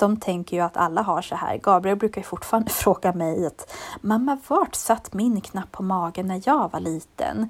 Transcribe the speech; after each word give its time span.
de 0.00 0.16
tänker 0.16 0.56
ju 0.56 0.62
att 0.62 0.76
alla 0.76 1.02
har 1.02 1.22
så 1.22 1.34
här. 1.34 1.58
Gabriel 1.58 1.96
brukar 1.96 2.20
ju 2.20 2.24
fortfarande 2.24 2.70
fråga 2.70 3.12
mig 3.12 3.46
att 3.46 3.72
mamma, 4.00 4.38
vart 4.48 4.74
satt 4.74 5.14
min 5.14 5.40
knapp 5.40 5.72
på 5.72 5.82
magen 5.82 6.26
när 6.26 6.42
jag 6.44 6.72
var 6.72 6.80
liten? 6.80 7.49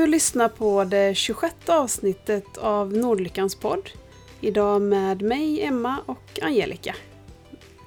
Du 0.00 0.06
lyssnar 0.06 0.48
på 0.48 0.84
det 0.84 1.14
26 1.14 1.54
avsnittet 1.66 2.58
av 2.58 2.92
Nordlyckans 2.92 3.54
podd. 3.54 3.90
Idag 4.40 4.82
med 4.82 5.22
mig, 5.22 5.62
Emma 5.62 5.96
och 6.06 6.38
Angelica. 6.42 6.94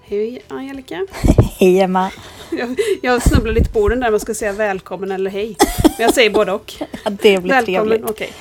Hej 0.04 0.44
Angelica! 0.48 1.05
Hej 1.59 1.80
Emma! 1.80 2.12
Jag, 2.52 2.80
jag 3.02 3.21
snubblar 3.21 3.54
lite 3.54 3.70
på 3.70 3.80
orden 3.80 3.99
där 3.99 4.12
man 4.12 4.20
ska 4.20 4.34
säga 4.34 4.52
välkommen 4.52 5.12
eller 5.12 5.31
hej. 5.31 5.55
Men 5.84 5.95
jag 5.99 6.13
säger 6.13 6.30
både 6.30 6.52
och. 6.52 6.73
Ja, 6.80 7.09
det 7.09 7.18
blir 7.20 7.40
välkommen, 7.40 7.66
trevligt. 7.66 8.09
okej. 8.09 8.34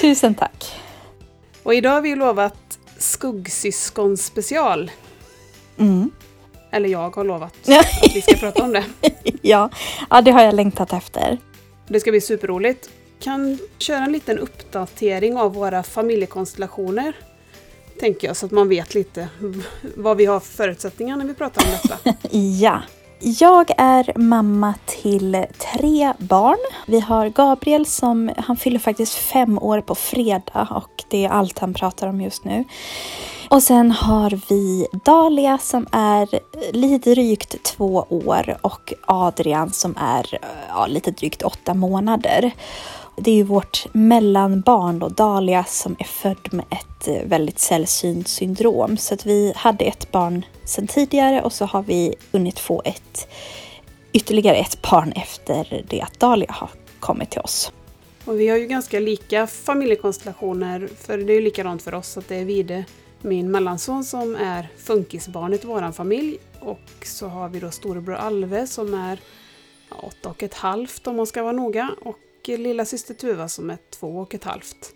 Tusen 0.00 0.34
tack! 0.34 0.80
Och 1.62 1.74
idag 1.74 1.90
har 1.90 2.02
vi 2.02 2.14
lovat 2.14 2.78
skuggsyskon 2.98 4.16
special. 4.16 4.90
Mm. 5.78 6.10
Eller 6.70 6.88
jag 6.88 7.16
har 7.16 7.24
lovat 7.24 7.54
att 7.68 8.14
vi 8.14 8.22
ska 8.22 8.34
prata 8.36 8.62
om 8.62 8.72
det. 8.72 8.84
Ja, 9.42 9.70
ja, 10.10 10.20
det 10.20 10.30
har 10.30 10.42
jag 10.42 10.54
längtat 10.54 10.92
efter. 10.92 11.38
Det 11.88 12.00
ska 12.00 12.10
bli 12.10 12.20
superroligt. 12.20 12.90
Kan 13.18 13.58
köra 13.78 14.04
en 14.04 14.12
liten 14.12 14.38
uppdatering 14.38 15.36
av 15.36 15.54
våra 15.54 15.82
familjekonstellationer. 15.82 17.16
Tänker 18.00 18.26
jag, 18.26 18.36
så 18.36 18.46
att 18.46 18.52
man 18.52 18.68
vet 18.68 18.94
lite 18.94 19.28
vad 19.96 20.16
vi 20.16 20.26
har 20.26 20.40
för 20.40 20.52
förutsättningar 20.52 21.16
när 21.16 21.24
vi 21.24 21.34
pratar 21.34 21.64
om 21.64 21.70
detta. 21.70 22.14
Ja. 22.60 22.82
Jag 23.20 23.70
är 23.78 24.18
mamma 24.18 24.74
till 24.86 25.46
tre 25.72 26.12
barn. 26.18 26.58
Vi 26.86 27.00
har 27.00 27.28
Gabriel 27.28 27.86
som, 27.86 28.30
han 28.36 28.56
fyller 28.56 28.78
faktiskt 28.78 29.14
fem 29.14 29.58
år 29.58 29.80
på 29.80 29.94
fredag 29.94 30.68
och 30.70 31.04
det 31.10 31.24
är 31.24 31.28
allt 31.28 31.58
han 31.58 31.74
pratar 31.74 32.08
om 32.08 32.20
just 32.20 32.44
nu. 32.44 32.64
Och 33.50 33.62
sen 33.62 33.90
har 33.90 34.40
vi 34.48 34.86
Dalia 35.04 35.58
som 35.58 35.86
är 35.92 36.28
lite 36.72 37.10
drygt 37.10 37.62
två 37.62 38.06
år 38.08 38.58
och 38.62 38.94
Adrian 39.06 39.72
som 39.72 39.96
är 40.00 40.38
ja, 40.68 40.86
lite 40.86 41.10
drygt 41.10 41.42
åtta 41.42 41.74
månader. 41.74 42.52
Det 43.18 43.30
är 43.30 43.34
ju 43.34 43.42
vårt 43.42 43.86
mellanbarn 43.92 44.98
då, 44.98 45.08
Dalia, 45.08 45.64
som 45.64 45.96
är 45.98 46.04
född 46.04 46.52
med 46.52 46.64
ett 46.70 47.08
eh, 47.08 47.28
väldigt 47.28 47.58
sällsynt 47.58 48.28
syndrom. 48.28 48.96
Så 48.96 49.14
att 49.14 49.26
vi 49.26 49.52
hade 49.56 49.84
ett 49.84 50.12
barn 50.12 50.44
sedan 50.64 50.86
tidigare 50.86 51.42
och 51.42 51.52
så 51.52 51.64
har 51.64 51.82
vi 51.82 52.14
hunnit 52.32 52.58
få 52.58 52.82
ett 52.84 53.28
ytterligare 54.12 54.56
ett 54.56 54.82
barn 54.82 55.12
efter 55.12 55.84
det 55.88 56.00
att 56.00 56.20
Dalia 56.20 56.52
har 56.52 56.70
kommit 57.00 57.30
till 57.30 57.40
oss. 57.40 57.72
Och 58.24 58.40
vi 58.40 58.48
har 58.48 58.56
ju 58.56 58.66
ganska 58.66 59.00
lika 59.00 59.46
familjekonstellationer, 59.46 60.88
för 61.00 61.18
det 61.18 61.32
är 61.32 61.34
ju 61.34 61.40
likadant 61.40 61.82
för 61.82 61.94
oss 61.94 62.16
att 62.16 62.28
det 62.28 62.36
är 62.36 62.44
Vide, 62.44 62.84
min 63.20 63.50
mellanson, 63.50 64.04
som 64.04 64.36
är 64.36 64.68
funkisbarnet 64.78 65.64
i 65.64 65.66
vår 65.66 65.92
familj. 65.92 66.38
Och 66.60 67.06
så 67.06 67.28
har 67.28 67.48
vi 67.48 67.60
då 67.60 67.70
storebror 67.70 68.14
Alve 68.14 68.66
som 68.66 68.94
är 68.94 69.20
åtta 69.90 70.28
och 70.28 70.42
ett 70.42 70.54
halvt 70.54 71.06
om 71.06 71.16
man 71.16 71.26
ska 71.26 71.42
vara 71.42 71.52
noga. 71.52 71.90
Och 72.04 72.18
lilla 72.48 72.84
syster 72.84 73.14
Tuva 73.14 73.48
som 73.48 73.70
är 73.70 73.78
två 73.90 74.18
och 74.18 74.34
ett 74.34 74.44
halvt. 74.44 74.92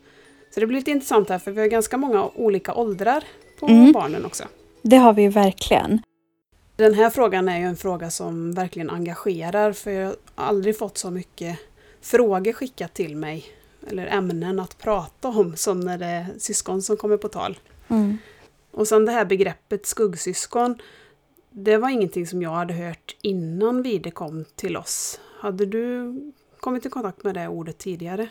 Så 0.54 0.60
det 0.60 0.66
blir 0.66 0.78
lite 0.78 0.90
intressant 0.90 1.28
här 1.28 1.38
för 1.38 1.50
vi 1.50 1.60
har 1.60 1.68
ganska 1.68 1.96
många 1.96 2.28
olika 2.34 2.74
åldrar 2.74 3.24
på 3.60 3.66
Mm. 3.66 3.92
barnen 3.92 4.24
också. 4.24 4.44
Det 4.82 4.96
har 4.96 5.12
vi 5.12 5.22
ju 5.22 5.28
verkligen. 5.28 6.02
Den 6.76 6.94
här 6.94 7.10
frågan 7.10 7.48
är 7.48 7.58
ju 7.58 7.64
en 7.64 7.76
fråga 7.76 8.10
som 8.10 8.52
verkligen 8.52 8.90
engagerar 8.90 9.72
för 9.72 9.90
jag 9.90 10.06
har 10.06 10.16
aldrig 10.34 10.78
fått 10.78 10.98
så 10.98 11.10
mycket 11.10 11.58
frågor 12.00 12.52
skickat 12.52 12.94
till 12.94 13.16
mig 13.16 13.44
eller 13.89 14.06
ämnen 14.06 14.60
att 14.60 14.78
prata 14.78 15.28
om 15.28 15.56
som 15.56 15.80
när 15.80 15.98
det 15.98 16.06
är 16.06 16.27
syskon 16.39 16.83
som 16.83 16.96
kommer 16.96 17.16
på 17.16 17.28
tal. 17.28 17.58
Mm. 17.89 18.18
Och 18.70 18.89
sen 18.89 19.05
det 19.05 19.12
här 19.12 19.24
begreppet 19.24 19.86
skuggsyskon, 19.86 20.78
det 21.50 21.77
var 21.77 21.89
ingenting 21.89 22.27
som 22.27 22.42
jag 22.42 22.50
hade 22.50 22.74
hört 22.74 23.16
innan 23.22 23.83
Vide 23.83 24.10
kom 24.10 24.44
till 24.55 24.77
oss. 24.77 25.20
Hade 25.40 25.66
du 25.66 26.14
kommit 26.60 26.86
i 26.86 26.88
kontakt 26.88 27.24
med 27.24 27.34
det 27.34 27.48
ordet 27.48 27.78
tidigare? 27.78 28.28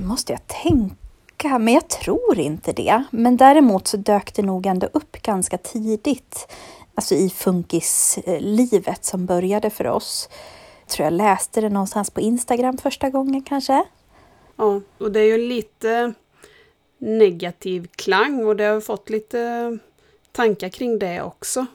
måste 0.00 0.32
jag 0.32 0.46
tänka, 0.46 1.58
men 1.58 1.74
jag 1.74 1.88
tror 1.88 2.38
inte 2.38 2.72
det. 2.72 3.04
Men 3.10 3.36
däremot 3.36 3.88
så 3.88 3.96
dök 3.96 4.34
det 4.34 4.42
nog 4.42 4.66
ändå 4.66 4.88
upp 4.92 5.22
ganska 5.22 5.58
tidigt, 5.58 6.48
alltså 6.94 7.14
i 7.14 7.30
funkislivet 7.30 9.04
som 9.04 9.26
började 9.26 9.70
för 9.70 9.86
oss. 9.86 10.28
Jag 10.80 10.88
tror 10.88 11.04
jag 11.04 11.12
läste 11.12 11.60
det 11.60 11.68
någonstans 11.68 12.10
på 12.10 12.20
Instagram 12.20 12.78
första 12.78 13.10
gången 13.10 13.42
kanske. 13.42 13.84
Ja, 14.56 14.80
och 14.98 15.12
det 15.12 15.20
är 15.20 15.38
ju 15.38 15.38
lite 15.38 16.14
negativ 16.98 17.88
klang 17.96 18.44
och 18.46 18.56
det 18.56 18.64
har 18.64 18.80
fått 18.80 19.10
lite 19.10 19.78
tankar 20.32 20.68
kring 20.68 20.98
det 20.98 21.22
också. 21.22 21.66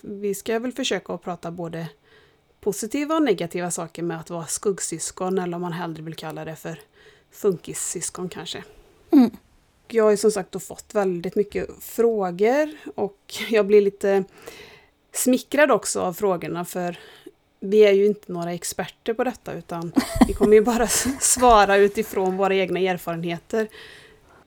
Vi 0.00 0.34
ska 0.34 0.58
väl 0.58 0.72
försöka 0.72 1.12
att 1.12 1.22
prata 1.22 1.50
både 1.50 1.88
positiva 2.60 3.14
och 3.14 3.22
negativa 3.22 3.70
saker 3.70 4.02
med 4.02 4.20
att 4.20 4.30
vara 4.30 4.46
skuggsyskon 4.46 5.38
eller 5.38 5.54
om 5.54 5.60
man 5.60 5.72
hellre 5.72 6.02
vill 6.02 6.14
kalla 6.14 6.44
det 6.44 6.56
för 6.56 6.80
funkissyskon 7.30 8.28
kanske. 8.28 8.64
Mm. 9.12 9.30
Jag 9.88 10.04
har 10.04 10.10
ju 10.10 10.16
som 10.16 10.30
sagt 10.30 10.52
då 10.52 10.58
fått 10.58 10.94
väldigt 10.94 11.34
mycket 11.34 11.68
frågor 11.80 12.70
och 12.94 13.34
jag 13.50 13.66
blir 13.66 13.80
lite 13.80 14.24
smickrad 15.12 15.70
också 15.70 16.00
av 16.00 16.12
frågorna 16.12 16.64
för 16.64 16.98
vi 17.60 17.78
är 17.78 17.92
ju 17.92 18.06
inte 18.06 18.32
några 18.32 18.52
experter 18.52 19.14
på 19.14 19.24
detta 19.24 19.52
utan 19.52 19.92
vi 20.28 20.32
kommer 20.32 20.54
ju 20.54 20.60
bara 20.60 20.86
svara 21.20 21.76
utifrån 21.76 22.36
våra 22.36 22.54
egna 22.54 22.80
erfarenheter. 22.80 23.68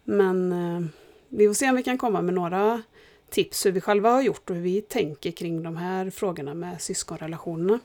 Men 0.03 0.51
eh, 0.51 0.87
vi 1.29 1.47
får 1.47 1.53
se 1.53 1.69
om 1.69 1.75
vi 1.75 1.83
kan 1.83 1.97
komma 1.97 2.21
med 2.21 2.33
några 2.33 2.81
tips 3.29 3.65
hur 3.65 3.71
vi 3.71 3.81
själva 3.81 4.09
har 4.09 4.21
gjort 4.21 4.49
och 4.49 4.55
hur 4.55 4.63
vi 4.63 4.81
tänker 4.81 5.31
kring 5.31 5.63
de 5.63 5.77
här 5.77 6.09
frågorna 6.09 6.53
med 6.53 6.81
syskonrelationerna. 6.81 7.79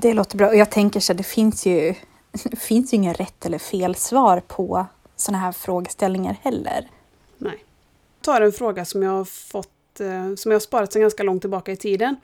Det 0.00 0.14
låter 0.14 0.36
bra. 0.36 0.48
Och 0.48 0.56
jag 0.56 0.70
tänker 0.70 1.00
så, 1.00 1.12
det 1.12 1.22
finns 1.22 1.66
ju, 1.66 1.94
det 2.32 2.56
finns 2.60 2.92
ju 2.92 2.96
ingen 2.96 3.14
rätt 3.14 3.46
eller 3.46 3.58
fel 3.58 3.94
svar 3.94 4.40
på 4.40 4.86
sådana 5.16 5.38
här 5.38 5.52
frågeställningar 5.52 6.36
heller. 6.42 6.88
Nej. 7.38 7.64
Jag 8.18 8.24
tar 8.24 8.40
en 8.40 8.52
fråga 8.52 8.84
som 8.84 9.02
jag 9.02 9.10
har 9.10 9.24
fått, 9.24 10.00
eh, 10.00 10.34
som 10.34 10.50
jag 10.50 10.54
har 10.54 10.60
sparat 10.60 10.92
sedan 10.92 11.02
ganska 11.02 11.22
långt 11.22 11.40
tillbaka 11.42 11.72
i 11.72 11.76
tiden. 11.76 12.16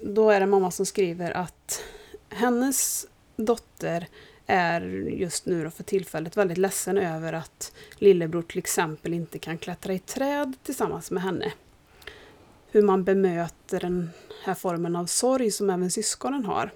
Då 0.00 0.30
är 0.30 0.40
det 0.40 0.46
mamma 0.46 0.70
som 0.70 0.86
skriver 0.86 1.30
att 1.30 1.82
hennes 2.28 3.06
dotter 3.36 4.06
är 4.46 4.80
just 5.08 5.46
nu 5.46 5.64
då 5.64 5.70
för 5.70 5.82
tillfället 5.82 6.36
väldigt 6.36 6.58
ledsen 6.58 6.98
över 6.98 7.32
att 7.32 7.72
lillebror 7.94 8.42
till 8.42 8.58
exempel 8.58 9.14
inte 9.14 9.38
kan 9.38 9.58
klättra 9.58 9.94
i 9.94 9.98
träd 9.98 10.56
tillsammans 10.62 11.10
med 11.10 11.22
henne. 11.22 11.52
Hur 12.70 12.82
man 12.82 13.04
bemöter 13.04 13.80
den 13.80 14.10
här 14.44 14.54
formen 14.54 14.96
av 14.96 15.06
sorg 15.06 15.50
som 15.50 15.70
även 15.70 15.90
syskonen 15.90 16.44
har. 16.44 16.70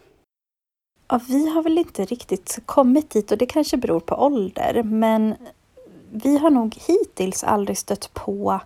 Ja, 1.12 1.20
vi 1.28 1.48
har 1.48 1.62
väl 1.62 1.78
inte 1.78 2.04
riktigt 2.04 2.58
kommit 2.66 3.10
dit 3.10 3.32
och 3.32 3.38
det 3.38 3.46
kanske 3.46 3.76
beror 3.76 4.00
på 4.00 4.14
ålder, 4.14 4.82
men 4.82 5.34
vi 6.10 6.38
har 6.38 6.50
nog 6.50 6.76
hittills 6.86 7.44
aldrig 7.44 7.78
stött 7.78 8.14
på 8.14 8.60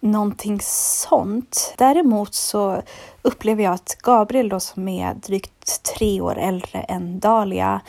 någonting 0.00 0.60
sånt. 0.62 1.74
Däremot 1.78 2.34
så 2.34 2.82
upplever 3.22 3.64
jag 3.64 3.72
att 3.72 3.96
Gabriel 4.02 4.48
då 4.48 4.60
som 4.60 4.88
är 4.88 5.14
drygt 5.14 5.82
tre 5.82 6.20
år 6.20 6.38
äldre 6.38 6.80
än 6.80 7.20
Dalia 7.20 7.80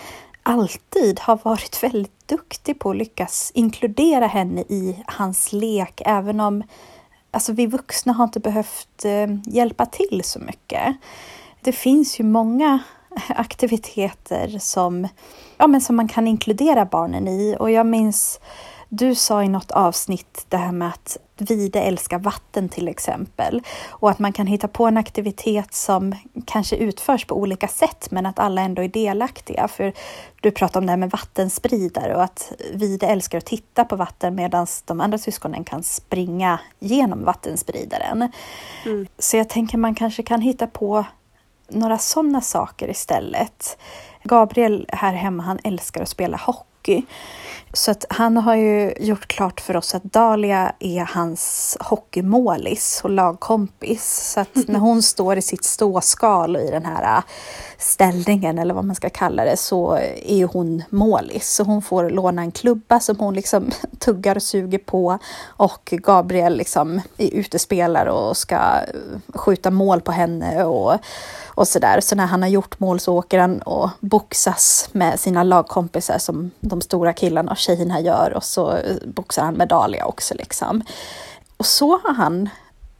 alltid 0.44 1.20
har 1.20 1.40
varit 1.44 1.84
väldigt 1.84 2.28
duktig 2.28 2.80
på 2.80 2.90
att 2.90 2.98
lyckas 2.98 3.52
inkludera 3.56 4.28
henne 4.28 4.62
i 4.62 5.04
hans 5.08 5.54
lek, 5.54 6.02
även 6.06 6.40
om 6.40 6.64
alltså, 7.32 7.54
vi 7.54 7.66
vuxna 7.66 8.14
har 8.14 8.24
inte 8.24 8.40
behövt 8.40 9.06
eh, 9.06 9.28
hjälpa 9.46 9.86
till 9.86 10.22
så 10.24 10.40
mycket. 10.40 10.96
Det 11.62 11.72
finns 11.72 12.20
ju 12.20 12.24
många 12.24 12.80
aktiviteter 13.28 14.60
som, 14.60 15.08
ja, 15.58 15.68
men 15.68 15.82
som 15.82 15.96
man 15.96 16.08
kan 16.08 16.28
inkludera 16.28 16.86
barnen 16.86 17.28
i 17.28 17.56
och 17.60 17.72
jag 17.72 17.86
minns 17.86 18.40
du 18.90 19.16
sa 19.16 19.44
i 19.44 19.50
något 19.50 19.72
avsnitt 19.72 20.46
det 20.50 20.58
här 20.58 20.72
med 20.72 20.88
att 20.88 21.18
Vide 21.38 21.82
älskar 21.82 22.20
vatten 22.20 22.70
till 22.70 22.88
exempel 22.88 23.62
och 23.90 24.10
att 24.10 24.20
man 24.20 24.34
kan 24.34 24.48
hitta 24.48 24.68
på 24.68 24.86
en 24.86 24.98
aktivitet 24.98 25.74
som 25.74 26.16
kanske 26.46 26.76
utförs 26.76 27.26
på 27.26 27.36
olika 27.36 27.68
sätt 27.68 28.12
men 28.12 28.26
att 28.26 28.40
alla 28.40 28.62
ändå 28.62 28.84
är 28.84 28.88
delaktiga. 28.88 29.68
För 29.68 29.94
du 30.42 30.52
pratade 30.52 30.80
om 30.80 30.86
det 30.86 30.92
här 30.92 30.98
med 30.98 31.12
vattenspridare 31.12 32.16
och 32.16 32.24
att 32.24 32.52
Vide 32.74 33.08
älskar 33.08 33.38
att 33.38 33.46
titta 33.46 33.86
på 33.86 33.96
vatten 33.96 34.36
medan 34.36 34.68
de 34.86 35.02
andra 35.02 35.18
syskonen 35.18 35.64
kan 35.64 35.84
springa 35.84 36.60
genom 36.80 37.24
vattenspridaren. 37.24 38.32
Mm. 38.86 39.08
Så 39.20 39.38
jag 39.38 39.50
tänker 39.50 39.78
man 39.78 39.96
kanske 39.96 40.24
kan 40.24 40.42
hitta 40.42 40.68
på 40.68 41.06
några 41.70 41.98
sådana 41.98 42.42
saker 42.42 42.90
istället. 42.90 43.78
Gabriel 44.24 44.86
här 44.90 45.14
hemma, 45.14 45.44
han 45.44 45.60
älskar 45.64 46.02
att 46.02 46.10
spela 46.10 46.38
hockey. 46.38 47.04
Så 47.74 47.92
att 47.92 48.06
han 48.10 48.38
har 48.38 48.56
ju 48.56 48.94
gjort 49.00 49.28
klart 49.28 49.62
för 49.62 49.76
oss 49.76 49.96
att 49.96 50.04
Dahlia 50.04 50.74
är 50.80 51.00
hans 51.00 51.78
hockeymålis 51.80 53.02
och 53.04 53.10
lagkompis. 53.10 54.32
Så 54.34 54.40
att 54.40 54.56
när 54.68 54.80
hon 54.80 55.04
står 55.04 55.38
i 55.38 55.42
sitt 55.42 55.64
ståskal 55.64 56.58
i 56.58 56.72
den 56.72 56.86
här 56.86 57.18
äh, 57.18 57.24
ställningen 57.78 58.60
eller 58.60 58.74
vad 58.74 58.86
man 58.86 58.96
ska 58.96 59.10
kalla 59.10 59.46
det 59.46 59.58
så 59.58 59.98
är 60.26 60.46
hon 60.46 60.84
målis. 60.90 61.50
Så 61.50 61.64
hon 61.64 61.82
får 61.82 62.10
låna 62.10 62.42
en 62.42 62.52
klubba 62.52 63.00
som 63.00 63.20
hon 63.20 63.34
liksom 63.34 63.72
tuggar 64.00 64.36
och 64.36 64.44
suger 64.44 64.80
på 64.80 65.20
och 65.48 65.90
Gabriel 65.92 66.58
liksom 66.58 67.02
är 67.18 67.34
utespelare 67.34 68.12
och 68.12 68.38
ska 68.38 68.56
äh, 68.56 68.82
skjuta 69.36 69.72
mål 69.72 70.02
på 70.02 70.12
henne 70.12 70.64
och 70.64 70.94
och 71.60 71.68
sådär. 71.68 72.00
Så 72.00 72.16
när 72.16 72.26
han 72.26 72.42
har 72.42 72.50
gjort 72.50 72.80
mål 72.80 73.00
så 73.00 73.18
åker 73.18 73.40
han 73.40 73.62
och 73.62 73.90
boxas 74.00 74.90
med 74.92 75.20
sina 75.20 75.44
lagkompisar 75.44 76.18
som 76.18 76.52
de 76.60 76.82
stora 76.82 77.14
killarna 77.14 77.52
och 77.52 77.58
tjejerna 77.58 78.02
gör 78.02 78.34
och 78.36 78.44
så 78.44 78.76
eh, 78.76 78.96
boxar 79.06 79.44
han 79.44 79.54
med 79.54 79.68
Dahlia 79.68 80.06
också 80.06 80.36
liksom. 80.36 80.84
Och 81.58 81.66
så 81.66 81.98
har 81.98 82.14
han 82.14 82.50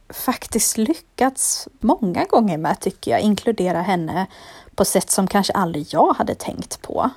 faktiskt 0.08 0.78
lyckats 0.78 1.68
många 1.80 2.24
gånger 2.24 2.58
med, 2.58 2.80
tycker 2.80 3.10
jag, 3.10 3.20
inkludera 3.20 3.82
henne 3.82 4.26
på 4.74 4.84
sätt 4.84 5.10
som 5.10 5.26
kanske 5.26 5.52
aldrig 5.52 5.86
jag 5.90 6.14
hade 6.14 6.34
tänkt 6.34 6.82
på. 6.82 7.10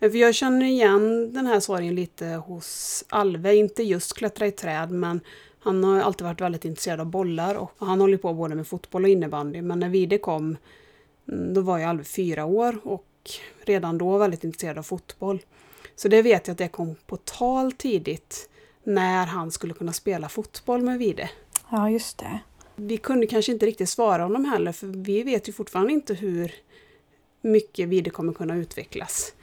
För 0.00 0.16
jag 0.16 0.34
känner 0.34 0.66
igen 0.66 1.32
den 1.32 1.46
här 1.46 1.60
sorgen 1.60 1.94
lite 1.94 2.26
hos 2.26 3.04
Alve, 3.08 3.54
inte 3.54 3.82
just 3.82 4.16
klättra 4.16 4.46
i 4.46 4.52
träd, 4.52 4.90
men 4.90 5.20
han 5.64 5.84
har 5.84 6.00
alltid 6.00 6.24
varit 6.24 6.40
väldigt 6.40 6.64
intresserad 6.64 7.00
av 7.00 7.06
bollar 7.06 7.54
och 7.54 7.72
han 7.78 8.00
håller 8.00 8.16
på 8.16 8.34
både 8.34 8.54
med 8.54 8.66
fotboll 8.66 9.04
och 9.04 9.10
innebandy. 9.10 9.62
Men 9.62 9.78
när 9.78 9.88
Vide 9.88 10.18
kom, 10.18 10.56
mm, 11.28 11.54
då 11.54 11.60
var 11.60 11.78
jag 11.78 11.88
alldeles 11.88 12.12
fyra 12.12 12.44
år 12.44 12.78
och 12.82 13.06
redan 13.64 13.98
då 13.98 14.18
väldigt 14.18 14.44
intresserad 14.44 14.78
av 14.78 14.82
fotboll. 14.82 15.42
Så 15.96 16.08
det 16.08 16.22
vet 16.22 16.46
jag 16.46 16.52
att 16.52 16.58
det 16.58 16.68
kom 16.68 16.94
på 17.06 17.16
tal 17.16 17.72
tidigt 17.72 18.48
när 18.82 19.26
han 19.26 19.50
skulle 19.50 19.74
kunna 19.74 19.92
spela 19.92 20.28
fotboll 20.28 20.82
med 20.82 20.98
Vide. 20.98 21.30
Ja, 21.70 21.90
just 21.90 22.18
det. 22.18 22.38
Vi 22.76 22.96
kunde 22.96 23.26
kanske 23.26 23.52
inte 23.52 23.66
riktigt 23.66 23.88
svara 23.88 24.22
honom 24.22 24.44
heller, 24.44 24.72
för 24.72 24.86
vi 24.86 25.22
vet 25.22 25.48
ju 25.48 25.52
fortfarande 25.52 25.92
inte 25.92 26.14
hur 26.14 26.52
mycket 27.40 27.88
Vide 27.88 28.10
kommer 28.10 28.32
kunna 28.32 28.56
utvecklas. 28.56 29.34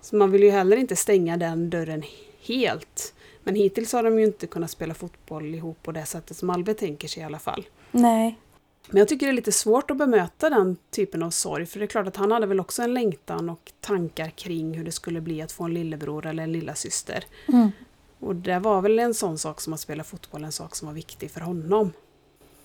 Så 0.00 0.16
man 0.16 0.30
vill 0.30 0.42
ju 0.42 0.50
heller 0.50 0.76
inte 0.76 0.96
stänga 0.96 1.36
den 1.36 1.70
dörren 1.70 2.02
helt. 2.40 3.14
Men 3.46 3.54
hittills 3.54 3.92
har 3.92 4.02
de 4.02 4.18
ju 4.18 4.24
inte 4.24 4.46
kunnat 4.46 4.70
spela 4.70 4.94
fotboll 4.94 5.54
ihop 5.54 5.82
på 5.82 5.92
det 5.92 6.06
sättet 6.06 6.36
som 6.36 6.50
Alve 6.50 6.74
tänker 6.74 7.08
sig 7.08 7.22
i 7.22 7.26
alla 7.26 7.38
fall. 7.38 7.66
Nej. 7.90 8.38
Men 8.86 8.98
jag 8.98 9.08
tycker 9.08 9.26
det 9.26 9.32
är 9.32 9.34
lite 9.34 9.52
svårt 9.52 9.90
att 9.90 9.96
bemöta 9.96 10.50
den 10.50 10.76
typen 10.90 11.22
av 11.22 11.30
sorg, 11.30 11.66
för 11.66 11.78
det 11.78 11.84
är 11.84 11.86
klart 11.86 12.06
att 12.06 12.16
han 12.16 12.32
hade 12.32 12.46
väl 12.46 12.60
också 12.60 12.82
en 12.82 12.94
längtan 12.94 13.50
och 13.50 13.72
tankar 13.80 14.30
kring 14.30 14.74
hur 14.74 14.84
det 14.84 14.92
skulle 14.92 15.20
bli 15.20 15.42
att 15.42 15.52
få 15.52 15.64
en 15.64 15.74
lillebror 15.74 16.26
eller 16.26 16.42
en 16.42 16.52
lillasyster. 16.52 17.24
Mm. 17.48 17.70
Och 18.18 18.36
det 18.36 18.58
var 18.58 18.82
väl 18.82 18.98
en 18.98 19.14
sån 19.14 19.38
sak 19.38 19.60
som 19.60 19.72
att 19.72 19.80
spela 19.80 20.04
fotboll, 20.04 20.44
en 20.44 20.52
sak 20.52 20.76
som 20.76 20.86
var 20.88 20.94
viktig 20.94 21.30
för 21.30 21.40
honom. 21.40 21.92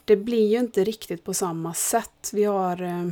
Det 0.05 0.15
blir 0.15 0.47
ju 0.47 0.59
inte 0.59 0.83
riktigt 0.83 1.23
på 1.23 1.33
samma 1.33 1.73
sätt. 1.73 2.29
Vi 2.33 2.43
har 2.43 2.81
eh, 2.81 3.11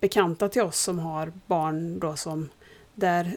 bekanta 0.00 0.48
till 0.48 0.62
oss 0.62 0.80
som 0.80 0.98
har 0.98 1.32
barn 1.46 1.98
då 1.98 2.16
som 2.16 2.48
där 2.94 3.36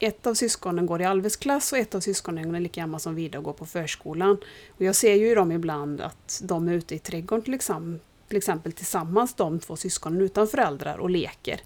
ett 0.00 0.26
av 0.26 0.34
syskonen 0.34 0.86
går 0.86 1.02
i 1.02 1.04
Alves 1.04 1.36
klass 1.36 1.72
och 1.72 1.78
ett 1.78 1.94
av 1.94 2.00
syskonen 2.00 2.54
är 2.54 2.60
lika 2.60 2.80
gammal 2.80 3.00
som 3.00 3.14
Vida 3.14 3.38
och 3.38 3.44
går 3.44 3.52
på 3.52 3.66
förskolan. 3.66 4.36
Och 4.68 4.82
jag 4.82 4.96
ser 4.96 5.14
ju 5.14 5.34
dem 5.34 5.52
ibland 5.52 6.00
att 6.00 6.40
de 6.44 6.68
är 6.68 6.72
ute 6.72 6.94
i 6.94 6.98
trädgården 6.98 7.44
till 7.44 7.54
exempel, 7.54 8.00
till 8.28 8.36
exempel 8.36 8.72
tillsammans, 8.72 9.34
de 9.34 9.58
två 9.58 9.76
syskonen 9.76 10.20
utan 10.20 10.48
föräldrar 10.48 10.98
och 10.98 11.10
leker. 11.10 11.60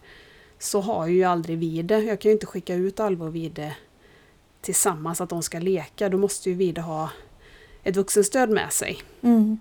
Så 0.59 0.81
har 0.81 1.07
ju 1.07 1.25
aldrig 1.25 1.59
Vide, 1.59 1.99
jag 1.99 2.21
kan 2.21 2.29
ju 2.29 2.33
inte 2.33 2.47
skicka 2.47 2.75
ut 2.75 3.01
Alva 3.01 3.27
och 3.27 3.35
Vide 3.35 3.77
tillsammans 4.61 5.21
att 5.21 5.29
de 5.29 5.43
ska 5.43 5.59
leka, 5.59 6.09
då 6.09 6.19
måste 6.19 6.51
ju 6.51 6.57
Vide 6.57 6.81
ha 6.81 7.11
ett 7.83 7.97
vuxenstöd 7.97 8.51
med 8.51 8.73
sig. 8.73 8.99
Mm. 9.23 9.59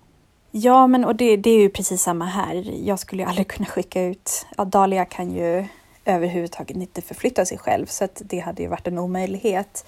Ja, 0.51 0.87
men 0.87 1.05
och 1.05 1.15
det, 1.15 1.37
det, 1.37 1.49
är 1.49 1.59
ju 1.59 1.69
precis 1.69 2.01
samma 2.01 2.25
här. 2.25 2.73
Jag 2.85 2.99
skulle 2.99 3.23
ju 3.23 3.29
aldrig 3.29 3.47
kunna 3.47 3.65
skicka 3.65 4.03
ut... 4.03 4.45
Ja, 4.57 4.65
Dahlia 4.65 5.05
kan 5.05 5.35
ju 5.35 5.65
överhuvudtaget 6.05 6.77
inte 6.77 7.01
förflytta 7.01 7.45
sig 7.45 7.57
själv 7.57 7.85
så 7.85 8.03
att 8.03 8.21
det 8.25 8.39
hade 8.39 8.61
ju 8.61 8.67
varit 8.67 8.87
en 8.87 8.99
omöjlighet. 8.99 9.85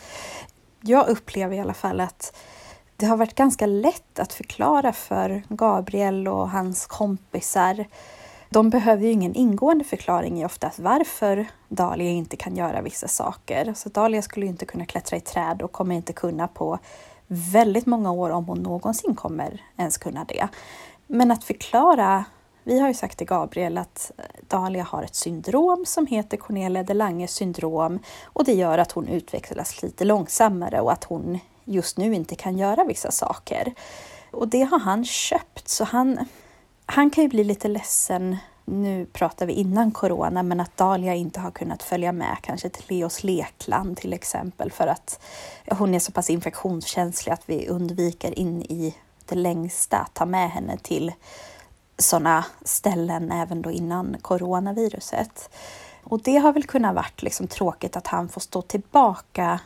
Jag 0.81 1.07
upplever 1.07 1.55
i 1.55 1.59
alla 1.59 1.73
fall 1.73 2.01
att 2.01 2.37
det 2.97 3.05
har 3.05 3.17
varit 3.17 3.35
ganska 3.35 3.65
lätt 3.65 4.19
att 4.19 4.33
förklara 4.33 4.93
för 4.93 5.43
Gabriel 5.49 6.27
och 6.27 6.49
hans 6.49 6.85
kompisar. 6.85 7.85
De 8.49 8.69
behöver 8.69 9.03
ju 9.03 9.11
ingen 9.11 9.35
ingående 9.35 9.83
förklaring 9.83 10.41
i 10.41 10.45
oftast 10.45 10.79
varför 10.79 11.47
Dahlia 11.69 12.09
inte 12.09 12.37
kan 12.37 12.55
göra 12.55 12.81
vissa 12.81 13.07
saker. 13.07 13.73
Så 13.73 13.89
Dahlia 13.89 14.21
skulle 14.21 14.45
inte 14.45 14.65
kunna 14.65 14.85
klättra 14.85 15.17
i 15.17 15.21
träd 15.21 15.61
och 15.61 15.71
kommer 15.71 15.95
inte 15.95 16.13
kunna 16.13 16.47
på 16.47 16.79
väldigt 17.27 17.85
många 17.85 18.11
år 18.11 18.29
om 18.29 18.45
hon 18.45 18.59
någonsin 18.59 19.15
kommer 19.15 19.61
ens 19.77 19.97
kunna 19.97 20.25
det. 20.25 20.47
Men 21.07 21.31
att 21.31 21.43
förklara 21.43 22.25
vi 22.67 22.79
har 22.79 22.87
ju 22.87 22.93
sagt 22.93 23.17
till 23.17 23.27
Gabriel 23.27 23.77
att 23.77 24.11
eh, 24.17 24.23
Dahlia 24.47 24.83
har 24.83 25.03
ett 25.03 25.15
syndrom 25.15 25.83
som 25.87 26.07
heter 26.07 26.37
Cornelia 26.37 26.83
de 26.83 26.93
Lange 26.93 27.27
syndrom 27.27 27.99
och 28.23 28.43
det 28.43 28.53
gör 28.53 28.77
att 28.77 28.91
hon 28.91 29.07
utvecklas 29.07 29.81
lite 29.81 30.05
långsammare 30.05 30.81
och 30.81 30.91
att 30.91 31.03
hon 31.03 31.39
just 31.63 31.97
nu 31.97 32.15
inte 32.15 32.35
kan 32.35 32.57
göra 32.57 32.83
vissa 32.83 33.11
saker. 33.11 33.73
Och 34.31 34.47
det 34.47 34.61
har 34.61 34.79
han 34.79 35.05
köpt, 35.05 35.67
så 35.67 35.83
han, 35.83 36.25
han 36.85 37.09
kan 37.09 37.23
ju 37.23 37.27
bli 37.27 37.43
lite 37.43 37.67
ledsen 37.67 38.37
nu 38.65 39.05
pratar 39.05 39.45
vi 39.45 39.53
innan 39.53 39.91
corona, 39.91 40.43
men 40.43 40.59
att 40.59 40.77
Dahlia 40.77 41.15
inte 41.15 41.39
har 41.39 41.51
kunnat 41.51 41.83
följa 41.83 42.11
med 42.11 42.37
kanske 42.41 42.69
till 42.69 42.83
Leos 42.87 43.23
lekland 43.23 43.97
till 43.97 44.13
exempel 44.13 44.71
för 44.71 44.87
att 44.87 45.19
hon 45.71 45.95
är 45.95 45.99
så 45.99 46.11
pass 46.11 46.29
infektionskänslig 46.29 47.33
att 47.33 47.43
vi 47.45 47.67
undviker 47.67 48.39
in 48.39 48.61
i 48.61 48.95
det 49.25 49.35
längsta 49.35 49.97
att 49.97 50.13
ta 50.13 50.25
med 50.25 50.51
henne 50.51 50.77
till 50.77 51.11
sådana 51.97 52.45
ställen 52.65 53.31
även 53.31 53.61
då 53.61 53.71
innan 53.71 54.17
coronaviruset. 54.21 55.49
Och 56.03 56.21
det 56.21 56.37
har 56.37 56.53
väl 56.53 56.63
kunnat 56.63 56.95
varit 56.95 57.23
liksom 57.23 57.47
tråkigt 57.47 57.95
att 57.95 58.07
han 58.07 58.29
får 58.29 58.41
stå 58.41 58.61
tillbaka 58.61 59.59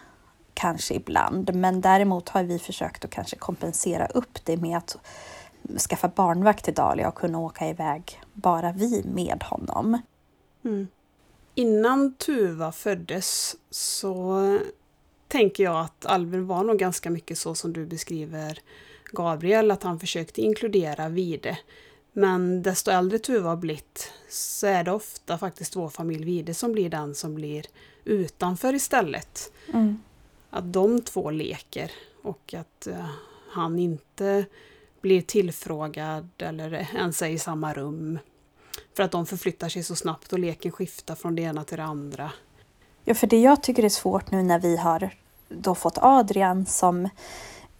kanske 0.54 0.94
ibland, 0.94 1.56
men 1.56 1.82
däremot 1.82 2.30
har 2.30 2.44
vi 2.44 2.60
försökt 2.60 3.06
att 3.06 3.12
kanske 3.12 3.36
kompensera 3.36 4.06
upp 4.06 4.46
det 4.46 4.58
med 4.58 4.78
att 4.78 4.98
skaffa 5.90 6.08
barnvakt 6.08 6.66
till 6.66 6.74
Dahlia 6.74 7.08
och 7.08 7.16
kunna 7.16 7.40
åka 7.40 7.70
iväg 7.70 8.22
bara 8.34 8.72
vi 8.72 9.04
med 9.06 9.44
honom. 9.44 10.02
Mm. 10.66 10.88
Innan 11.56 12.14
Tuva 12.14 12.72
föddes 12.72 13.56
så 13.70 14.40
tänker 15.28 15.64
jag 15.64 15.80
att 15.80 16.06
Albin 16.06 16.48
var 16.48 16.64
nog 16.64 16.78
ganska 16.78 17.10
mycket 17.10 17.38
så 17.38 17.56
som 17.56 17.74
du 17.74 17.86
beskriver 17.86 18.60
Gabriel, 19.12 19.72
att 19.72 19.84
han 19.84 20.00
försökte 20.00 20.42
inkludera 20.42 21.10
Vide. 21.10 21.58
Men 22.14 22.62
desto 22.64 22.92
äldre 22.92 23.20
Tuva 23.20 23.50
har 23.50 23.58
blivit 23.58 24.12
så 24.30 24.68
är 24.68 24.84
det 24.84 24.92
ofta 24.92 25.38
faktiskt 25.38 25.76
vår 25.76 25.90
familj 25.90 26.26
Vide 26.26 26.54
som 26.54 26.72
blir 26.72 26.90
den 26.90 27.16
som 27.16 27.36
blir 27.36 27.66
utanför 28.06 28.74
istället. 28.74 29.52
Mm. 29.74 30.02
Att 30.50 30.74
de 30.74 31.02
två 31.02 31.32
leker 31.32 31.92
och 32.24 32.54
att 32.54 32.88
uh, 32.88 33.06
han 33.52 33.80
inte 33.80 34.46
blir 35.02 35.22
tillfrågad 35.22 36.30
eller 36.38 36.88
ens 36.96 37.22
är 37.22 37.28
i 37.28 37.40
samma 37.40 37.74
rum. 37.74 38.20
För 38.96 39.04
att 39.04 39.12
de 39.12 39.26
förflyttar 39.26 39.70
sig 39.70 39.84
så 39.84 39.96
snabbt 39.96 40.34
och 40.34 40.40
leken 40.40 40.72
skiftar 40.72 41.16
från 41.16 41.36
det 41.36 41.42
ena 41.42 41.64
till 41.64 41.78
det 41.78 41.84
andra. 41.84 42.32
Ja, 43.04 43.16
för 43.16 43.28
det 43.28 43.42
jag 43.42 43.64
tycker 43.64 43.84
är 43.84 43.90
svårt 43.90 44.32
nu 44.32 44.44
när 44.44 44.60
vi 44.60 44.78
har 44.78 45.10
då 45.50 45.76
fått 45.76 45.98
Adrian 45.98 46.66
som 46.66 47.10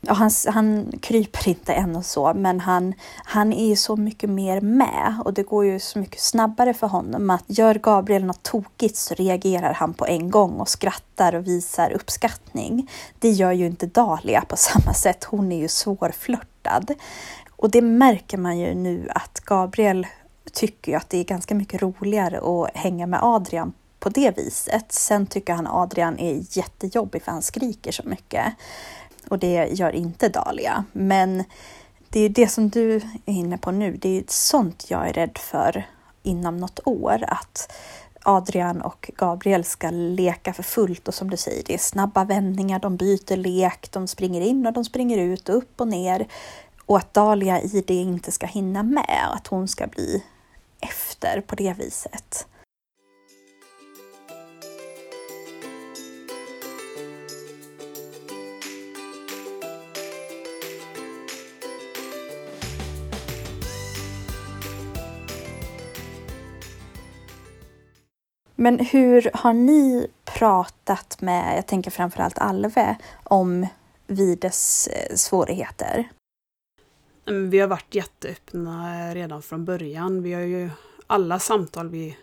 Ja, 0.02 0.14
han, 0.14 0.32
han 0.48 0.92
kryper 1.02 1.50
inte 1.50 1.74
än 1.74 1.96
och 1.96 2.06
så, 2.06 2.34
men 2.34 2.60
han, 2.60 2.94
han 3.24 3.54
är 3.54 3.68
ju 3.68 3.76
så 3.76 3.96
mycket 3.96 4.30
mer 4.30 4.62
med 4.62 5.22
och 5.26 5.34
det 5.34 5.44
går 5.44 5.66
ju 5.66 5.80
så 5.80 6.00
mycket 6.00 6.22
snabbare 6.22 6.74
för 6.74 6.88
honom. 6.88 7.30
Att 7.30 7.44
gör 7.48 7.76
Gabriel 7.76 8.26
något 8.26 8.44
tokigt 8.44 8.96
så 8.96 9.14
reagerar 9.14 9.74
han 9.74 9.94
på 9.94 10.06
en 10.08 10.30
gång 10.30 10.60
och 10.60 10.70
skrattar 10.70 11.36
och 11.36 11.48
visar 11.48 11.92
uppskattning. 11.92 12.92
Det 13.20 13.30
gör 13.30 13.52
ju 13.52 13.66
inte 13.66 13.86
Dahlia 13.86 14.42
på 14.42 14.56
samma 14.58 14.94
sätt. 14.94 15.24
Hon 15.24 15.52
är 15.52 15.58
ju 15.58 15.68
svårflörtad. 15.68 16.94
Och 17.50 17.70
det 17.70 17.82
märker 17.82 18.38
man 18.38 18.60
ju 18.60 18.76
nu 18.76 19.10
att 19.16 19.40
Gabriel 19.40 20.08
tycker 20.54 20.98
att 20.98 21.10
det 21.10 21.18
är 21.18 21.24
ganska 21.24 21.56
mycket 21.56 21.82
roligare 21.82 22.38
att 22.38 22.78
hänga 22.78 23.08
med 23.08 23.20
Adrian 23.24 23.74
på 24.00 24.10
det 24.10 24.38
viset. 24.38 24.92
Sen 24.92 25.26
tycker 25.26 25.54
han 25.54 25.68
Adrian 25.68 26.20
är 26.20 26.58
jättejobbig 26.58 27.24
för 27.24 27.32
han 27.32 27.42
skriker 27.42 27.92
så 27.92 28.04
mycket 28.06 28.46
och 29.30 29.40
det 29.40 29.70
gör 29.72 29.96
inte 29.96 30.30
Dahlia. 30.30 30.84
Men 30.92 31.44
det 32.10 32.20
är 32.20 32.30
det 32.30 32.48
som 32.48 32.70
du 32.70 32.96
är 32.96 33.02
inne 33.26 33.58
på 33.58 33.72
nu, 33.72 33.98
det 33.98 34.18
är 34.18 34.24
sånt 34.28 34.86
jag 34.90 35.10
är 35.10 35.14
rädd 35.14 35.38
för 35.38 35.88
inom 36.24 36.58
något 36.58 36.80
år. 36.86 37.26
Att 37.28 37.72
Adrian 38.24 38.82
och 38.82 39.12
Gabriel 39.18 39.64
ska 39.64 39.90
leka 39.92 40.54
för 40.54 40.64
fullt 40.64 41.08
och 41.08 41.14
som 41.14 41.30
du 41.30 41.38
säger, 41.38 41.64
det 41.66 41.74
är 41.74 41.78
snabba 41.78 42.24
vändningar, 42.24 42.80
de 42.80 42.98
byter 42.98 43.38
lek, 43.38 43.92
de 43.92 44.08
springer 44.08 44.42
in 44.42 44.68
och 44.68 44.74
de 44.74 44.86
springer 44.86 45.18
ut 45.18 45.50
och 45.50 45.58
upp 45.58 45.82
och 45.82 45.88
ner. 45.88 46.28
Och 46.86 46.98
att 46.98 47.14
Dahlia 47.14 47.62
i 47.62 47.84
det 47.88 47.94
inte 47.94 48.32
ska 48.32 48.46
hinna 48.46 48.84
med, 48.84 49.28
att 49.34 49.48
hon 49.48 49.68
ska 49.68 49.88
bli 49.88 50.24
efter 50.80 51.42
på 51.42 51.56
det 51.56 51.74
viset. 51.74 52.48
Men 68.62 68.80
hur 68.80 69.32
har 69.34 69.54
ni 69.54 70.08
pratat 70.26 71.22
med, 71.22 71.58
jag 71.58 71.68
tänker 71.68 71.92
framförallt 71.92 72.38
Alve, 72.38 72.98
om 73.24 73.68
Vides 74.08 74.88
eh, 74.88 75.16
svårigheter? 75.16 76.10
Mm, 77.28 77.50
vi 77.50 77.60
har 77.60 77.68
varit 77.68 77.96
jätteöppna 77.96 79.16
redan 79.16 79.42
från 79.42 79.66
början. 79.66 80.24
Vi 80.24 80.34
har 80.34 80.42
ju 80.42 80.70
alla 81.08 81.40
samtal 81.40 81.90
vi 81.90 82.18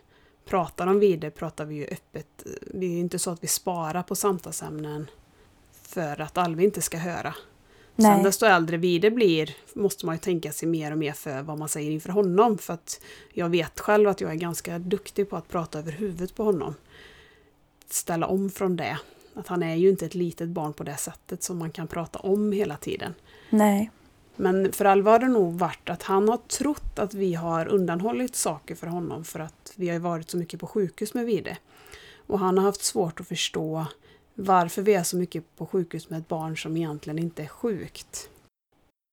pratar 0.45 0.87
om 0.87 1.01
Vide 1.01 1.31
pratar 1.31 1.65
vi 1.65 1.75
ju 1.75 1.87
öppet. 1.87 2.47
Det 2.75 2.87
är 2.87 3.01
inte 3.01 3.19
så 3.19 3.31
att 3.31 3.43
vi 3.45 3.49
sparar 3.49 4.03
på 4.03 4.15
samtalsämnen 4.15 5.11
för 5.83 6.21
att 6.21 6.39
Alve 6.39 6.65
inte 6.65 6.83
ska 6.83 6.99
höra. 6.99 7.35
Nej. 7.97 8.17
Sen 8.17 8.23
desto 8.25 8.47
äldre 8.47 8.77
Vide 8.77 9.11
blir 9.11 9.57
måste 9.75 10.07
man 10.07 10.15
ju 10.15 10.19
tänka 10.19 10.53
sig 10.53 10.69
mer 10.69 10.93
och 10.93 10.99
mer 10.99 11.13
för 11.13 11.43
vad 11.43 11.59
man 11.59 11.69
säger 11.69 11.91
inför 11.91 12.09
honom. 12.09 12.59
För 12.59 12.75
att 12.75 13.01
jag 13.33 13.49
vet 13.49 13.81
själv 13.81 14.09
att 14.09 14.21
jag 14.21 14.31
är 14.31 14.35
ganska 14.35 14.79
duktig 14.79 15.31
på 15.31 15.37
att 15.37 15.49
prata 15.49 15.79
över 15.79 15.93
huvudet 15.93 16.35
på 16.35 16.45
honom. 16.45 16.75
Ställa 17.89 18.27
om 18.27 18.51
från 18.51 18.77
det. 18.77 18.99
Att 19.35 19.49
han 19.49 19.63
är 19.63 19.75
ju 19.75 19.91
inte 19.91 20.07
ett 20.07 20.15
litet 20.15 20.49
barn 20.49 20.73
på 20.73 20.85
det 20.85 20.97
sättet 20.97 21.43
som 21.43 21.59
man 21.59 21.71
kan 21.71 21.87
prata 21.87 22.19
om 22.19 22.53
hela 22.53 22.77
tiden. 22.77 23.15
Nej. 23.51 23.91
Men 24.37 24.73
för 24.73 24.85
Alva 24.85 25.11
har 25.11 25.19
det 25.19 25.29
nog 25.29 25.59
varit 25.59 25.91
att 25.91 26.03
han 26.03 26.29
har 26.29 26.37
trott 26.37 26.99
att 26.99 27.15
vi 27.15 27.35
har 27.35 27.69
undanhållit 27.69 28.37
saker 28.37 28.75
för 28.75 28.87
honom 28.87 29.25
för 29.25 29.41
att 29.41 29.73
vi 29.77 29.89
har 29.89 29.99
varit 29.99 30.31
så 30.31 30.37
mycket 30.37 30.61
på 30.61 30.67
sjukhus 30.67 31.15
med 31.15 31.27
Vide. 31.27 31.57
Och 32.27 32.39
han 32.39 32.59
har 32.59 32.65
haft 32.65 32.85
svårt 32.85 33.21
att 33.21 33.29
förstå 33.29 33.87
varför 34.37 34.83
vi 34.83 34.95
är 34.95 35.03
så 35.03 35.17
mycket 35.17 35.57
på 35.57 35.67
sjukhus 35.67 36.11
med 36.11 36.19
ett 36.19 36.29
barn 36.29 36.57
som 36.57 36.77
egentligen 36.77 37.19
inte 37.19 37.43
är 37.43 37.49
sjukt. 37.49 38.29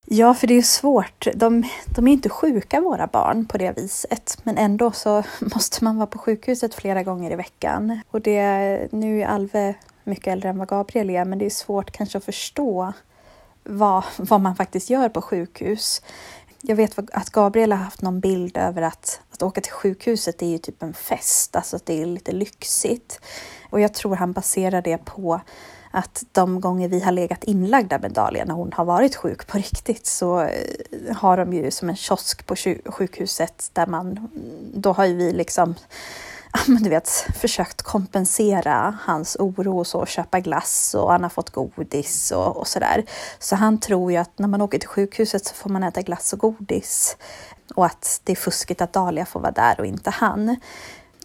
Ja, 0.06 0.34
för 0.34 0.48
det 0.48 0.54
är 0.54 0.62
svårt. 0.62 1.28
De, 1.36 1.64
de, 1.86 2.08
är 2.08 2.12
inte 2.12 2.30
sjuka, 2.30 2.82
våra 2.82 3.08
barn, 3.08 3.46
på 3.46 3.58
det 3.58 3.78
viset. 3.78 4.38
Men 4.44 4.58
ändå 4.58 4.92
så 4.92 5.24
måste 5.40 5.84
man 5.84 5.98
vara 5.98 6.08
på 6.08 6.18
sjukhuset 6.18 6.76
flera 6.76 7.04
gånger 7.04 7.32
i 7.32 7.36
veckan. 7.36 8.00
Och 8.12 8.22
det, 8.22 8.88
nu 8.92 9.22
är 9.22 9.28
Alve 9.28 9.76
mycket 10.04 10.28
äldre 10.28 10.50
än 10.50 10.58
vad 10.58 10.68
Gabriel 10.68 11.10
är, 11.10 11.26
men 11.26 11.40
det 11.40 11.46
är 11.46 11.50
svårt 11.50 11.92
kanske 11.92 12.18
att 12.18 12.26
förstå 12.26 12.94
vad, 13.64 14.04
vad 14.18 14.42
man 14.42 14.56
faktiskt 14.56 14.90
gör 14.90 15.10
på 15.10 15.22
sjukhus. 15.22 16.02
Jag 16.62 16.76
vet 16.76 17.00
att 17.14 17.30
Gabriel 17.30 17.72
har 17.72 17.80
haft 17.80 18.02
någon 18.02 18.20
bild 18.20 18.58
över 18.58 18.82
att, 18.82 19.22
att 19.32 19.44
åka 19.44 19.62
till 19.62 19.72
sjukhuset 19.72 20.42
är 20.42 20.48
ju 20.48 20.58
typ 20.58 20.84
en 20.84 20.94
fest, 20.94 21.56
alltså 21.56 21.76
att 21.76 21.86
det 21.86 22.02
är 22.02 22.06
lite 22.06 22.32
lyxigt. 22.32 23.20
Och 23.74 23.80
jag 23.80 23.94
tror 23.94 24.16
han 24.16 24.32
baserar 24.32 24.82
det 24.82 24.98
på 24.98 25.42
att 25.92 26.24
de 26.32 26.62
gånger 26.62 26.90
vi 26.90 27.00
har 27.00 27.12
legat 27.12 27.44
inlagda 27.44 28.00
med 28.00 28.12
Dahlia 28.12 28.46
när 28.46 28.54
hon 28.54 28.74
har 28.74 28.86
varit 28.86 29.16
sjuk 29.16 29.48
på 29.48 29.58
riktigt 29.58 30.06
så 30.06 30.42
eh, 30.42 31.16
har 31.16 31.38
de 31.38 31.54
ju 31.54 31.72
som 31.72 31.90
en 31.90 31.96
kiosk 31.96 32.46
på 32.46 32.56
sjukhuset 32.86 33.70
där 33.74 33.88
man, 33.88 34.30
då 34.74 34.94
har 34.94 35.06
ju 35.06 35.16
vi 35.16 35.32
liksom 35.32 35.76
men 36.68 36.84
du 36.84 36.90
vet, 36.90 37.10
försökt 37.42 37.82
kompensera 37.82 38.98
hans 39.02 39.36
oro 39.40 39.80
och 39.80 39.88
så, 39.88 40.06
köpa 40.06 40.40
glass 40.40 40.96
och 40.96 41.12
han 41.12 41.24
har 41.24 41.30
fått 41.30 41.50
godis 41.50 42.32
och, 42.32 42.58
och 42.58 42.68
sådär. 42.68 43.06
Så 43.40 43.56
han 43.56 43.80
tror 43.80 44.12
ju 44.12 44.18
att 44.18 44.40
när 44.40 44.48
man 44.48 44.62
åker 44.62 44.80
till 44.80 44.90
sjukhuset 44.90 45.46
så 45.46 45.56
får 45.56 45.70
man 45.70 45.84
äta 45.84 46.02
glass 46.02 46.34
och 46.34 46.40
godis 46.40 47.18
och 47.76 47.86
att 47.86 48.22
det 48.24 48.32
är 48.32 48.36
fuskigt 48.36 48.82
att 48.82 48.94
Dahlia 48.94 49.26
får 49.26 49.40
vara 49.40 49.52
där 49.52 49.80
och 49.80 49.86
inte 49.86 50.10
han. 50.10 50.58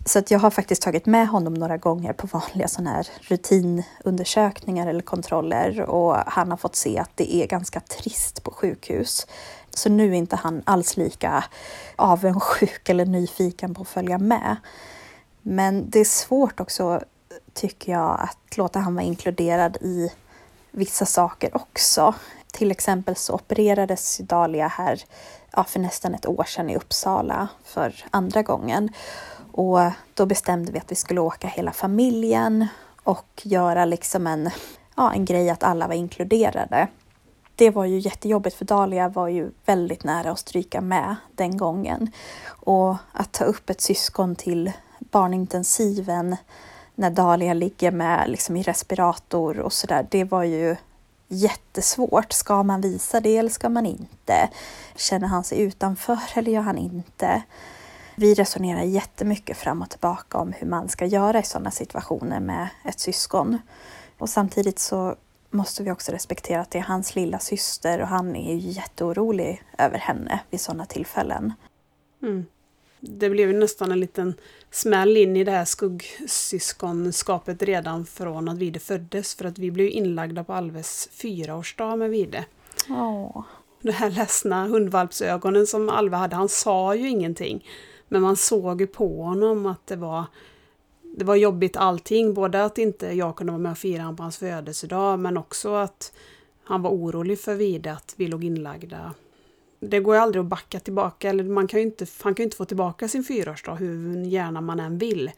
Så 0.09 0.19
att 0.19 0.31
jag 0.31 0.39
har 0.39 0.51
faktiskt 0.51 0.83
tagit 0.83 1.07
med 1.07 1.29
honom 1.29 1.55
några 1.55 1.77
gånger 1.77 2.13
på 2.13 2.27
vanliga 2.27 2.69
sådana 2.69 2.91
här 2.91 3.09
rutinundersökningar 3.21 4.87
eller 4.87 5.01
kontroller 5.01 5.81
och 5.81 6.17
han 6.27 6.51
har 6.51 6.57
fått 6.57 6.77
se 6.77 6.99
att 6.99 7.11
det 7.15 7.35
är 7.35 7.47
ganska 7.47 7.81
trist 7.81 8.43
på 8.43 8.51
sjukhus. 8.51 9.27
Så 9.71 9.89
nu 9.89 10.09
är 10.09 10.13
inte 10.13 10.37
han 10.37 10.63
alls 10.65 10.97
lika 10.97 11.45
avundsjuk 11.97 12.89
eller 12.89 13.07
nyfiken 13.07 13.75
på 13.75 13.83
att 13.83 13.89
följa 13.89 14.19
med. 14.19 14.57
Men 15.43 15.91
det 15.91 16.01
är 16.01 16.05
svårt 16.05 16.61
också, 16.61 17.01
tycker 17.53 17.93
jag, 17.93 18.21
att 18.21 18.57
låta 18.57 18.79
han 18.79 18.95
vara 18.95 19.05
inkluderad 19.05 19.77
i 19.81 20.13
vissa 20.71 21.07
saker 21.07 21.57
också. 21.57 22.15
Till 22.53 22.71
exempel 22.71 23.17
så 23.17 23.35
opererades 23.35 24.19
Dahlia 24.19 24.69
här 24.69 25.05
ja, 25.51 25.65
för 25.65 25.81
nästan 25.81 26.15
ett 26.15 26.27
år 26.27 26.45
sedan 26.45 26.71
i 26.71 26.77
Uppsala 26.77 27.49
för 27.65 28.05
andra 28.11 28.43
gången. 28.43 28.91
Och 29.59 29.79
då 30.15 30.27
bestämde 30.27 30.73
vi 30.73 30.79
att 30.79 30.93
vi 30.93 30.95
skulle 30.95 31.21
åka 31.21 31.49
hela 31.49 31.73
familjen 31.73 32.67
och 33.03 33.43
göra 33.43 33.85
liksom 33.85 34.27
en, 34.27 34.51
ja, 34.97 35.13
en 35.13 35.25
grej 35.25 35.51
att 35.51 35.63
alla 35.63 35.89
var 35.89 35.95
inkluderade. 35.95 36.89
Det 37.55 37.71
var 37.71 37.85
ju 37.85 37.99
jättejobbigt 37.99 38.57
för 38.57 38.65
Dahlia 38.65 39.09
var 39.09 39.29
ju 39.29 39.51
väldigt 39.67 40.05
nära 40.05 40.31
att 40.31 40.39
stryka 40.39 40.81
med 40.81 41.17
den 41.35 41.57
gången. 41.57 42.11
Och 42.49 42.97
att 43.13 43.33
ta 43.33 43.45
upp 43.45 43.71
ett 43.71 43.81
syskon 43.81 44.37
till 44.37 44.73
barnintensiven 44.99 46.37
när 46.95 47.11
Dahlia 47.11 47.55
ligger 47.55 47.91
med 47.91 48.31
liksom 48.31 48.57
i 48.57 48.63
respirator 48.63 49.59
och 49.59 49.73
sådär, 49.73 50.07
det 50.11 50.25
var 50.25 50.43
ju 50.43 50.77
jättesvårt. 51.29 52.33
Ska 52.33 52.63
man 52.63 52.81
visa 52.81 53.21
det 53.21 53.37
eller 53.37 53.51
ska 53.51 53.69
man 53.69 53.87
inte? 53.87 54.49
Känner 54.97 55.29
han 55.29 55.45
sig 55.45 55.61
utanför 55.61 56.19
eller 56.35 56.53
gör 56.53 56.63
han 56.63 56.79
inte? 56.79 57.43
Vi 58.19 58.35
resonerar 58.35 58.83
jättemycket 58.83 59.57
fram 59.57 59.83
och 59.83 59.91
tillbaka 59.91 60.39
om 60.39 60.53
hur 60.53 60.67
man 60.67 60.89
ska 60.89 61.07
göra 61.07 61.39
i 61.39 61.43
sådana 61.43 61.71
situationer 61.71 62.41
med 62.41 62.69
ett 62.85 63.01
syskon. 63.01 63.59
Och 64.19 64.29
samtidigt 64.29 64.79
så 64.79 65.17
måste 65.51 65.83
vi 65.83 65.91
också 65.91 66.13
respektera 66.13 66.61
att 66.61 66.71
det 66.71 66.79
är 66.79 66.83
hans 66.83 67.15
lilla 67.15 67.39
syster 67.39 68.01
och 68.01 68.09
han 68.09 68.37
är 68.37 68.55
ju 68.55 68.71
jätteorolig 68.71 69.63
över 69.79 69.99
henne 69.99 70.41
vid 70.51 70.61
sådana 70.61 70.87
tillfällen. 70.87 71.53
Mm 72.23 72.47
det 73.01 73.31
blev 73.31 73.51
ju 73.51 73.59
nästan 73.59 73.93
en 73.93 74.01
liten 74.01 74.35
smäll 74.71 75.17
in 75.17 75.37
i 75.37 75.45
det 75.45 75.51
här 75.51 75.65
skuggsyskonskapet 75.65 77.63
redan 77.63 78.07
från 78.07 78.49
att 78.49 78.59
Vide 78.59 78.79
föddes. 78.81 79.35
För 79.35 79.45
att 79.45 79.59
vi 79.59 79.71
blev 79.71 79.89
inlagda 79.89 80.45
på 80.45 80.53
Alves 80.53 81.09
fyraårsdag 81.13 81.97
med 81.97 82.11
Vide. 82.11 82.45
Oh. 82.89 83.43
De 83.83 83.93
här 83.93 84.11
ledsna 84.11 84.67
hundvalpsögonen 84.67 85.67
som 85.67 85.89
Alve 85.89 86.17
hade, 86.17 86.37
han 86.37 86.49
sa 86.49 86.95
ju 86.95 87.09
ingenting. 87.09 87.65
Men 88.09 88.23
man 88.23 88.37
såg 88.37 88.81
ju 88.81 88.87
på 88.87 89.23
honom 89.23 89.67
att 89.67 89.87
det 89.87 89.97
var, 89.97 90.25
det 91.17 91.25
var 91.25 91.37
jobbigt 91.37 91.77
allting. 91.77 92.35
Både 92.35 92.65
att 92.65 92.79
inte 92.79 93.07
jag 93.07 93.37
kunde 93.37 93.53
vara 93.53 93.63
med 93.63 93.73
och 93.73 93.79
fira 93.79 94.03
honom 94.03 94.17
på 94.17 94.23
hans 94.23 94.39
födelsedag 94.39 95.19
men 95.19 95.37
också 95.37 95.75
att 95.75 96.13
han 96.65 96.83
var 96.83 96.91
orolig 96.91 97.41
för 97.41 97.55
Vide, 97.55 97.93
att 97.93 98.15
vi 98.17 98.27
låg 98.27 98.45
inlagda 98.45 99.15
det 99.81 100.01
går 100.01 100.15
ju 100.15 100.21
aldrig 100.21 100.41
att 100.41 100.47
backa 100.47 100.81
tillbaka, 100.81 101.31
eller 101.31 101.45
man 101.45 101.67
kan 101.67 101.81
inte, 101.81 102.07
han 102.23 102.35
kan 102.35 102.43
ju 102.43 102.45
inte 102.45 102.57
få 102.57 102.65
tillbaka 102.65 103.09
sin 103.09 103.25
fyraårsdag 103.25 103.75
hur 103.75 104.23
gärna 104.25 104.61
man 104.61 104.81
än 104.81 104.99
vill. 104.99 105.31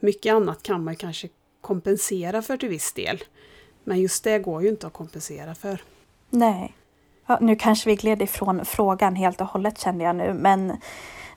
Mycket 0.00 0.34
annat 0.34 0.62
kan 0.62 0.84
man 0.84 0.96
kanske 0.96 1.28
kompensera 1.60 2.42
för 2.42 2.56
till 2.56 2.68
viss 2.68 2.92
del. 2.92 3.24
Men 3.84 4.00
just 4.00 4.24
det 4.24 4.38
går 4.38 4.62
ju 4.62 4.68
inte 4.68 4.86
att 4.86 4.92
kompensera 4.92 5.54
för. 5.54 5.82
Nej. 6.30 6.76
Ja, 7.26 7.38
nu 7.40 7.56
kanske 7.56 7.90
vi 7.90 7.96
gled 7.96 8.22
ifrån 8.22 8.64
frågan 8.64 9.16
helt 9.16 9.40
och 9.40 9.46
hållet 9.46 9.80
kände 9.80 10.04
jag 10.04 10.16
nu, 10.16 10.34
men 10.34 10.76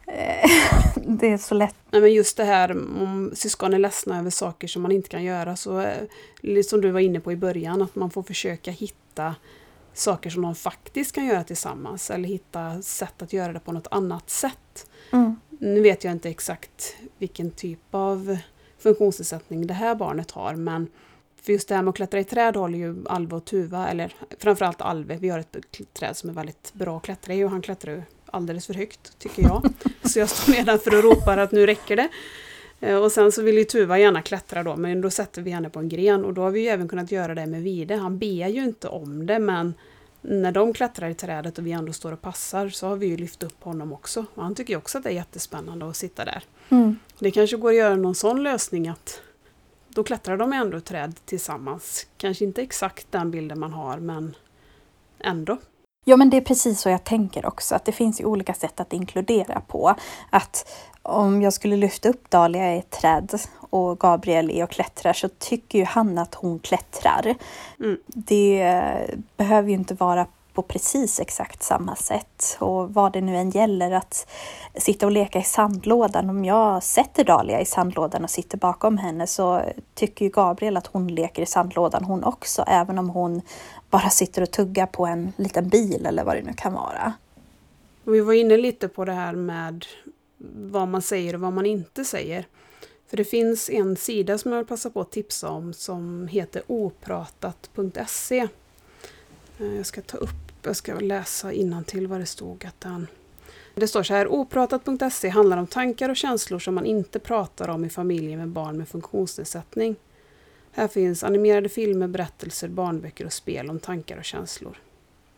det 0.95 1.27
är 1.27 1.37
så 1.37 1.55
lätt. 1.55 1.75
Nej, 1.91 2.01
men 2.01 2.13
just 2.13 2.37
det 2.37 2.43
här 2.43 2.71
om 2.71 3.31
syskon 3.33 3.73
är 3.73 3.79
ledsna 3.79 4.19
över 4.19 4.29
saker 4.29 4.67
som 4.67 4.81
man 4.81 4.91
inte 4.91 5.09
kan 5.09 5.23
göra, 5.23 5.55
så 5.55 5.79
eh, 5.79 6.61
som 6.65 6.81
du 6.81 6.91
var 6.91 6.99
inne 6.99 7.19
på 7.19 7.31
i 7.31 7.35
början, 7.35 7.81
att 7.81 7.95
man 7.95 8.09
får 8.09 8.23
försöka 8.23 8.71
hitta 8.71 9.35
saker 9.93 10.29
som 10.29 10.41
de 10.41 10.55
faktiskt 10.55 11.15
kan 11.15 11.25
göra 11.25 11.43
tillsammans 11.43 12.11
eller 12.11 12.29
hitta 12.29 12.81
sätt 12.81 13.21
att 13.21 13.33
göra 13.33 13.53
det 13.53 13.59
på 13.59 13.71
något 13.71 13.87
annat 13.91 14.29
sätt. 14.29 14.89
Mm. 15.11 15.35
Nu 15.49 15.81
vet 15.81 16.03
jag 16.03 16.11
inte 16.11 16.29
exakt 16.29 16.95
vilken 17.17 17.51
typ 17.51 17.79
av 17.91 18.37
funktionsnedsättning 18.79 19.67
det 19.67 19.73
här 19.73 19.95
barnet 19.95 20.31
har 20.31 20.55
men 20.55 20.87
för 21.41 21.53
just 21.53 21.69
det 21.69 21.75
här 21.75 21.81
med 21.81 21.89
att 21.89 21.95
klättra 21.95 22.19
i 22.19 22.23
träd 22.23 22.55
håller 22.55 22.77
ju 22.77 22.95
Alve 23.05 23.35
och 23.35 23.45
Tuva, 23.45 23.89
eller 23.89 24.13
framförallt 24.39 24.81
Alve, 24.81 25.17
vi 25.17 25.29
har 25.29 25.39
ett 25.39 25.55
träd 25.93 26.17
som 26.17 26.29
är 26.29 26.33
väldigt 26.33 26.73
bra 26.73 26.97
att 26.97 27.03
klättra 27.03 27.33
i 27.33 27.43
och 27.43 27.49
han 27.49 27.61
klättrar 27.61 27.93
ju 27.93 28.03
alldeles 28.31 28.67
för 28.67 28.73
högt 28.73 29.19
tycker 29.19 29.41
jag. 29.43 29.69
Så 30.03 30.19
jag 30.19 30.29
står 30.29 30.51
nedanför 30.51 30.97
och 30.97 31.03
ropar 31.03 31.37
att 31.37 31.51
nu 31.51 31.65
räcker 31.65 31.95
det. 31.95 32.09
Eh, 32.79 32.95
och 32.95 33.11
sen 33.11 33.31
så 33.31 33.41
vill 33.41 33.57
ju 33.57 33.63
Tuva 33.63 33.99
gärna 33.99 34.21
klättra 34.21 34.63
då, 34.63 34.75
men 34.75 35.01
då 35.01 35.09
sätter 35.09 35.41
vi 35.41 35.51
henne 35.51 35.69
på 35.69 35.79
en 35.79 35.89
gren 35.89 36.25
och 36.25 36.33
då 36.33 36.41
har 36.41 36.51
vi 36.51 36.59
ju 36.59 36.67
även 36.67 36.87
kunnat 36.87 37.11
göra 37.11 37.35
det 37.35 37.45
med 37.45 37.63
Vide. 37.63 37.95
Han 37.95 38.17
ber 38.17 38.47
ju 38.47 38.63
inte 38.63 38.87
om 38.87 39.25
det, 39.25 39.39
men 39.39 39.73
när 40.21 40.51
de 40.51 40.73
klättrar 40.73 41.09
i 41.09 41.13
trädet 41.13 41.57
och 41.57 41.67
vi 41.67 41.71
ändå 41.71 41.93
står 41.93 42.11
och 42.11 42.21
passar 42.21 42.69
så 42.69 42.87
har 42.87 42.95
vi 42.95 43.07
ju 43.07 43.17
lyft 43.17 43.43
upp 43.43 43.63
honom 43.63 43.93
också. 43.93 44.25
Och 44.33 44.43
han 44.43 44.55
tycker 44.55 44.77
också 44.77 44.97
att 44.97 45.03
det 45.03 45.09
är 45.09 45.13
jättespännande 45.13 45.89
att 45.89 45.95
sitta 45.95 46.25
där. 46.25 46.43
Mm. 46.69 46.95
Det 47.19 47.31
kanske 47.31 47.57
går 47.57 47.69
att 47.69 47.75
göra 47.75 47.95
någon 47.95 48.15
sån 48.15 48.43
lösning 48.43 48.87
att 48.87 49.21
då 49.89 50.03
klättrar 50.03 50.37
de 50.37 50.53
ändå 50.53 50.77
i 50.77 50.81
träd 50.81 51.15
tillsammans. 51.25 52.07
Kanske 52.17 52.45
inte 52.45 52.61
exakt 52.61 53.11
den 53.11 53.31
bilden 53.31 53.59
man 53.59 53.73
har, 53.73 53.97
men 53.97 54.35
ändå. 55.19 55.57
Ja, 56.09 56.17
men 56.17 56.29
det 56.29 56.37
är 56.37 56.41
precis 56.41 56.81
så 56.81 56.89
jag 56.89 57.03
tänker 57.03 57.45
också, 57.45 57.75
att 57.75 57.85
det 57.85 57.91
finns 57.91 58.21
ju 58.21 58.25
olika 58.25 58.53
sätt 58.53 58.79
att 58.79 58.93
inkludera 58.93 59.61
på. 59.67 59.95
Att 60.29 60.71
om 61.01 61.41
jag 61.41 61.53
skulle 61.53 61.75
lyfta 61.75 62.09
upp 62.09 62.29
Dahlia 62.29 62.75
i 62.75 62.79
ett 62.79 62.89
träd 62.89 63.39
och 63.69 63.99
Gabriel 63.99 64.51
är 64.51 64.63
och 64.63 64.69
klättrar 64.69 65.13
så 65.13 65.29
tycker 65.29 65.79
ju 65.79 65.85
han 65.85 66.17
att 66.17 66.35
hon 66.35 66.59
klättrar. 66.59 67.35
Mm. 67.79 67.97
Det 68.07 68.81
behöver 69.37 69.69
ju 69.69 69.75
inte 69.75 69.93
vara 69.93 70.25
på 70.59 70.63
precis 70.63 71.19
exakt 71.19 71.63
samma 71.63 71.95
sätt. 71.95 72.57
Och 72.59 72.93
vad 72.93 73.13
det 73.13 73.21
nu 73.21 73.37
än 73.37 73.49
gäller 73.49 73.91
att 73.91 74.29
sitta 74.75 75.05
och 75.05 75.11
leka 75.11 75.39
i 75.39 75.43
sandlådan. 75.43 76.29
Om 76.29 76.45
jag 76.45 76.83
sätter 76.83 77.23
Dahlia 77.23 77.61
i 77.61 77.65
sandlådan 77.65 78.23
och 78.23 78.29
sitter 78.29 78.57
bakom 78.57 78.97
henne 78.97 79.27
så 79.27 79.61
tycker 79.95 80.25
ju 80.25 80.31
Gabriel 80.31 80.77
att 80.77 80.87
hon 80.87 81.07
leker 81.07 81.41
i 81.41 81.45
sandlådan 81.45 82.03
hon 82.03 82.23
också, 82.23 82.63
även 82.67 82.99
om 82.99 83.09
hon 83.09 83.41
bara 83.89 84.09
sitter 84.09 84.41
och 84.41 84.51
tuggar 84.51 84.85
på 84.85 85.05
en 85.05 85.33
liten 85.37 85.69
bil 85.69 86.05
eller 86.05 86.23
vad 86.23 86.35
det 86.35 86.41
nu 86.41 86.53
kan 86.53 86.73
vara. 86.73 87.13
Vi 88.03 88.19
var 88.19 88.33
inne 88.33 88.57
lite 88.57 88.87
på 88.87 89.05
det 89.05 89.13
här 89.13 89.33
med 89.33 89.85
vad 90.71 90.87
man 90.87 91.01
säger 91.01 91.33
och 91.33 91.41
vad 91.41 91.53
man 91.53 91.65
inte 91.65 92.05
säger. 92.05 92.45
För 93.07 93.17
det 93.17 93.25
finns 93.25 93.69
en 93.69 93.95
sida 93.95 94.37
som 94.37 94.51
jag 94.51 94.59
vill 94.59 94.67
passa 94.67 94.89
på 94.89 95.01
att 95.01 95.11
tipsa 95.11 95.49
om 95.49 95.73
som 95.73 96.27
heter 96.27 96.61
opratat.se. 96.67 98.47
Eh, 99.59 99.75
jag 99.75 99.85
ska 99.85 100.01
ta 100.01 100.17
upp, 100.17 100.48
jag 100.61 100.75
ska 100.75 100.99
läsa 100.99 101.51
till 101.85 102.07
vad 102.07 102.19
det 102.19 102.25
stod 102.25 102.65
att 102.65 102.81
den 102.81 103.07
det 103.79 103.87
står 103.87 104.03
så 104.03 104.13
här, 104.13 104.27
opratat.se 104.27 105.29
handlar 105.29 105.57
om 105.57 105.67
tankar 105.67 106.09
och 106.09 106.15
känslor 106.15 106.59
som 106.59 106.75
man 106.75 106.85
inte 106.85 107.19
pratar 107.19 107.67
om 107.67 107.85
i 107.85 107.89
familjer 107.89 108.37
med 108.37 108.47
barn 108.47 108.77
med 108.77 108.87
funktionsnedsättning. 108.87 109.95
Här 110.71 110.87
finns 110.87 111.23
animerade 111.23 111.69
filmer, 111.69 112.07
berättelser, 112.07 112.67
barnböcker 112.67 113.25
och 113.25 113.33
spel 113.33 113.69
om 113.69 113.79
tankar 113.79 114.17
och 114.17 114.25
känslor. 114.25 114.77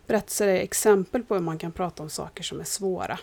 Berättelser 0.07 0.47
är 0.47 0.55
exempel 0.55 1.23
på 1.23 1.33
hur 1.33 1.41
man 1.41 1.57
kan 1.57 1.71
prata 1.71 2.03
om 2.03 2.09
saker 2.09 2.43
som 2.43 2.59
är 2.59 2.63
svåra. 2.63 3.19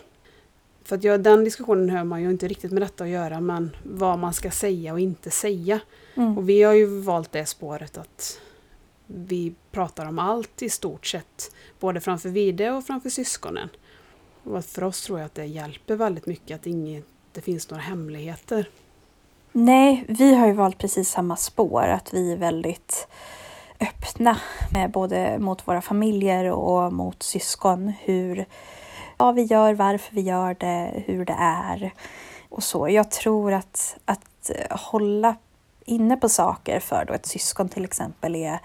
För 0.83 0.95
att 0.95 1.03
jag, 1.03 1.23
den 1.23 1.43
diskussionen 1.43 1.89
hör 1.89 2.03
man 2.03 2.21
ju 2.21 2.29
inte 2.29 2.47
riktigt 2.47 2.71
med 2.71 2.81
detta 2.81 3.03
att 3.03 3.09
göra, 3.09 3.39
men 3.39 3.75
vad 3.83 4.19
man 4.19 4.33
ska 4.33 4.51
säga 4.51 4.93
och 4.93 4.99
inte 4.99 5.31
säga. 5.31 5.79
Mm. 6.15 6.37
Och 6.37 6.49
vi 6.49 6.63
har 6.63 6.73
ju 6.73 6.85
valt 6.85 7.31
det 7.31 7.45
spåret 7.45 7.97
att 7.97 8.41
vi 9.11 9.53
pratar 9.71 10.05
om 10.05 10.19
allt 10.19 10.61
i 10.61 10.69
stort 10.69 11.05
sett, 11.05 11.51
både 11.79 12.01
framför 12.01 12.29
Vide 12.29 12.71
och 12.71 12.85
framför 12.85 13.09
syskonen. 13.09 13.69
Och 14.43 14.65
för 14.65 14.83
oss 14.83 15.01
tror 15.01 15.19
jag 15.19 15.25
att 15.25 15.35
det 15.35 15.45
hjälper 15.45 15.95
väldigt 15.95 16.25
mycket 16.25 16.55
att 16.55 16.63
det 16.63 16.69
inte 16.69 17.41
finns 17.41 17.69
några 17.69 17.83
hemligheter. 17.83 18.69
Nej, 19.51 20.05
vi 20.07 20.35
har 20.35 20.47
ju 20.47 20.53
valt 20.53 20.77
precis 20.77 21.09
samma 21.09 21.35
spår, 21.35 21.83
att 21.83 22.13
vi 22.13 22.31
är 22.31 22.37
väldigt 22.37 23.07
öppna, 23.79 24.37
både 24.89 25.39
mot 25.39 25.67
våra 25.67 25.81
familjer 25.81 26.51
och 26.51 26.93
mot 26.93 27.23
syskon, 27.23 27.93
hur 28.01 28.45
vad 29.17 29.35
vi 29.35 29.41
gör, 29.41 29.73
varför 29.73 30.15
vi 30.15 30.21
gör 30.21 30.53
det, 30.59 31.03
hur 31.05 31.25
det 31.25 31.35
är 31.39 31.93
och 32.49 32.63
så. 32.63 32.89
Jag 32.89 33.11
tror 33.11 33.53
att, 33.53 33.97
att 34.05 34.51
hålla 34.69 35.35
inne 35.85 36.17
på 36.17 36.29
saker 36.29 36.79
för 36.79 37.05
då 37.05 37.13
ett 37.13 37.25
syskon 37.25 37.69
till 37.69 37.83
exempel 37.83 38.35
är 38.35 38.59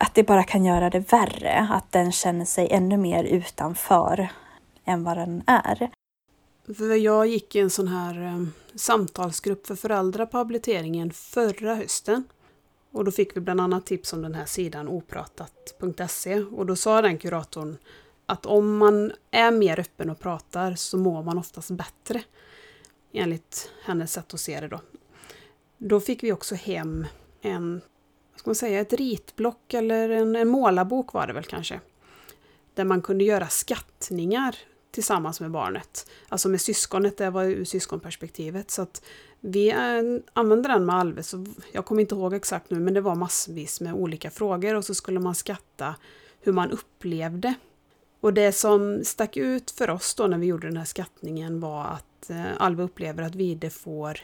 att 0.00 0.14
det 0.14 0.22
bara 0.22 0.44
kan 0.44 0.64
göra 0.64 0.90
det 0.90 1.12
värre, 1.12 1.68
att 1.70 1.92
den 1.92 2.12
känner 2.12 2.44
sig 2.44 2.68
ännu 2.70 2.96
mer 2.96 3.24
utanför 3.24 4.28
än 4.84 5.04
vad 5.04 5.16
den 5.16 5.42
är. 5.46 5.90
För 6.76 6.94
jag 6.94 7.26
gick 7.26 7.56
i 7.56 7.58
en 7.58 7.70
sån 7.70 7.88
här 7.88 8.26
eh, 8.26 8.46
samtalsgrupp 8.74 9.66
för 9.66 9.74
föräldrar 9.74 10.26
på 10.26 10.38
habiliteringen 10.38 11.10
förra 11.10 11.74
hösten. 11.74 12.24
Och 12.92 13.04
då 13.04 13.10
fick 13.10 13.36
vi 13.36 13.40
bland 13.40 13.60
annat 13.60 13.86
tips 13.86 14.12
om 14.12 14.22
den 14.22 14.34
här 14.34 14.44
sidan 14.44 14.88
opratat.se 14.88 16.40
och 16.40 16.66
då 16.66 16.76
sa 16.76 17.02
den 17.02 17.18
kuratorn 17.18 17.76
att 18.26 18.46
om 18.46 18.78
man 18.78 19.12
är 19.30 19.50
mer 19.50 19.80
öppen 19.80 20.10
och 20.10 20.20
pratar 20.20 20.74
så 20.74 20.96
mår 20.96 21.22
man 21.22 21.38
oftast 21.38 21.70
bättre. 21.70 22.22
Enligt 23.12 23.70
hennes 23.84 24.12
sätt 24.12 24.34
att 24.34 24.40
se 24.40 24.60
det 24.60 24.68
då. 24.68 24.80
Då 25.78 26.00
fick 26.00 26.22
vi 26.22 26.32
också 26.32 26.54
hem 26.54 27.06
en, 27.42 27.80
ska 28.40 28.50
man 28.50 28.54
säga, 28.54 28.80
ett 28.80 28.92
ritblock 28.92 29.74
eller 29.74 30.10
en, 30.10 30.36
en 30.36 30.48
målarbok 30.48 31.12
var 31.12 31.26
det 31.26 31.32
väl 31.32 31.44
kanske. 31.44 31.80
Där 32.74 32.84
man 32.84 33.02
kunde 33.02 33.24
göra 33.24 33.48
skattningar 33.48 34.56
tillsammans 34.90 35.40
med 35.40 35.50
barnet. 35.50 36.10
Alltså 36.28 36.48
med 36.48 36.60
syskonet, 36.60 37.16
det 37.16 37.30
var 37.30 37.44
ur 37.44 37.64
syskonperspektivet. 37.64 38.70
Så 38.70 38.82
att 38.82 39.02
vi 39.40 39.70
eh, 39.70 40.22
använde 40.32 40.68
den 40.68 40.86
med 40.86 40.96
Alve, 40.96 41.22
så 41.22 41.46
jag 41.72 41.84
kommer 41.84 42.00
inte 42.00 42.14
ihåg 42.14 42.34
exakt 42.34 42.70
nu, 42.70 42.80
men 42.80 42.94
det 42.94 43.00
var 43.00 43.14
massvis 43.14 43.80
med 43.80 43.94
olika 43.94 44.30
frågor 44.30 44.74
och 44.74 44.84
så 44.84 44.94
skulle 44.94 45.20
man 45.20 45.34
skatta 45.34 45.94
hur 46.40 46.52
man 46.52 46.70
upplevde 46.70 47.54
och 48.20 48.34
det 48.34 48.52
som 48.52 49.04
stack 49.04 49.36
ut 49.36 49.70
för 49.70 49.90
oss 49.90 50.14
då 50.14 50.26
när 50.26 50.38
vi 50.38 50.46
gjorde 50.46 50.66
den 50.66 50.76
här 50.76 50.84
skattningen 50.84 51.60
var 51.60 51.84
att 51.84 52.30
eh, 52.30 52.44
Alve 52.58 52.82
upplever 52.82 53.22
att 53.22 53.34
Vide 53.34 53.70
får 53.70 54.20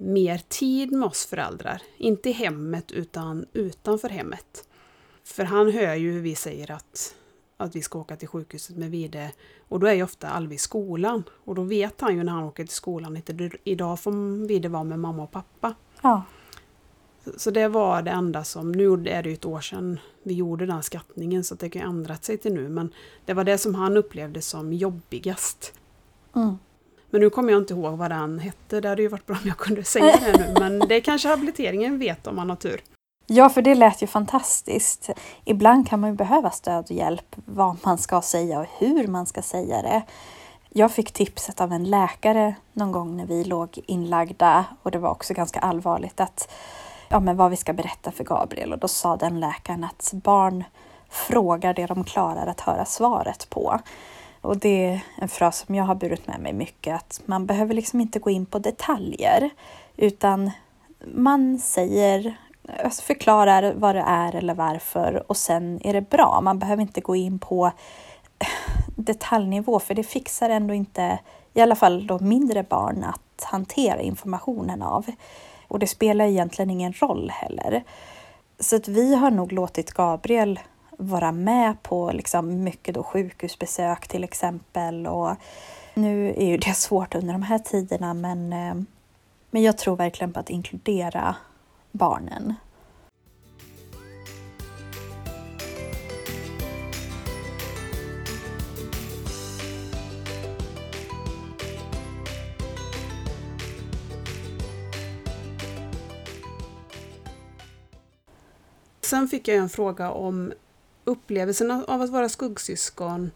mer 0.00 0.38
tid 0.48 0.92
med 0.92 1.08
oss 1.08 1.26
föräldrar. 1.26 1.82
Inte 1.96 2.28
i 2.28 2.32
hemmet 2.32 2.92
utan 2.92 3.46
utanför 3.52 4.08
hemmet. 4.08 4.68
För 5.24 5.44
han 5.44 5.72
hör 5.72 5.94
ju 5.94 6.12
hur 6.12 6.20
vi 6.20 6.34
säger 6.34 6.70
att, 6.70 7.14
att 7.56 7.76
vi 7.76 7.82
ska 7.82 7.98
åka 7.98 8.16
till 8.16 8.28
sjukhuset 8.28 8.76
med 8.76 8.90
Vide 8.90 9.32
och 9.68 9.80
då 9.80 9.86
är 9.86 9.92
ju 9.92 10.02
ofta 10.02 10.28
Alva 10.28 10.54
i 10.54 10.58
skolan. 10.58 11.22
Och 11.44 11.54
då 11.54 11.62
vet 11.62 12.00
han 12.00 12.16
ju 12.16 12.22
när 12.22 12.32
han 12.32 12.44
åker 12.44 12.64
till 12.64 12.74
skolan 12.74 13.16
att 13.16 13.30
idag 13.64 14.00
får 14.00 14.46
Vide 14.46 14.68
vara 14.68 14.84
med 14.84 14.98
mamma 14.98 15.22
och 15.22 15.30
pappa. 15.30 15.74
Ja. 16.02 16.22
Så 17.36 17.50
det 17.50 17.68
var 17.68 18.02
det 18.02 18.10
enda 18.10 18.44
som, 18.44 18.72
nu 18.72 18.92
är 18.92 19.22
det 19.22 19.28
ju 19.28 19.32
ett 19.32 19.44
år 19.44 19.60
sedan 19.60 20.00
vi 20.22 20.34
gjorde 20.34 20.66
den 20.66 20.82
skattningen 20.82 21.44
så 21.44 21.54
det 21.54 21.70
kan 21.70 21.82
ju 21.82 21.88
ändrat 21.88 22.24
sig 22.24 22.38
till 22.38 22.54
nu 22.54 22.68
men 22.68 22.92
det 23.24 23.34
var 23.34 23.44
det 23.44 23.58
som 23.58 23.74
han 23.74 23.96
upplevde 23.96 24.42
som 24.42 24.72
jobbigast. 24.72 25.74
Mm. 26.34 26.56
Men 27.12 27.20
nu 27.20 27.30
kommer 27.30 27.52
jag 27.52 27.62
inte 27.62 27.74
ihåg 27.74 27.98
vad 27.98 28.10
den 28.10 28.38
hette, 28.38 28.80
det 28.80 28.88
hade 28.88 29.02
ju 29.02 29.08
varit 29.08 29.26
bra 29.26 29.36
om 29.42 29.48
jag 29.48 29.56
kunde 29.56 29.84
säga 29.84 30.18
det 30.20 30.38
nu 30.38 30.54
men 30.60 30.78
det 30.78 31.00
kanske 31.00 31.28
habiliteringen 31.28 31.98
vet 31.98 32.26
om 32.26 32.36
man 32.36 32.50
har 32.50 32.56
tur. 32.56 32.80
Ja, 33.26 33.48
för 33.48 33.62
det 33.62 33.74
lät 33.74 34.02
ju 34.02 34.06
fantastiskt. 34.06 35.10
Ibland 35.44 35.88
kan 35.88 36.00
man 36.00 36.10
ju 36.10 36.16
behöva 36.16 36.50
stöd 36.50 36.84
och 36.84 36.90
hjälp 36.90 37.36
vad 37.44 37.76
man 37.84 37.98
ska 37.98 38.22
säga 38.22 38.60
och 38.60 38.66
hur 38.78 39.06
man 39.06 39.26
ska 39.26 39.42
säga 39.42 39.82
det. 39.82 40.02
Jag 40.68 40.92
fick 40.92 41.12
tipset 41.12 41.60
av 41.60 41.72
en 41.72 41.84
läkare 41.84 42.54
någon 42.72 42.92
gång 42.92 43.16
när 43.16 43.26
vi 43.26 43.44
låg 43.44 43.78
inlagda 43.86 44.64
och 44.82 44.90
det 44.90 44.98
var 44.98 45.10
också 45.10 45.34
ganska 45.34 45.60
allvarligt 45.60 46.20
att 46.20 46.52
ja, 47.08 47.20
men 47.20 47.36
vad 47.36 47.50
vi 47.50 47.56
ska 47.56 47.72
berätta 47.72 48.10
för 48.12 48.24
Gabriel 48.24 48.72
och 48.72 48.78
då 48.78 48.88
sa 48.88 49.16
den 49.16 49.40
läkaren 49.40 49.84
att 49.84 50.10
barn 50.14 50.64
frågar 51.08 51.74
det 51.74 51.86
de 51.86 52.04
klarar 52.04 52.46
att 52.46 52.60
höra 52.60 52.84
svaret 52.84 53.46
på. 53.50 53.80
Och 54.42 54.56
det 54.56 54.84
är 54.84 55.00
en 55.16 55.28
fras 55.28 55.58
som 55.58 55.74
jag 55.74 55.84
har 55.84 55.94
burit 55.94 56.26
med 56.26 56.40
mig 56.40 56.52
mycket, 56.52 56.94
att 56.94 57.20
man 57.24 57.46
behöver 57.46 57.74
liksom 57.74 58.00
inte 58.00 58.18
gå 58.18 58.30
in 58.30 58.46
på 58.46 58.58
detaljer 58.58 59.50
utan 59.96 60.50
man 61.14 61.58
säger, 61.58 62.34
alltså 62.84 63.02
förklarar 63.02 63.72
vad 63.76 63.94
det 63.94 64.04
är 64.06 64.34
eller 64.34 64.54
varför 64.54 65.24
och 65.26 65.36
sen 65.36 65.80
är 65.86 65.92
det 65.92 66.10
bra. 66.10 66.40
Man 66.40 66.58
behöver 66.58 66.82
inte 66.82 67.00
gå 67.00 67.16
in 67.16 67.38
på 67.38 67.72
detaljnivå 68.96 69.78
för 69.78 69.94
det 69.94 70.02
fixar 70.02 70.50
ändå 70.50 70.74
inte, 70.74 71.18
i 71.54 71.60
alla 71.60 71.76
fall 71.76 72.06
då 72.06 72.18
mindre 72.18 72.62
barn, 72.62 73.04
att 73.04 73.44
hantera 73.44 74.00
informationen 74.00 74.82
av. 74.82 75.06
Och 75.68 75.78
det 75.78 75.86
spelar 75.86 76.24
egentligen 76.24 76.70
ingen 76.70 76.92
roll 76.92 77.30
heller. 77.30 77.84
Så 78.60 78.76
att 78.76 78.88
vi 78.88 79.14
har 79.14 79.30
nog 79.30 79.52
låtit 79.52 79.92
Gabriel 79.92 80.60
vara 81.02 81.32
med 81.32 81.82
på 81.82 82.10
liksom 82.12 82.64
mycket 82.64 82.94
då 82.94 83.02
sjukhusbesök 83.02 84.08
till 84.08 84.24
exempel. 84.24 85.06
Och 85.06 85.36
nu 85.94 86.34
är 86.36 86.46
ju 86.46 86.56
det 86.56 86.74
svårt 86.76 87.14
under 87.14 87.32
de 87.32 87.42
här 87.42 87.58
tiderna 87.58 88.14
men, 88.14 88.52
eh, 88.52 88.74
men 89.50 89.62
jag 89.62 89.78
tror 89.78 89.96
verkligen 89.96 90.32
på 90.32 90.40
att 90.40 90.50
inkludera 90.50 91.36
barnen. 91.92 92.54
Sen 109.12 109.28
fick 109.28 109.48
jag 109.48 109.56
en 109.56 109.68
fråga 109.68 110.10
om 110.10 110.52
upplevelsen 111.04 111.70
av 111.70 112.02
att 112.02 112.10
vara 112.10 112.28
skuggsyskon 112.28 113.30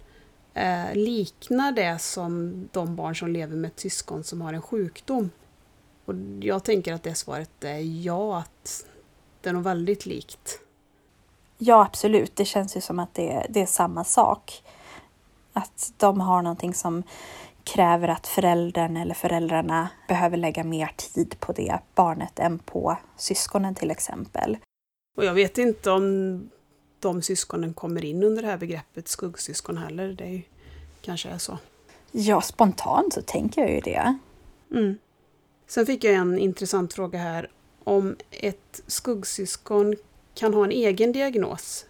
eh, 0.54 0.94
liknar 0.94 1.72
det 1.72 1.98
som 1.98 2.68
de 2.72 2.96
barn 2.96 3.16
som 3.16 3.28
lever 3.28 3.56
med 3.56 3.68
ett 3.68 3.80
syskon 3.80 4.24
som 4.24 4.40
har 4.40 4.52
en 4.52 4.62
sjukdom. 4.62 5.30
Och 6.04 6.14
jag 6.40 6.64
tänker 6.64 6.92
att 6.92 7.02
det 7.02 7.14
svaret 7.14 7.64
är 7.64 8.04
ja, 8.04 8.38
att 8.38 8.86
det 9.40 9.48
är 9.48 9.52
nog 9.52 9.62
väldigt 9.62 10.06
likt. 10.06 10.60
Ja, 11.58 11.84
absolut. 11.84 12.36
Det 12.36 12.44
känns 12.44 12.76
ju 12.76 12.80
som 12.80 12.98
att 12.98 13.14
det, 13.14 13.46
det 13.50 13.62
är 13.62 13.66
samma 13.66 14.04
sak. 14.04 14.62
Att 15.52 15.92
de 15.96 16.20
har 16.20 16.42
någonting 16.42 16.74
som 16.74 17.02
kräver 17.64 18.08
att 18.08 18.26
föräldern 18.26 18.96
eller 18.96 19.14
föräldrarna 19.14 19.88
behöver 20.08 20.36
lägga 20.36 20.64
mer 20.64 20.90
tid 20.96 21.40
på 21.40 21.52
det 21.52 21.78
barnet 21.94 22.38
än 22.38 22.58
på 22.58 22.98
syskonen 23.16 23.74
till 23.74 23.90
exempel. 23.90 24.58
Och 25.16 25.24
jag 25.24 25.34
vet 25.34 25.58
inte 25.58 25.90
om 25.90 26.50
de 27.06 27.22
syskonen 27.22 27.74
kommer 27.74 28.04
in 28.04 28.22
under 28.22 28.42
det 28.42 28.48
här 28.48 28.56
begreppet 28.56 29.08
skuggsyskon 29.08 29.76
heller. 29.76 30.08
Det 30.08 30.24
är, 30.24 30.42
kanske 31.00 31.28
är 31.28 31.38
så. 31.38 31.58
Ja, 32.12 32.40
spontant 32.40 33.12
så 33.12 33.22
tänker 33.22 33.60
jag 33.60 33.70
ju 33.70 33.80
det. 33.80 34.18
Mm. 34.70 34.98
Sen 35.66 35.86
fick 35.86 36.04
jag 36.04 36.14
en 36.14 36.38
intressant 36.38 36.94
fråga 36.94 37.18
här 37.18 37.50
om 37.84 38.16
ett 38.30 38.82
skuggsyskon 38.86 39.96
kan 40.34 40.54
ha 40.54 40.64
en 40.64 40.70
egen 40.70 41.12
diagnos. 41.12 41.86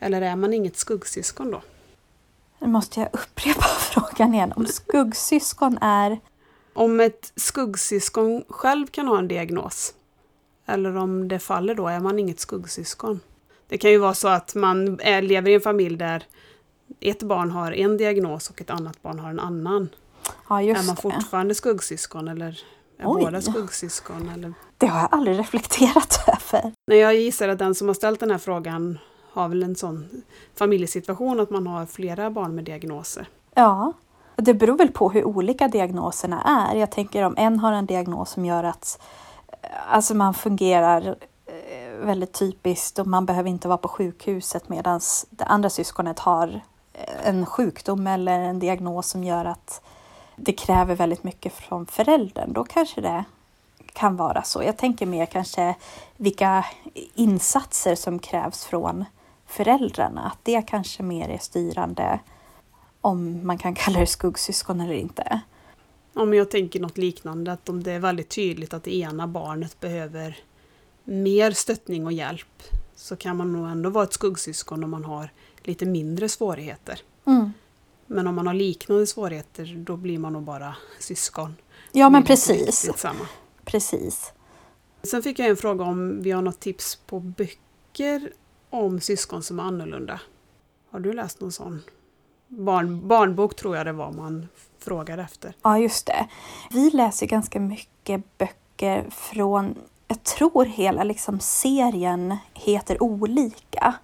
Eller 0.00 0.22
är 0.22 0.36
man 0.36 0.54
inget 0.54 0.76
skuggsyskon 0.76 1.50
då? 1.50 1.62
Nu 2.58 2.68
måste 2.68 3.00
jag 3.00 3.08
upprepa 3.12 3.62
frågan 3.78 4.34
igen. 4.34 4.52
Om 4.56 4.66
skuggsyskon 4.66 5.78
är... 5.80 6.20
Om 6.74 7.00
ett 7.00 7.32
skuggsyskon 7.36 8.44
själv 8.48 8.86
kan 8.86 9.08
ha 9.08 9.18
en 9.18 9.28
diagnos, 9.28 9.94
eller 10.66 10.96
om 10.96 11.28
det 11.28 11.38
faller 11.38 11.74
då, 11.74 11.88
är 11.88 12.00
man 12.00 12.18
inget 12.18 12.40
skuggsyskon. 12.40 13.20
Det 13.68 13.78
kan 13.78 13.90
ju 13.90 13.98
vara 13.98 14.14
så 14.14 14.28
att 14.28 14.54
man 14.54 15.00
är, 15.00 15.22
lever 15.22 15.50
i 15.50 15.54
en 15.54 15.60
familj 15.60 15.96
där 15.96 16.24
ett 17.00 17.22
barn 17.22 17.50
har 17.50 17.72
en 17.72 17.96
diagnos 17.96 18.50
och 18.50 18.60
ett 18.60 18.70
annat 18.70 19.02
barn 19.02 19.18
har 19.18 19.30
en 19.30 19.40
annan. 19.40 19.88
Ja, 20.48 20.62
är 20.62 20.74
man 20.74 20.94
det. 20.94 21.02
fortfarande 21.02 21.54
skuggsyskon 21.54 22.28
eller 22.28 22.60
är 22.98 23.04
Oj. 23.06 23.22
båda 23.24 23.40
skuggsyskon? 23.40 24.30
Eller? 24.34 24.54
Det 24.78 24.86
har 24.86 25.00
jag 25.00 25.08
aldrig 25.12 25.38
reflekterat 25.38 26.24
över. 26.26 26.72
Nej, 26.86 26.98
jag 26.98 27.14
gissar 27.14 27.48
att 27.48 27.58
den 27.58 27.74
som 27.74 27.86
har 27.88 27.94
ställt 27.94 28.20
den 28.20 28.30
här 28.30 28.38
frågan 28.38 28.98
har 29.32 29.48
väl 29.48 29.62
en 29.62 29.76
sån 29.76 30.22
familjesituation 30.54 31.40
att 31.40 31.50
man 31.50 31.66
har 31.66 31.86
flera 31.86 32.30
barn 32.30 32.54
med 32.54 32.64
diagnoser. 32.64 33.28
Ja, 33.54 33.92
det 34.36 34.54
beror 34.54 34.78
väl 34.78 34.92
på 34.92 35.10
hur 35.10 35.24
olika 35.24 35.68
diagnoserna 35.68 36.42
är. 36.42 36.76
Jag 36.80 36.90
tänker 36.92 37.22
om 37.22 37.34
en 37.36 37.58
har 37.58 37.72
en 37.72 37.86
diagnos 37.86 38.30
som 38.30 38.44
gör 38.44 38.64
att 38.64 39.00
eh, 39.62 39.68
alltså 39.88 40.14
man 40.14 40.34
fungerar 40.34 41.16
väldigt 42.00 42.32
typiskt 42.32 42.98
och 42.98 43.06
man 43.06 43.26
behöver 43.26 43.50
inte 43.50 43.68
vara 43.68 43.78
på 43.78 43.88
sjukhuset 43.88 44.68
medan 44.68 45.00
det 45.30 45.44
andra 45.44 45.70
syskonet 45.70 46.18
har 46.18 46.60
eh, 46.92 47.28
en 47.28 47.46
sjukdom 47.46 48.06
eller 48.06 48.40
en 48.40 48.58
diagnos 48.58 49.08
som 49.08 49.24
gör 49.24 49.44
att 49.44 49.82
det 50.36 50.52
kräver 50.52 50.94
väldigt 50.94 51.24
mycket 51.24 51.52
från 51.52 51.86
föräldern. 51.86 52.52
Då 52.52 52.64
kanske 52.64 53.00
det 53.00 53.24
kan 53.92 54.16
vara 54.16 54.42
så. 54.42 54.62
Jag 54.62 54.76
tänker 54.76 55.06
mer 55.06 55.26
kanske 55.26 55.74
vilka 56.16 56.64
insatser 57.14 57.94
som 57.94 58.18
krävs 58.18 58.64
från 58.64 59.04
föräldrarna. 59.46 60.26
Att 60.26 60.38
det 60.42 60.62
kanske 60.62 61.02
mer 61.02 61.28
är 61.28 61.38
styrande 61.38 62.18
om 63.00 63.46
man 63.46 63.58
kan 63.58 63.74
kalla 63.74 64.00
det 64.00 64.06
skuggsyskon 64.06 64.80
eller 64.80 64.94
inte. 64.94 65.40
Ja, 66.12 66.24
men 66.24 66.38
jag 66.38 66.50
tänker 66.50 66.80
något 66.80 66.98
liknande, 66.98 67.52
att 67.52 67.68
om 67.68 67.82
det 67.82 67.92
är 67.92 67.98
väldigt 67.98 68.28
tydligt 68.28 68.74
att 68.74 68.84
det 68.84 68.96
ena 68.96 69.26
barnet 69.26 69.80
behöver 69.80 70.36
mer 71.04 71.50
stöttning 71.50 72.06
och 72.06 72.12
hjälp 72.12 72.62
så 72.96 73.16
kan 73.16 73.36
man 73.36 73.52
nog 73.52 73.68
ändå 73.68 73.90
vara 73.90 74.04
ett 74.04 74.12
skuggsyskon 74.12 74.84
om 74.84 74.90
man 74.90 75.04
har 75.04 75.30
lite 75.62 75.86
mindre 75.86 76.28
svårigheter. 76.28 77.00
Mm. 77.24 77.52
Men 78.06 78.26
om 78.26 78.34
man 78.34 78.46
har 78.46 78.54
liknande 78.54 79.06
svårigheter 79.06 79.84
då 79.86 79.96
blir 79.96 80.18
man 80.18 80.32
nog 80.32 80.42
bara 80.42 80.76
syskon. 81.00 81.54
Ja, 81.92 82.10
men 82.10 82.24
precis. 82.24 82.90
Precis. 83.64 84.32
Sen 85.02 85.22
fick 85.22 85.38
jag 85.38 85.48
en 85.48 85.56
fråga 85.56 85.84
om 85.84 86.22
vi 86.22 86.30
har 86.30 86.42
något 86.42 86.60
tips 86.60 86.96
på 87.06 87.20
böcker 87.20 88.32
om 88.70 89.00
syskon 89.00 89.42
som 89.42 89.58
är 89.58 89.62
annorlunda. 89.62 90.20
Har 90.90 91.00
du 91.00 91.12
läst 91.12 91.40
någon 91.40 91.52
sån? 91.52 91.82
Barn, 92.48 93.08
barnbok 93.08 93.56
tror 93.56 93.76
jag 93.76 93.86
det 93.86 93.92
var 93.92 94.12
man 94.12 94.48
frågade 94.78 95.22
efter. 95.22 95.56
Ja, 95.62 95.78
just 95.78 96.06
det. 96.06 96.28
Vi 96.70 96.90
läser 96.90 97.26
ganska 97.26 97.60
mycket 97.60 98.38
böcker 98.38 99.10
från, 99.10 99.78
jag 100.08 100.22
tror 100.22 100.64
hela 100.64 101.04
liksom 101.04 101.40
serien 101.40 102.36
heter 102.54 103.02
olika. 103.02 103.94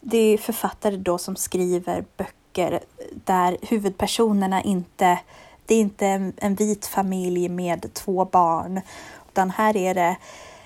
Det 0.00 0.18
är 0.18 0.38
författare 0.38 0.96
då 0.96 1.18
som 1.18 1.36
skriver 1.36 2.04
böcker 2.16 2.80
där 3.24 3.56
huvudpersonerna 3.62 4.62
inte, 4.62 5.18
det 5.66 5.74
är 5.74 5.80
inte 5.80 6.06
en, 6.06 6.32
en 6.36 6.54
vit 6.54 6.86
familj 6.86 7.48
med 7.48 7.94
två 7.94 8.24
barn, 8.24 8.80
utan 9.28 9.50
här 9.50 9.76
är 9.76 9.94
det 9.94 10.16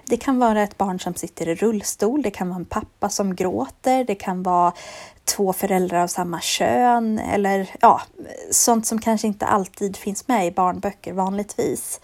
det 0.09 0.17
kan 0.17 0.39
vara 0.39 0.63
ett 0.63 0.79
barn 0.79 1.01
som 1.01 1.15
sitter 1.15 1.49
i 1.49 1.55
rullstol, 1.55 2.23
det 2.23 2.31
kan 2.31 2.49
vara 2.49 2.59
en 2.59 2.65
pappa 2.65 3.09
som 3.09 3.35
gråter, 3.37 4.05
det 4.05 4.15
kan 4.15 4.43
vara 4.43 4.73
två 5.25 5.53
föräldrar 5.53 6.03
av 6.03 6.07
samma 6.07 6.41
kön 6.41 7.19
eller 7.19 7.71
ja, 7.81 8.01
sånt 8.51 8.87
som 8.87 9.01
kanske 9.01 9.27
inte 9.27 9.47
alltid 9.47 9.97
finns 9.97 10.29
med 10.29 10.47
i 10.47 10.51
barnböcker 10.51 11.13
vanligtvis. 11.13 12.01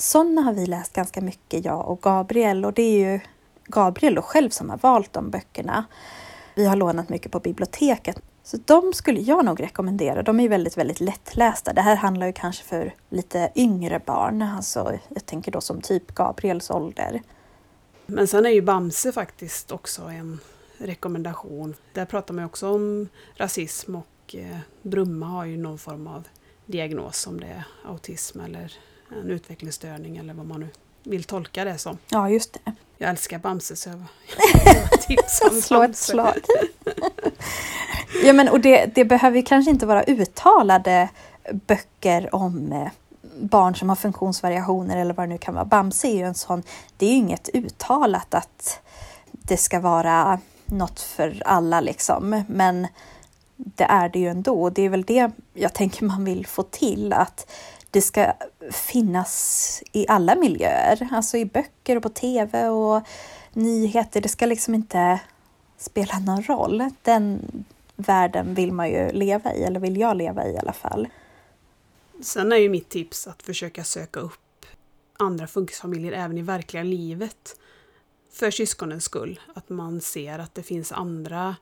Sådana 0.00 0.42
har 0.42 0.52
vi 0.52 0.66
läst 0.66 0.92
ganska 0.92 1.20
mycket, 1.20 1.64
jag 1.64 1.88
och 1.88 2.02
Gabriel, 2.02 2.64
och 2.64 2.72
det 2.72 2.82
är 2.82 3.12
ju 3.12 3.20
Gabriel 3.64 4.14
då 4.14 4.22
själv 4.22 4.50
som 4.50 4.70
har 4.70 4.78
valt 4.78 5.12
de 5.12 5.30
böckerna. 5.30 5.84
Vi 6.54 6.66
har 6.66 6.76
lånat 6.76 7.08
mycket 7.08 7.32
på 7.32 7.40
biblioteket. 7.40 8.20
Så 8.42 8.56
de 8.64 8.92
skulle 8.92 9.20
jag 9.20 9.44
nog 9.44 9.62
rekommendera. 9.62 10.22
De 10.22 10.38
är 10.40 10.42
ju 10.42 10.48
väldigt, 10.48 10.76
väldigt 10.76 11.00
lättlästa. 11.00 11.72
Det 11.72 11.80
här 11.80 11.96
handlar 11.96 12.26
ju 12.26 12.32
kanske 12.32 12.64
för 12.64 12.94
lite 13.08 13.52
yngre 13.54 14.00
barn. 14.06 14.42
Alltså, 14.42 14.98
jag 15.08 15.26
tänker 15.26 15.52
då 15.52 15.60
som 15.60 15.80
typ 15.80 16.14
Gabriels 16.14 16.70
ålder. 16.70 17.22
Men 18.06 18.28
sen 18.28 18.46
är 18.46 18.50
ju 18.50 18.62
Bamse 18.62 19.12
faktiskt 19.12 19.72
också 19.72 20.02
en 20.02 20.40
rekommendation. 20.78 21.74
Där 21.92 22.04
pratar 22.04 22.34
man 22.34 22.42
ju 22.42 22.46
också 22.46 22.68
om 22.68 23.08
rasism 23.36 23.94
och 23.94 24.34
eh, 24.34 24.58
Brumma 24.82 25.26
har 25.26 25.44
ju 25.44 25.56
någon 25.56 25.78
form 25.78 26.06
av 26.06 26.28
diagnos 26.66 27.26
om 27.26 27.40
det 27.40 27.46
är 27.46 27.64
autism 27.84 28.40
eller 28.40 28.72
en 29.10 29.30
utvecklingsstörning 29.30 30.16
eller 30.16 30.34
vad 30.34 30.46
man 30.46 30.60
nu 30.60 30.68
vill 31.02 31.24
tolka 31.24 31.64
det 31.64 31.78
som. 31.78 31.98
Ja, 32.08 32.30
just 32.30 32.52
det. 32.64 32.72
Jag 32.98 33.10
älskar 33.10 33.38
Bamse 33.38 33.76
så 33.76 33.88
jag 33.88 35.00
tipsar 35.00 35.50
om 35.50 35.62
Slå 35.62 35.82
ett 35.82 35.96
slag. 35.96 36.34
ja, 38.24 38.32
men 38.32 38.48
och 38.48 38.60
det, 38.60 38.86
det 38.94 39.04
behöver 39.04 39.42
kanske 39.42 39.70
inte 39.70 39.86
vara 39.86 40.04
uttalade 40.04 41.08
böcker 41.52 42.34
om 42.34 42.72
eh, 42.72 42.88
barn 43.40 43.74
som 43.74 43.88
har 43.88 43.96
funktionsvariationer 43.96 44.96
eller 44.96 45.14
vad 45.14 45.28
det 45.28 45.32
nu 45.32 45.38
kan 45.38 45.54
vara. 45.54 45.64
Bamse 45.64 46.08
är 46.08 46.16
ju 46.16 46.24
en 46.24 46.34
sån, 46.34 46.62
det 46.96 47.06
är 47.06 47.10
ju 47.10 47.16
inget 47.16 47.48
uttalat 47.54 48.34
att 48.34 48.80
det 49.30 49.56
ska 49.56 49.80
vara 49.80 50.40
något 50.66 51.00
för 51.00 51.42
alla 51.44 51.80
liksom, 51.80 52.44
men 52.48 52.86
det 53.56 53.84
är 53.84 54.08
det 54.08 54.18
ju 54.18 54.28
ändå. 54.28 54.62
Och 54.62 54.72
det 54.72 54.82
är 54.82 54.88
väl 54.88 55.04
det 55.04 55.30
jag 55.54 55.74
tänker 55.74 56.04
man 56.04 56.24
vill 56.24 56.46
få 56.46 56.62
till, 56.62 57.12
att 57.12 57.50
det 57.90 58.00
ska 58.00 58.32
finnas 58.70 59.82
i 59.92 60.06
alla 60.08 60.34
miljöer, 60.34 61.08
alltså 61.12 61.36
i 61.36 61.44
böcker 61.44 61.96
och 61.96 62.02
på 62.02 62.08
tv 62.08 62.68
och 62.68 63.02
nyheter. 63.52 64.20
Det 64.20 64.28
ska 64.28 64.46
liksom 64.46 64.74
inte 64.74 65.20
spela 65.76 66.18
någon 66.18 66.42
roll. 66.42 66.90
Den 67.02 67.40
världen 67.96 68.54
vill 68.54 68.72
man 68.72 68.88
ju 68.88 69.12
leva 69.12 69.54
i, 69.54 69.62
eller 69.62 69.80
vill 69.80 69.96
jag 69.96 70.16
leva 70.16 70.46
i 70.46 70.52
i 70.52 70.58
alla 70.58 70.72
fall. 70.72 71.08
Sen 72.22 72.52
är 72.52 72.56
ju 72.56 72.68
mitt 72.68 72.88
tips 72.88 73.26
att 73.26 73.42
försöka 73.42 73.84
söka 73.84 74.20
upp 74.20 74.66
andra 75.18 75.46
funkisfamiljer 75.46 76.12
även 76.12 76.38
i 76.38 76.42
verkliga 76.42 76.82
livet. 76.82 77.56
För 78.32 78.50
syskonens 78.50 79.04
skull. 79.04 79.40
Att 79.54 79.68
man 79.68 80.00
ser 80.00 80.38
att 80.38 80.54
det 80.54 80.62
finns 80.62 80.92
andra 80.92 81.56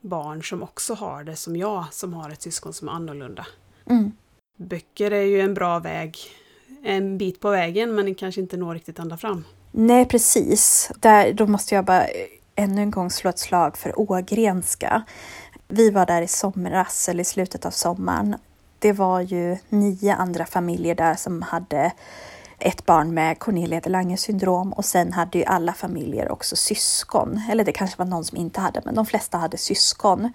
barn 0.00 0.42
som 0.42 0.62
också 0.62 0.94
har 0.94 1.24
det 1.24 1.36
som 1.36 1.56
jag, 1.56 1.84
som 1.92 2.14
har 2.14 2.30
ett 2.30 2.42
syskon 2.42 2.72
som 2.72 2.88
är 2.88 2.92
annorlunda. 2.92 3.46
Mm. 3.86 4.12
Böcker 4.60 5.10
är 5.10 5.22
ju 5.22 5.40
en 5.40 5.54
bra 5.54 5.78
väg, 5.78 6.18
en 6.82 7.18
bit 7.18 7.40
på 7.40 7.50
vägen 7.50 7.94
men 7.94 8.14
kanske 8.14 8.40
inte 8.40 8.56
når 8.56 8.74
riktigt 8.74 8.98
ända 8.98 9.16
fram. 9.16 9.44
Nej, 9.70 10.08
precis. 10.08 10.90
Där, 11.00 11.32
då 11.32 11.46
måste 11.46 11.74
jag 11.74 11.84
bara 11.84 12.06
ännu 12.54 12.82
en 12.82 12.90
gång 12.90 13.10
slå 13.10 13.30
ett 13.30 13.38
slag 13.38 13.76
för 13.76 14.00
Ågrenska. 14.00 15.02
Vi 15.68 15.90
var 15.90 16.06
där 16.06 16.22
i 16.22 16.26
somras, 16.26 17.08
eller 17.08 17.20
i 17.20 17.24
slutet 17.24 17.66
av 17.66 17.70
sommaren. 17.70 18.36
Det 18.78 18.92
var 18.92 19.20
ju 19.20 19.56
nio 19.68 20.14
andra 20.14 20.46
familjer 20.46 20.94
där 20.94 21.14
som 21.14 21.42
hade 21.42 21.92
ett 22.58 22.86
barn 22.86 23.14
med 23.14 23.38
Cornelia 23.38 23.80
de 23.80 23.90
Lange 23.90 24.16
syndrom 24.16 24.72
och 24.72 24.84
sen 24.84 25.12
hade 25.12 25.38
ju 25.38 25.44
alla 25.44 25.72
familjer 25.72 26.32
också 26.32 26.56
syskon. 26.56 27.40
Eller 27.50 27.64
det 27.64 27.72
kanske 27.72 27.98
var 27.98 28.06
någon 28.06 28.24
som 28.24 28.38
inte 28.38 28.60
hade, 28.60 28.82
men 28.84 28.94
de 28.94 29.06
flesta 29.06 29.38
hade 29.38 29.56
syskon. 29.56 30.32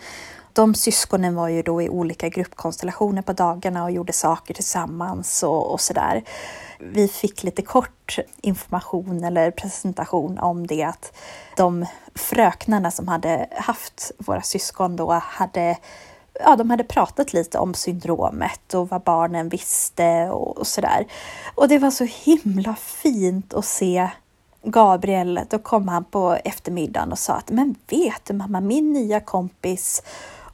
De 0.56 0.76
syskonen 0.76 1.36
var 1.36 1.48
ju 1.48 1.62
då 1.62 1.82
i 1.82 1.90
olika 1.90 2.30
gruppkonstellationer 2.30 3.22
på 3.22 3.34
dagarna 3.34 3.84
och 3.84 3.92
gjorde 3.92 4.14
saker 4.14 4.54
tillsammans 4.54 5.44
och, 5.44 5.72
och 5.74 5.82
sådär. 5.82 6.24
Vi 6.80 7.08
fick 7.08 7.44
lite 7.44 7.62
kort 7.62 8.20
information 8.42 9.24
eller 9.24 9.52
presentation 9.52 10.40
om 10.40 10.68
det 10.68 10.84
att 10.84 11.18
de 11.58 11.86
fröknarna 12.16 12.92
som 12.92 13.08
hade 13.08 13.50
haft 13.52 14.12
våra 14.18 14.42
syskon 14.42 14.96
då 14.96 15.12
hade 15.12 15.78
ja, 16.40 16.56
de 16.56 16.70
hade 16.70 16.84
pratat 16.84 17.34
lite 17.34 17.58
om 17.60 17.74
syndromet 17.74 18.74
och 18.74 18.90
vad 18.90 19.02
barnen 19.02 19.50
visste 19.50 20.30
och, 20.30 20.58
och 20.58 20.68
sådär. 20.68 21.06
Och 21.56 21.68
det 21.68 21.80
var 21.80 21.92
så 21.92 22.04
himla 22.04 22.76
fint 22.76 23.54
att 23.54 23.66
se 23.66 24.10
Gabriel, 24.64 25.40
då 25.50 25.60
kom 25.60 25.88
han 25.88 26.04
på 26.04 26.38
eftermiddagen 26.46 27.12
och 27.12 27.20
sa 27.20 27.34
att 27.34 27.50
men 27.50 27.76
vet 27.88 28.26
du 28.26 28.34
mamma, 28.34 28.62
min 28.62 28.94
nya 28.94 29.20
kompis 29.20 30.04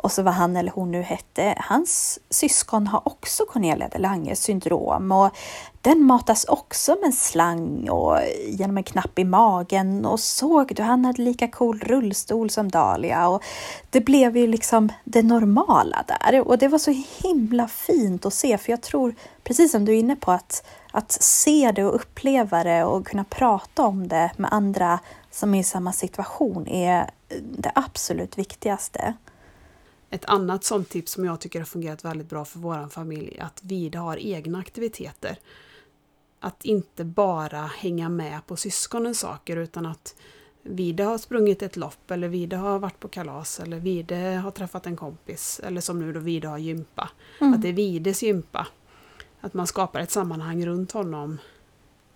och 0.02 0.12
så 0.12 0.24
vad 0.24 0.34
han 0.34 0.56
eller 0.56 0.72
hon 0.72 0.92
nu 0.92 1.02
hette, 1.02 1.56
hans 1.58 2.20
syskon 2.30 2.88
har 2.88 3.08
också 3.08 3.46
Cornelia 3.46 3.90
de 3.92 4.00
Langes 4.00 4.44
syndrom. 4.44 5.12
Och 5.12 5.30
den 5.82 6.04
matas 6.04 6.46
också 6.46 6.96
med 6.96 7.04
en 7.04 7.14
slang 7.14 7.90
och 7.90 8.18
genom 8.48 8.78
en 8.78 8.84
knapp 8.84 9.20
i 9.20 9.24
magen. 9.24 10.06
Och 10.06 10.20
såg 10.20 10.76
du, 10.76 10.84
han 10.84 11.06
hade 11.06 11.22
lika 11.22 11.48
cool 11.48 11.80
rullstol 11.80 12.50
som 12.50 12.70
Dahlia. 12.70 13.28
Och 13.28 13.44
det 13.90 14.02
blev 14.02 14.38
ju 14.38 14.48
liksom 14.48 14.90
det 15.04 15.24
normala 15.24 16.06
där. 16.08 16.48
Och 16.48 16.58
det 16.58 16.68
var 16.68 16.78
så 16.78 17.04
himla 17.24 17.68
fint 17.68 18.26
att 18.26 18.34
se. 18.34 18.58
För 18.58 18.72
jag 18.72 18.82
tror, 18.82 19.16
precis 19.44 19.72
som 19.72 19.86
du 19.86 19.92
är 19.92 20.00
inne 20.00 20.16
på, 20.16 20.32
att, 20.32 20.66
att 20.92 21.12
se 21.12 21.72
det 21.76 21.84
och 21.84 21.96
uppleva 21.96 22.64
det 22.64 22.84
och 22.84 23.08
kunna 23.08 23.24
prata 23.24 23.84
om 23.84 24.08
det 24.08 24.32
med 24.38 24.54
andra 24.54 25.00
som 25.32 25.56
är 25.56 25.60
i 25.60 25.64
samma 25.64 25.94
situation 25.94 26.68
är 26.68 27.10
det 27.42 27.72
absolut 27.76 28.38
viktigaste. 28.38 29.14
Ett 30.14 30.26
annat 30.26 30.64
sånt 30.64 30.90
tips 30.90 31.12
som 31.12 31.26
jag 31.26 31.40
tycker 31.40 31.60
har 31.60 31.66
fungerat 31.66 32.06
väldigt 32.06 32.30
bra 32.30 32.46
för 32.46 32.60
vår 32.60 32.90
familj 32.90 33.36
är 33.38 33.44
att 33.44 33.64
Vida 33.64 34.00
har 34.00 34.18
egna 34.18 34.60
aktiviteter. 34.60 35.40
Att 36.40 36.66
inte 36.66 37.04
bara 37.04 37.66
hänga 37.66 38.10
med 38.10 38.48
på 38.48 38.56
syskonens 38.56 39.20
saker 39.20 39.58
utan 39.58 39.86
att 39.86 40.16
Vida 40.64 41.06
har 41.06 41.18
sprungit 41.18 41.62
ett 41.62 41.76
lopp 41.76 42.12
eller 42.12 42.28
Vida 42.28 42.58
har 42.58 42.80
varit 42.80 43.00
på 43.00 43.08
kalas 43.08 43.60
eller 43.60 43.80
Vida 43.80 44.16
har 44.16 44.52
träffat 44.52 44.86
en 44.86 44.96
kompis 44.96 45.62
eller 45.64 45.82
som 45.82 46.00
nu 46.00 46.14
då 46.14 46.20
Vida 46.20 46.50
har 46.50 46.58
gympa. 46.58 47.10
Mm. 47.42 47.54
Att 47.54 47.62
det 47.62 47.70
är 47.70 47.74
Vides 47.74 48.24
gympa. 48.24 48.68
Att 49.42 49.54
man 49.54 49.68
skapar 49.68 50.00
ett 50.00 50.12
sammanhang 50.12 50.66
runt 50.66 50.92
honom 50.92 51.38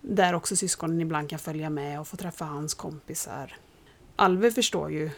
där 0.00 0.34
också 0.34 0.56
syskonen 0.56 1.00
ibland 1.00 1.30
kan 1.30 1.38
följa 1.38 1.70
med 1.70 2.00
och 2.00 2.08
få 2.08 2.16
träffa 2.16 2.44
hans 2.44 2.74
kompisar. 2.74 3.56
Alve 4.16 4.50
förstår 4.50 4.92
ju 4.92 5.10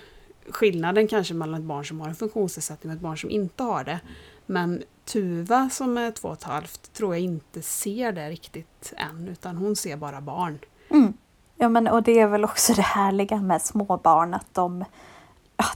skillnaden 0.50 1.08
kanske 1.08 1.34
mellan 1.34 1.61
ett 1.61 1.66
barn 1.66 1.84
som 1.84 2.00
har 2.00 2.08
en 2.08 2.14
funktionsnedsättning 2.14 2.90
och 2.90 2.96
ett 2.96 3.02
barn 3.02 3.18
som 3.18 3.30
inte 3.30 3.62
har 3.62 3.84
det. 3.84 4.00
Men 4.46 4.82
Tuva 5.04 5.70
som 5.70 5.98
är 5.98 6.11
två 6.11 6.28
och 6.28 6.34
ett 6.34 6.42
halvt 6.42 6.92
tror 6.92 7.14
jag 7.14 7.24
inte 7.24 7.62
ser 7.62 8.12
det 8.12 8.30
riktigt 8.30 8.92
än 8.96 9.28
utan 9.28 9.56
hon 9.56 9.76
ser 9.76 9.96
bara 9.96 10.20
barn. 10.20 10.58
Mm. 10.90 11.12
Ja 11.56 11.68
men 11.68 11.88
och 11.88 12.02
det 12.02 12.20
är 12.20 12.26
väl 12.26 12.44
också 12.44 12.72
det 12.72 12.82
härliga 12.82 13.37
med 13.37 13.62
småbarn 13.62 14.34
att 14.34 14.54
de 14.54 14.84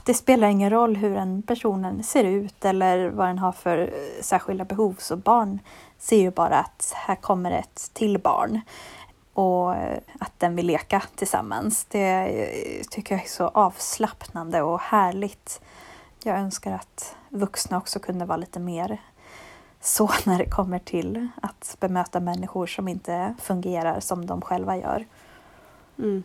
det 0.05 0.13
spelar 0.13 0.47
ingen 0.47 0.69
roll 0.69 0.95
hur 0.95 1.17
en 1.17 1.41
personen 1.41 2.03
ser 2.03 2.23
ut 2.23 2.65
eller 2.65 3.09
vad 3.09 3.27
den 3.27 3.37
har 3.37 3.51
för 3.51 3.77
eh, 3.77 4.21
särskilda 4.21 4.65
behov 4.65 4.95
så 4.99 5.17
barn 5.17 5.59
ser 5.97 6.17
ju 6.17 6.31
bara 6.31 6.59
att 6.59 6.93
här 6.95 7.15
kommer 7.15 7.51
ett 7.51 7.89
till 7.93 8.19
barn 8.19 8.61
och 9.33 9.75
eh, 9.75 9.99
att 10.19 10.39
den 10.39 10.55
vill 10.55 10.65
leka 10.65 11.03
tillsammans. 11.15 11.85
Det 11.85 11.99
eh, 11.99 12.83
tycker 12.89 13.15
jag 13.15 13.23
är 13.23 13.29
så 13.29 13.47
avslappnande 13.47 14.61
och 14.61 14.79
härligt. 14.79 15.61
Jag 16.23 16.37
önskar 16.37 16.71
att 16.71 17.15
vuxna 17.29 17.77
också 17.77 17.99
kunde 17.99 18.25
vara 18.25 18.37
lite 18.37 18.59
mer 18.59 18.97
så 19.81 20.11
när 20.25 20.37
det 20.37 20.49
kommer 20.49 20.79
till 20.79 21.27
att 21.41 21.77
bemöta 21.79 22.19
människor 22.19 22.67
som 22.67 22.87
inte 22.87 23.35
fungerar 23.41 23.99
som 23.99 24.25
de 24.25 24.41
själva 24.41 24.77
gör. 24.77 25.05
Mm. 25.97 26.23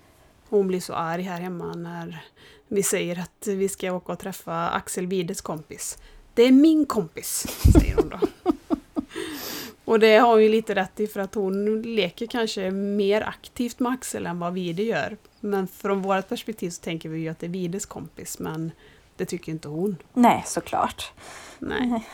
Hon 0.49 0.67
blir 0.69 0.81
så 0.81 0.95
arg 0.95 1.23
här 1.23 1.41
hemma 1.41 1.75
när 1.75 2.25
vi 2.69 2.83
säger 2.83 3.21
att 3.21 3.47
vi 3.47 3.69
ska 3.69 3.93
åka 3.93 4.13
och 4.13 4.19
träffa 4.19 4.69
Axel 4.69 5.07
Wides 5.07 5.41
kompis. 5.41 5.99
Det 6.35 6.43
är 6.43 6.53
min 6.53 6.87
kompis, 6.87 7.47
säger 7.73 7.97
hon 7.97 8.09
då. 8.09 8.19
och 9.89 10.01
det 10.01 10.17
har 10.17 10.33
hon 10.33 10.43
ju 10.43 10.49
lite 10.49 10.75
rätt 10.75 11.01
i 11.01 11.07
för 11.07 11.21
att 11.21 11.35
hon 11.35 11.83
leker 11.83 12.27
kanske 12.27 12.71
mer 12.71 13.21
aktivt 13.23 13.79
med 13.79 13.93
Axel 13.93 14.27
än 14.27 14.39
vad 14.39 14.53
Vide 14.53 14.83
gör. 14.83 15.17
Men 15.41 15.69
från 15.69 16.03
vårt 16.03 16.29
perspektiv 16.29 16.71
så 16.71 16.83
tänker 16.83 17.09
vi 17.09 17.19
ju 17.19 17.29
att 17.29 17.39
det 17.39 17.47
är 17.47 17.51
Vides 17.51 17.87
kompis 17.87 18.39
men 18.39 18.73
det 19.17 19.25
tycker 19.25 19.53
inte 19.53 19.69
hon. 19.69 19.97
Nej, 20.13 20.45
såklart. 20.47 21.13
Nej. 21.59 21.89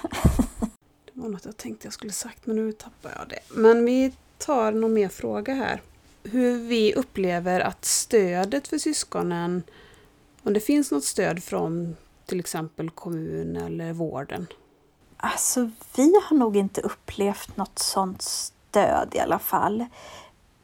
det 1.04 1.12
var 1.12 1.28
något 1.28 1.44
jag 1.44 1.56
tänkte 1.56 1.86
jag 1.86 1.92
skulle 1.92 2.12
sagt 2.12 2.46
men 2.46 2.56
nu 2.56 2.72
tappar 2.72 3.12
jag 3.18 3.28
det. 3.28 3.60
Men 3.60 3.84
vi 3.84 4.12
tar 4.38 4.72
någon 4.72 4.92
mer 4.92 5.08
fråga 5.08 5.54
här 5.54 5.80
hur 6.24 6.58
vi 6.58 6.94
upplever 6.94 7.60
att 7.60 7.84
stödet 7.84 8.68
för 8.68 8.78
syskonen, 8.78 9.62
om 10.42 10.52
det 10.52 10.60
finns 10.60 10.90
något 10.90 11.04
stöd 11.04 11.42
från 11.42 11.96
till 12.26 12.40
exempel 12.40 12.90
kommun 12.90 13.56
eller 13.56 13.92
vården? 13.92 14.46
Alltså, 15.32 15.70
vi 15.96 16.12
har 16.28 16.36
nog 16.36 16.56
inte 16.56 16.80
upplevt 16.80 17.56
något 17.56 17.78
sånt 17.78 18.22
stöd 18.22 19.08
i 19.12 19.20
alla 19.20 19.38
fall. 19.38 19.84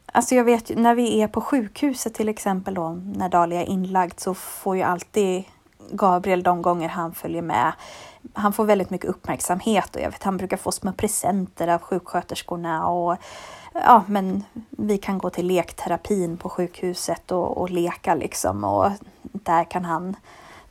Alltså 0.05 0.35
jag 0.35 0.43
vet 0.43 0.77
när 0.77 0.95
vi 0.95 1.21
är 1.21 1.27
på 1.27 1.41
sjukhuset 1.41 2.13
till 2.13 2.29
exempel 2.29 2.73
då, 2.73 2.89
när 2.89 3.29
Dahlia 3.29 3.61
är 3.61 3.69
inlagd 3.69 4.19
så 4.19 4.33
får 4.33 4.75
ju 4.77 4.81
alltid 4.81 5.43
Gabriel 5.91 6.43
de 6.43 6.61
gånger 6.61 6.89
han 6.89 7.13
följer 7.13 7.41
med. 7.41 7.73
Han 8.33 8.53
får 8.53 8.65
väldigt 8.65 8.89
mycket 8.89 9.09
uppmärksamhet 9.09 9.95
och 9.95 10.01
jag 10.01 10.11
vet 10.11 10.23
han 10.23 10.37
brukar 10.37 10.57
få 10.57 10.71
små 10.71 10.91
presenter 10.91 11.67
av 11.67 11.81
sjuksköterskorna 11.81 12.87
och 12.87 13.17
ja, 13.73 14.03
men 14.07 14.43
vi 14.69 14.97
kan 14.97 15.17
gå 15.17 15.29
till 15.29 15.47
lekterapin 15.47 16.37
på 16.37 16.49
sjukhuset 16.49 17.31
och, 17.31 17.57
och 17.57 17.69
leka 17.69 18.15
liksom 18.15 18.63
och 18.63 18.91
där 19.21 19.63
kan 19.63 19.85
han 19.85 20.15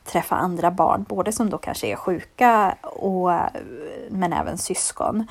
träffa 0.03 0.35
andra 0.35 0.71
barn, 0.71 1.05
både 1.09 1.31
som 1.31 1.49
då 1.49 1.57
kanske 1.57 1.87
är 1.87 1.95
sjuka 1.95 2.77
och 2.81 3.31
men 4.09 4.33
även 4.33 4.57
syskon. 4.57 5.27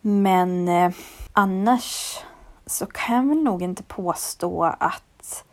Men 0.00 0.68
eh, 0.68 0.90
annars 1.32 2.18
så 2.66 2.86
kan 2.86 3.16
jag 3.16 3.28
väl 3.28 3.42
nog 3.42 3.62
inte 3.62 3.82
påstå 3.82 4.64
att 4.64 5.44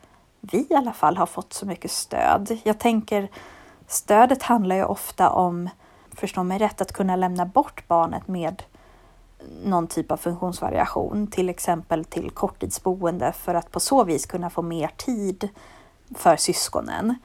vi 0.41 0.67
i 0.69 0.73
alla 0.75 0.93
fall 0.93 1.17
har 1.17 1.25
fått 1.25 1.53
så 1.53 1.65
mycket 1.65 1.91
stöd. 1.91 2.57
Jag 2.63 2.79
tänker 2.79 3.29
stödet 3.87 4.43
handlar 4.43 4.75
ju 4.75 4.83
ofta 4.83 5.29
om, 5.29 5.69
förstå 6.11 6.43
mig 6.43 6.57
rätt, 6.57 6.81
att 6.81 6.91
kunna 6.91 7.15
lämna 7.15 7.45
bort 7.45 7.87
barnet 7.87 8.27
med 8.27 8.63
någon 9.63 9.87
typ 9.87 10.11
av 10.11 10.17
funktionsvariation, 10.17 11.27
till 11.27 11.49
exempel 11.49 12.05
till 12.05 12.29
korttidsboende 12.29 13.31
för 13.31 13.53
att 13.55 13.71
på 13.71 13.79
så 13.79 14.03
vis 14.03 14.25
kunna 14.25 14.49
få 14.49 14.61
mer 14.61 14.91
tid 14.97 15.49
för 16.15 16.35
syskonen. 16.35 17.15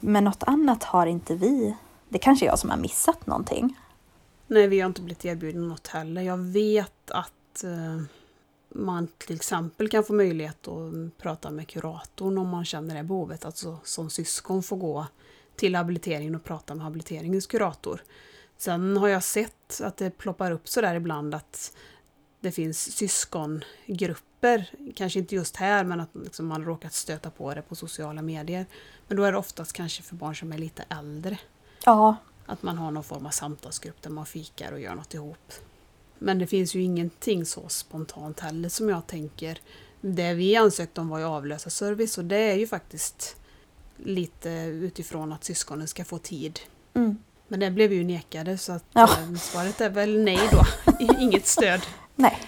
Men 0.00 0.24
något 0.24 0.42
annat 0.42 0.84
har 0.84 1.06
inte 1.06 1.34
vi. 1.34 1.76
Det 2.08 2.18
kanske 2.18 2.44
är 2.44 2.48
jag 2.48 2.58
som 2.58 2.70
har 2.70 2.76
missat 2.76 3.26
någonting. 3.26 3.78
Nej, 4.46 4.66
vi 4.66 4.80
har 4.80 4.86
inte 4.86 5.02
blivit 5.02 5.24
erbjudna 5.24 5.66
något 5.66 5.86
heller. 5.86 6.22
Jag 6.22 6.38
vet 6.38 7.10
att 7.10 7.64
eh, 7.64 8.02
man 8.68 9.08
till 9.18 9.36
exempel 9.36 9.88
kan 9.88 10.04
få 10.04 10.12
möjlighet 10.12 10.68
att 10.68 11.18
prata 11.18 11.50
med 11.50 11.68
kuratorn 11.68 12.38
om 12.38 12.48
man 12.48 12.64
känner 12.64 12.94
det 12.94 13.02
behovet. 13.02 13.44
Alltså 13.44 13.78
som 13.84 14.10
syskon 14.10 14.62
få 14.62 14.76
gå 14.76 15.06
till 15.56 15.74
habiliteringen 15.74 16.34
och 16.34 16.44
prata 16.44 16.74
med 16.74 16.84
habiliteringens 16.84 17.46
kurator. 17.46 18.02
Sen 18.56 18.96
har 18.96 19.08
jag 19.08 19.22
sett 19.22 19.80
att 19.84 19.96
det 19.96 20.10
ploppar 20.10 20.50
upp 20.50 20.68
sådär 20.68 20.94
ibland 20.94 21.34
att 21.34 21.72
det 22.40 22.52
finns 22.52 22.96
syskongrupper, 22.96 24.70
kanske 24.94 25.18
inte 25.18 25.34
just 25.34 25.56
här 25.56 25.84
men 25.84 26.00
att 26.00 26.10
liksom 26.14 26.46
man 26.46 26.64
råkat 26.64 26.92
stöta 26.92 27.30
på 27.30 27.54
det 27.54 27.62
på 27.62 27.74
sociala 27.74 28.22
medier. 28.22 28.66
Men 29.08 29.16
då 29.16 29.24
är 29.24 29.32
det 29.32 29.38
oftast 29.38 29.72
kanske 29.72 30.02
för 30.02 30.16
barn 30.16 30.36
som 30.36 30.52
är 30.52 30.58
lite 30.58 30.84
äldre. 30.88 31.38
Ja. 31.84 32.16
Att 32.46 32.62
man 32.62 32.78
har 32.78 32.90
någon 32.90 33.04
form 33.04 33.26
av 33.26 33.30
samtalsgrupp 33.30 34.02
där 34.02 34.10
man 34.10 34.26
fikar 34.26 34.72
och 34.72 34.80
gör 34.80 34.94
något 34.94 35.14
ihop. 35.14 35.52
Men 36.18 36.38
det 36.38 36.46
finns 36.46 36.74
ju 36.74 36.82
ingenting 36.82 37.46
så 37.46 37.68
spontant 37.68 38.40
heller 38.40 38.68
som 38.68 38.88
jag 38.88 39.06
tänker. 39.06 39.58
Det 40.00 40.34
vi 40.34 40.56
ansökte 40.56 41.00
om 41.00 41.08
var 41.08 41.18
ju 41.18 41.24
avlösarservice 41.24 42.18
och 42.18 42.24
det 42.24 42.36
är 42.36 42.54
ju 42.54 42.66
faktiskt 42.66 43.36
lite 43.96 44.50
utifrån 44.60 45.32
att 45.32 45.44
syskonen 45.44 45.88
ska 45.88 46.04
få 46.04 46.18
tid. 46.18 46.60
Mm. 46.94 47.18
Men 47.48 47.60
det 47.60 47.70
blev 47.70 47.92
ju 47.92 48.04
nekade 48.04 48.58
så 48.58 48.72
att 48.72 48.84
ja. 48.92 49.02
Eh, 49.02 49.34
svaret 49.34 49.80
är 49.80 49.90
väl 49.90 50.18
nej 50.24 50.40
då. 50.50 50.64
Inget 51.18 51.46
stöd. 51.46 51.80
Nej. 52.20 52.38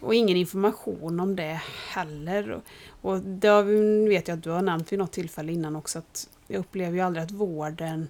Och 0.00 0.14
ingen 0.14 0.36
information 0.36 1.20
om 1.20 1.36
det 1.36 1.60
heller. 1.88 2.60
Och 3.02 3.20
det 3.20 3.62
vet 4.08 4.28
jag 4.28 4.38
att 4.38 4.44
du 4.44 4.50
har 4.50 4.62
nämnt 4.62 4.92
vid 4.92 4.98
något 4.98 5.12
tillfälle 5.12 5.52
innan 5.52 5.76
också 5.76 5.98
att 5.98 6.28
jag 6.46 6.58
upplever 6.58 6.96
ju 6.96 7.00
aldrig 7.00 7.24
att 7.24 7.30
vården 7.30 8.08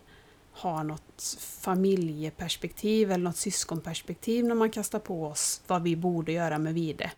har 0.53 0.85
något 0.85 1.37
familjeperspektiv 1.61 3.13
eller 3.13 3.25
något 3.25 3.37
syskonperspektiv 3.37 4.45
när 4.45 4.55
man 4.55 4.71
kastar 4.71 4.99
på 4.99 5.27
oss 5.27 5.61
vad 5.67 5.83
vi 5.83 5.97
borde 5.97 6.33
göra 6.33 6.59
med 6.59 6.75
Vide. 6.75 7.11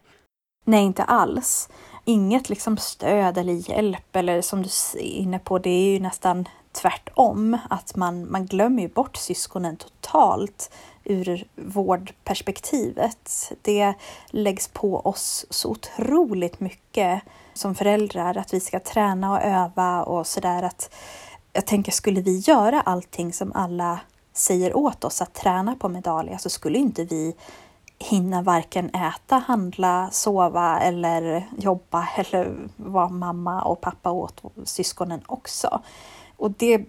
Nej, 0.65 0.85
inte 0.85 1.05
alls. 1.05 1.69
Inget 2.05 2.49
liksom 2.49 2.77
stöd 2.77 3.39
eller 3.39 3.71
hjälp 3.71 4.17
eller 4.17 4.43
som 4.43 4.63
du 4.63 4.69
är 4.99 5.03
inne 5.03 5.39
på, 5.39 5.59
det 5.59 5.71
är 5.71 5.93
ju 5.93 6.01
nästan 6.01 6.49
tvärtom, 6.73 7.59
att 7.71 7.97
man, 7.97 8.31
man 8.31 8.47
glömmer 8.47 8.83
ju 8.83 8.89
bort 8.89 9.17
syskonen 9.17 9.77
totalt 9.77 10.71
ur 11.05 11.45
vårdperspektivet. 11.55 13.53
Det 13.63 13.95
läggs 14.31 14.69
på 14.69 15.01
oss 15.01 15.47
så 15.51 15.71
otroligt 15.71 16.61
mycket 16.61 17.23
som 17.55 17.75
föräldrar, 17.75 18.37
att 18.37 18.55
vi 18.55 18.61
ska 18.61 18.81
träna 18.81 19.33
och 19.33 19.43
öva 19.43 20.03
och 20.03 20.27
sådär. 20.27 20.71
jag 21.53 21.67
tänker, 21.67 21.93
skulle 21.93 22.21
vi 22.21 22.39
göra 22.39 22.81
allting 22.81 23.33
som 23.33 23.53
alla 23.53 24.01
säger 24.33 24.77
åt 24.77 25.05
oss 25.05 25.23
att 25.23 25.35
träna 25.35 25.77
på 25.77 25.89
Medalia 25.89 26.39
så 26.39 26.51
skulle 26.51 26.79
inte 26.79 27.05
vi 27.05 27.35
hinna 27.99 28.43
varken 28.43 28.95
äta, 28.95 29.39
handla, 29.39 30.09
sova 30.13 30.81
eller 30.81 31.49
jobba 31.59 32.09
eller 32.17 32.69
vara 32.77 33.09
mamma 33.09 33.63
och 33.63 33.81
pappa 33.81 34.11
åt 34.11 34.43
syskonen 34.65 35.21
också. 35.27 35.81
Och 36.37 36.51
det 36.51 36.85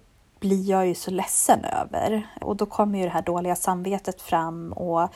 blir 0.45 0.69
jag 0.69 0.87
ju 0.87 0.95
så 0.95 1.11
ledsen 1.11 1.65
över. 1.65 2.27
Och 2.41 2.55
då 2.55 2.65
kommer 2.65 2.99
ju 2.99 3.05
det 3.05 3.11
här 3.11 3.21
dåliga 3.21 3.55
samvetet 3.55 4.21
fram 4.21 4.73
och 4.73 5.09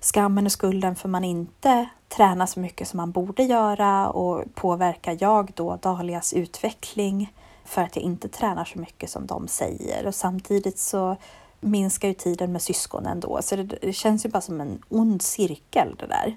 skammen 0.00 0.46
och 0.46 0.52
skulden 0.52 0.96
för 0.96 1.08
man 1.08 1.24
inte 1.24 1.88
tränar 2.08 2.46
så 2.46 2.60
mycket 2.60 2.88
som 2.88 2.96
man 2.96 3.12
borde 3.12 3.42
göra 3.42 4.08
och 4.08 4.44
påverkar 4.54 5.16
jag 5.20 5.52
då 5.54 5.76
Dahlias 5.76 6.32
utveckling 6.32 7.32
för 7.64 7.82
att 7.82 7.96
jag 7.96 8.04
inte 8.04 8.28
tränar 8.28 8.64
så 8.64 8.78
mycket 8.78 9.10
som 9.10 9.26
de 9.26 9.48
säger 9.48 10.06
och 10.06 10.14
samtidigt 10.14 10.78
så 10.78 11.16
minskar 11.60 12.08
ju 12.08 12.14
tiden 12.14 12.52
med 12.52 12.62
syskonen 12.62 13.20
då 13.20 13.38
så 13.42 13.56
det, 13.56 13.62
det 13.62 13.92
känns 13.92 14.26
ju 14.26 14.28
bara 14.28 14.40
som 14.40 14.60
en 14.60 14.82
ond 14.88 15.22
cirkel 15.22 15.96
det 15.98 16.06
där. 16.06 16.36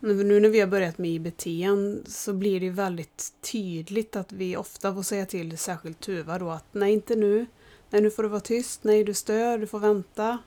Nu 0.00 0.40
när 0.40 0.48
vi 0.48 0.60
har 0.60 0.66
börjat 0.66 0.98
med 0.98 1.10
IBT 1.10 1.46
så 2.06 2.32
blir 2.32 2.60
det 2.60 2.70
väldigt 2.70 3.32
tydligt 3.40 4.16
att 4.16 4.32
vi 4.32 4.56
ofta 4.56 4.94
får 4.94 5.02
säga 5.02 5.26
till 5.26 5.58
särskilt 5.58 6.00
Tuva 6.00 6.38
då 6.38 6.50
att 6.50 6.64
nej 6.72 6.92
inte 6.92 7.16
nu, 7.16 7.46
nej 7.90 8.02
nu 8.02 8.10
får 8.10 8.22
du 8.22 8.28
vara 8.28 8.40
tyst, 8.40 8.84
nej 8.84 9.04
du 9.04 9.14
stör, 9.14 9.58
du 9.58 9.66
får 9.66 9.78
vänta. 9.78 10.38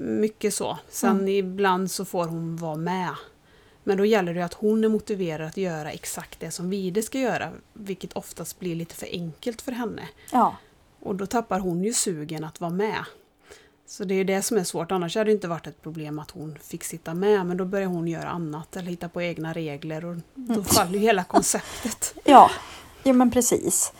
Mycket 0.00 0.54
så. 0.54 0.78
Sen 0.88 1.16
mm. 1.16 1.28
ibland 1.28 1.90
så 1.90 2.04
får 2.04 2.24
hon 2.24 2.56
vara 2.56 2.76
med. 2.76 3.14
Men 3.84 3.98
då 3.98 4.04
gäller 4.04 4.34
det 4.34 4.44
att 4.44 4.54
hon 4.54 4.84
är 4.84 4.88
motiverad 4.88 5.48
att 5.48 5.56
göra 5.56 5.92
exakt 5.92 6.40
det 6.40 6.50
som 6.50 6.70
Vide 6.70 7.02
ska 7.02 7.18
göra, 7.18 7.52
vilket 7.72 8.12
oftast 8.12 8.58
blir 8.58 8.74
lite 8.74 8.94
för 8.94 9.06
enkelt 9.06 9.62
för 9.62 9.72
henne. 9.72 10.08
Ja. 10.32 10.56
Och 11.00 11.14
då 11.14 11.26
tappar 11.26 11.60
hon 11.60 11.84
ju 11.84 11.92
sugen 11.92 12.44
att 12.44 12.60
vara 12.60 12.70
med. 12.70 13.04
Så 13.92 14.04
det 14.04 14.14
är 14.14 14.24
det 14.24 14.42
som 14.42 14.56
är 14.56 14.64
svårt, 14.64 14.92
annars 14.92 15.16
hade 15.16 15.30
det 15.30 15.32
inte 15.32 15.48
varit 15.48 15.66
ett 15.66 15.82
problem 15.82 16.18
att 16.18 16.30
hon 16.30 16.58
fick 16.62 16.84
sitta 16.84 17.14
med, 17.14 17.46
men 17.46 17.56
då 17.56 17.64
börjar 17.64 17.86
hon 17.86 18.08
göra 18.08 18.28
annat 18.28 18.76
eller 18.76 18.90
hitta 18.90 19.08
på 19.08 19.22
egna 19.22 19.52
regler 19.52 20.04
och 20.04 20.16
då 20.34 20.52
mm. 20.52 20.64
faller 20.64 20.92
ju 20.92 20.98
hela 20.98 21.24
konceptet. 21.24 22.14
ja, 22.24 22.50
ja 23.02 23.12
men 23.12 23.30
precis. 23.30 23.92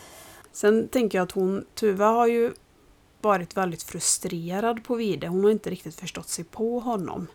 Sen 0.51 0.87
tänker 0.87 1.17
jag 1.17 1.23
att 1.25 1.31
hon, 1.31 1.65
Tuva 1.75 2.05
har 2.05 2.27
ju 2.27 2.53
varit 3.21 3.57
väldigt 3.57 3.83
frustrerad 3.83 4.83
på 4.83 4.95
Vide. 4.95 5.27
Hon 5.27 5.43
har 5.43 5.51
inte 5.51 5.69
riktigt 5.69 5.95
förstått 5.95 6.29
sig 6.29 6.45
på 6.45 6.79
honom. 6.79 7.27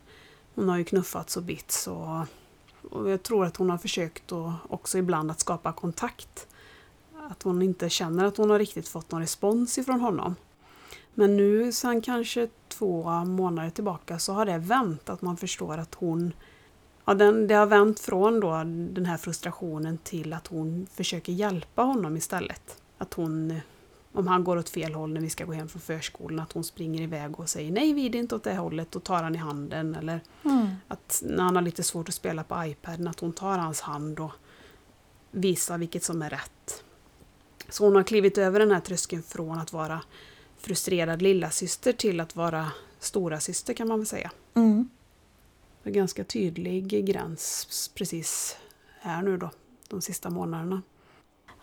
Hon 0.55 0.69
har 0.69 0.79
ju 0.79 0.85
knuffats 0.85 1.37
och 1.37 1.43
bitts 1.43 1.87
och, 1.87 2.19
och 2.91 3.11
jag 3.11 3.23
tror 3.23 3.47
att 3.47 3.57
hon 3.57 3.71
har 3.71 3.79
försökt 3.79 4.33
och 4.33 4.53
också 4.69 4.99
ibland 4.99 5.31
att 5.31 5.41
skapa 5.41 5.73
kontakt. 5.73 6.47
Att 7.31 7.43
hon 7.43 7.63
inte 7.63 7.89
känner 7.89 8.25
att 8.25 8.37
hon 8.37 8.51
har 8.51 8.59
riktigt 8.59 8.89
fått 8.89 9.11
någon 9.11 9.21
respons 9.21 9.79
ifrån 9.79 10.01
honom. 10.01 10.35
Men 11.15 11.37
nu 11.37 11.73
sen 11.73 12.01
kanske 12.01 12.49
två 12.69 13.11
månader 13.25 13.71
tillbaka 13.71 14.19
så 14.19 14.33
har 14.33 14.47
det 14.47 14.59
vänt, 14.59 15.09
att 15.09 15.23
man 15.23 15.37
förstår 15.37 15.79
att 15.79 15.95
hon 15.95 16.33
Ja, 17.09 17.15
den, 17.15 17.47
det 17.47 17.55
har 17.55 17.67
vänt 17.67 18.01
från 18.01 18.41
då 18.41 18.51
den 18.93 19.07
här 19.07 19.17
frustrationen 19.17 19.99
till 19.99 20.33
att 20.33 20.47
hon 20.47 20.87
försöker 20.95 21.33
hjälpa 21.33 21.83
honom 21.83 22.17
istället. 22.17 22.83
Att 22.99 23.15
hon, 23.15 23.61
om 24.13 24.27
han 24.27 24.45
går 24.45 24.57
åt 24.57 24.69
fel 24.69 24.95
håll 24.95 25.13
när 25.13 25.21
vi 25.21 25.31
ska 25.31 25.45
gå 25.45 25.53
hem 25.53 25.69
från 25.69 25.81
förskolan, 25.81 26.41
att 26.41 26.53
hon 26.53 26.65
springer 26.65 27.03
iväg 27.03 27.41
och 27.41 27.49
säger 27.49 27.73
nej, 27.73 27.93
vi 27.93 28.07
är 28.07 28.17
inte 28.17 28.35
åt 28.35 28.45
det 28.45 28.55
hållet 28.55 28.97
och 28.97 29.05
tar 29.05 29.23
han 29.23 29.35
i 29.35 29.39
handen. 29.39 29.95
Eller 29.95 30.21
mm. 30.45 30.69
att 30.89 31.23
när 31.27 31.45
han 31.45 31.57
har 31.57 31.63
lite 31.63 31.83
svårt 31.83 32.09
att 32.09 32.15
spela 32.15 32.45
på 32.45 32.65
iPaden, 32.65 33.09
att 33.09 33.21
hon 33.21 33.33
tar 33.33 33.59
hans 33.59 33.81
hand 33.81 34.21
och 34.21 34.33
visar 35.31 35.79
vilket 35.79 36.05
som 36.05 36.23
är 36.23 36.31
rätt. 36.31 36.85
Så 37.69 37.85
hon 37.85 37.97
har 37.97 38.03
klivit 38.03 38.39
över 38.39 38.61
den 38.61 38.71
här 38.71 38.81
tröskeln 38.81 39.23
från 39.23 39.59
att 39.59 39.73
vara 39.73 40.01
frustrerad 40.69 41.23
lilla 41.23 41.51
syster 41.51 41.93
till 41.93 42.21
att 42.21 42.37
vara 42.37 42.67
stora 42.99 43.41
syster 43.41 43.75
kan 43.75 43.89
man 43.89 43.99
väl 43.99 44.07
säga. 44.07 44.31
Mm. 44.55 44.91
En 45.83 45.93
ganska 45.93 46.25
tydlig 46.25 47.07
gräns 47.07 47.91
precis 47.95 48.57
här 49.01 49.23
nu 49.23 49.37
då, 49.37 49.51
de 49.89 50.01
sista 50.01 50.31
månaderna. 50.31 50.83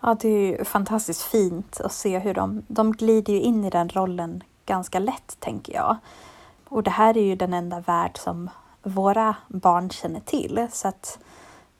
Ja, 0.00 0.16
det 0.20 0.28
är 0.28 0.58
ju 0.58 0.64
fantastiskt 0.64 1.22
fint 1.22 1.80
att 1.80 1.92
se 1.92 2.18
hur 2.18 2.34
de, 2.34 2.62
de 2.68 2.92
glider 2.92 3.34
in 3.34 3.64
i 3.64 3.70
den 3.70 3.88
rollen 3.88 4.42
ganska 4.66 4.98
lätt, 4.98 5.36
tänker 5.40 5.74
jag. 5.74 5.96
Och 6.68 6.82
det 6.82 6.90
här 6.90 7.16
är 7.16 7.22
ju 7.22 7.36
den 7.36 7.54
enda 7.54 7.80
värld 7.80 8.18
som 8.18 8.50
våra 8.82 9.36
barn 9.48 9.90
känner 9.90 10.20
till, 10.20 10.66
så 10.72 10.88
att 10.88 11.18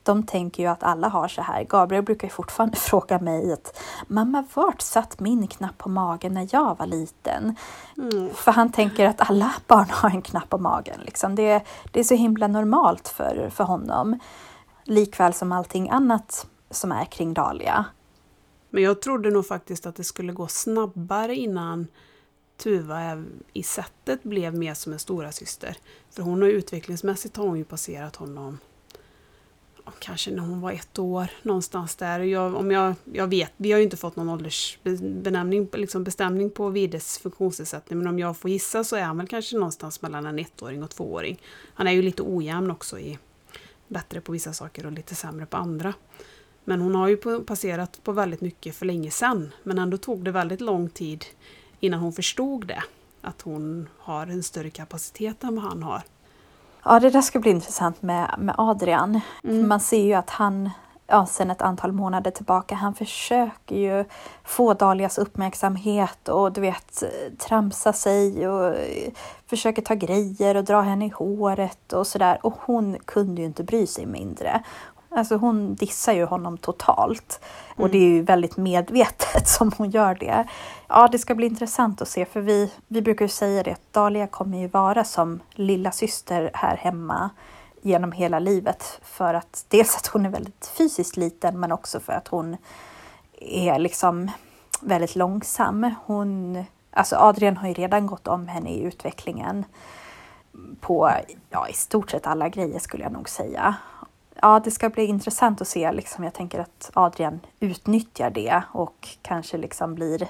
de 0.06 0.22
tänker 0.22 0.62
ju 0.62 0.68
att 0.68 0.82
alla 0.82 1.08
har 1.08 1.28
så 1.28 1.42
här. 1.42 1.64
Gabriel 1.64 2.04
brukar 2.04 2.28
ju 2.28 2.32
fortfarande 2.32 2.76
fråga 2.76 3.18
mig 3.18 3.52
att 3.52 3.78
mamma, 4.06 4.44
vart 4.54 4.80
satt 4.80 5.20
min 5.20 5.48
knapp 5.48 5.78
på 5.78 5.88
magen 5.88 6.34
när 6.34 6.48
jag 6.50 6.78
var 6.78 6.86
liten? 6.86 7.56
Mm. 7.96 8.34
För 8.34 8.52
han 8.52 8.72
tänker 8.72 9.06
att 9.06 9.30
alla 9.30 9.54
barn 9.66 9.90
har 9.90 10.10
en 10.10 10.22
knapp 10.22 10.48
på 10.48 10.58
magen. 10.58 11.00
Liksom. 11.04 11.34
Det, 11.34 11.62
det 11.92 12.00
är 12.00 12.04
så 12.04 12.14
himla 12.14 12.46
normalt 12.46 13.08
för, 13.08 13.50
för 13.54 13.64
honom. 13.64 14.18
Likväl 14.84 15.32
som 15.32 15.52
allting 15.52 15.90
annat 15.90 16.46
som 16.70 16.92
är 16.92 17.04
kring 17.04 17.34
Dahlia. 17.34 17.84
Men 18.70 18.82
jag 18.82 19.02
trodde 19.02 19.30
nog 19.30 19.46
faktiskt 19.46 19.86
att 19.86 19.96
det 19.96 20.04
skulle 20.04 20.32
gå 20.32 20.46
snabbare 20.46 21.34
innan 21.34 21.86
Tuva 22.56 23.24
i 23.52 23.62
sättet 23.62 24.22
blev 24.22 24.54
mer 24.54 24.74
som 24.74 24.92
en 24.92 24.98
stora 24.98 25.32
syster. 25.32 25.76
För 26.10 26.22
hon 26.22 26.42
har 26.42 26.48
utvecklingsmässigt 26.48 27.36
har 27.36 27.46
hon 27.46 27.58
ju 27.58 27.64
passerat 27.64 28.16
honom 28.16 28.58
kanske 29.98 30.30
när 30.30 30.42
hon 30.42 30.60
var 30.60 30.72
ett 30.72 30.98
år, 30.98 31.26
någonstans 31.42 31.96
där. 31.96 32.20
Jag, 32.20 32.54
om 32.54 32.70
jag, 32.70 32.94
jag 33.12 33.26
vet, 33.26 33.52
vi 33.56 33.72
har 33.72 33.78
ju 33.78 33.84
inte 33.84 33.96
fått 33.96 34.16
någon 34.16 34.28
åldersbenämning, 34.28 35.68
liksom 35.72 36.04
bestämning 36.04 36.50
på 36.50 36.68
Vides 36.68 37.18
funktionsnedsättning, 37.18 37.98
men 37.98 38.08
om 38.08 38.18
jag 38.18 38.36
får 38.36 38.50
gissa 38.50 38.84
så 38.84 38.96
är 38.96 39.02
han 39.02 39.18
väl 39.18 39.28
kanske 39.28 39.56
någonstans 39.56 40.02
mellan 40.02 40.26
en 40.26 40.38
ettåring 40.38 40.82
och 40.82 40.90
tvååring. 40.90 41.42
Han 41.74 41.86
är 41.86 41.92
ju 41.92 42.02
lite 42.02 42.22
ojämn 42.22 42.70
också, 42.70 42.98
i, 42.98 43.18
bättre 43.88 44.20
på 44.20 44.32
vissa 44.32 44.52
saker 44.52 44.86
och 44.86 44.92
lite 44.92 45.14
sämre 45.14 45.46
på 45.46 45.56
andra. 45.56 45.94
Men 46.64 46.80
hon 46.80 46.94
har 46.94 47.08
ju 47.08 47.16
passerat 47.40 48.00
på 48.04 48.12
väldigt 48.12 48.40
mycket 48.40 48.74
för 48.74 48.86
länge 48.86 49.10
sedan, 49.10 49.52
men 49.62 49.78
ändå 49.78 49.96
tog 49.96 50.24
det 50.24 50.30
väldigt 50.30 50.60
lång 50.60 50.88
tid 50.88 51.24
innan 51.80 52.00
hon 52.00 52.12
förstod 52.12 52.66
det, 52.66 52.82
att 53.20 53.42
hon 53.42 53.88
har 53.98 54.26
en 54.26 54.42
större 54.42 54.70
kapacitet 54.70 55.44
än 55.44 55.54
vad 55.54 55.64
han 55.64 55.82
har. 55.82 56.02
Ja, 56.88 57.00
det 57.00 57.10
där 57.10 57.22
ska 57.22 57.38
bli 57.38 57.50
intressant 57.50 58.02
med, 58.02 58.34
med 58.38 58.54
Adrian. 58.58 59.20
Mm. 59.44 59.68
Man 59.68 59.80
ser 59.80 60.04
ju 60.04 60.14
att 60.14 60.30
han 60.30 60.70
ja, 61.06 61.26
sen 61.26 61.50
ett 61.50 61.62
antal 61.62 61.92
månader 61.92 62.30
tillbaka. 62.30 62.74
Han 62.74 62.94
försöker 62.94 63.76
ju 63.76 64.04
få 64.44 64.74
Dalias 64.74 65.18
uppmärksamhet 65.18 66.28
och 66.28 66.52
du 66.52 66.60
vet 66.60 67.02
tramsa 67.38 67.92
sig 67.92 68.48
och 68.48 68.74
försöker 69.46 69.82
ta 69.82 69.94
grejer 69.94 70.54
och 70.54 70.64
dra 70.64 70.80
henne 70.80 71.06
i 71.06 71.08
håret 71.08 71.92
och 71.92 72.06
sådär. 72.06 72.38
Och 72.42 72.54
hon 72.60 72.96
kunde 73.04 73.40
ju 73.40 73.46
inte 73.46 73.64
bry 73.64 73.86
sig 73.86 74.06
mindre. 74.06 74.62
Alltså 75.08 75.36
hon 75.36 75.74
dissar 75.74 76.12
ju 76.12 76.24
honom 76.24 76.58
totalt. 76.58 77.40
Mm. 77.76 77.84
Och 77.84 77.90
det 77.90 77.98
är 77.98 78.08
ju 78.08 78.22
väldigt 78.22 78.56
medvetet 78.56 79.48
som 79.48 79.72
hon 79.78 79.90
gör 79.90 80.14
det. 80.14 80.44
Ja, 80.88 81.08
det 81.12 81.18
ska 81.18 81.34
bli 81.34 81.46
intressant 81.46 82.02
att 82.02 82.08
se 82.08 82.24
för 82.24 82.40
vi, 82.40 82.72
vi 82.88 83.02
brukar 83.02 83.24
ju 83.24 83.28
säga 83.28 83.62
det 83.62 83.72
att 83.72 83.92
Dahlia 83.92 84.26
kommer 84.26 84.58
ju 84.58 84.68
vara 84.68 85.04
som 85.04 85.40
lilla 85.50 85.92
syster 85.92 86.50
här 86.54 86.76
hemma 86.76 87.30
genom 87.82 88.12
hela 88.12 88.38
livet. 88.38 89.00
För 89.02 89.34
att 89.34 89.64
dels 89.68 89.96
att 89.96 90.06
hon 90.06 90.26
är 90.26 90.30
väldigt 90.30 90.72
fysiskt 90.78 91.16
liten 91.16 91.60
men 91.60 91.72
också 91.72 92.00
för 92.00 92.12
att 92.12 92.28
hon 92.28 92.56
är 93.40 93.78
liksom 93.78 94.30
väldigt 94.80 95.16
långsam. 95.16 95.94
Hon, 96.06 96.64
alltså 96.90 97.16
Adrian 97.16 97.56
har 97.56 97.68
ju 97.68 97.74
redan 97.74 98.06
gått 98.06 98.28
om 98.28 98.48
henne 98.48 98.70
i 98.70 98.82
utvecklingen 98.82 99.64
på 100.80 101.10
ja, 101.50 101.68
i 101.68 101.72
stort 101.72 102.10
sett 102.10 102.26
alla 102.26 102.48
grejer 102.48 102.78
skulle 102.78 103.02
jag 103.02 103.12
nog 103.12 103.28
säga 103.28 103.76
ja, 104.42 104.60
det 104.64 104.70
ska 104.70 104.90
bli 104.90 105.04
intressant 105.04 105.60
att 105.60 105.68
se. 105.68 105.92
Liksom, 105.92 106.24
jag 106.24 106.34
tänker 106.34 106.58
att 106.60 106.90
Adrian 106.94 107.40
utnyttjar 107.60 108.30
det 108.30 108.62
och 108.72 109.08
kanske 109.22 109.56
liksom 109.56 109.94
blir, 109.94 110.28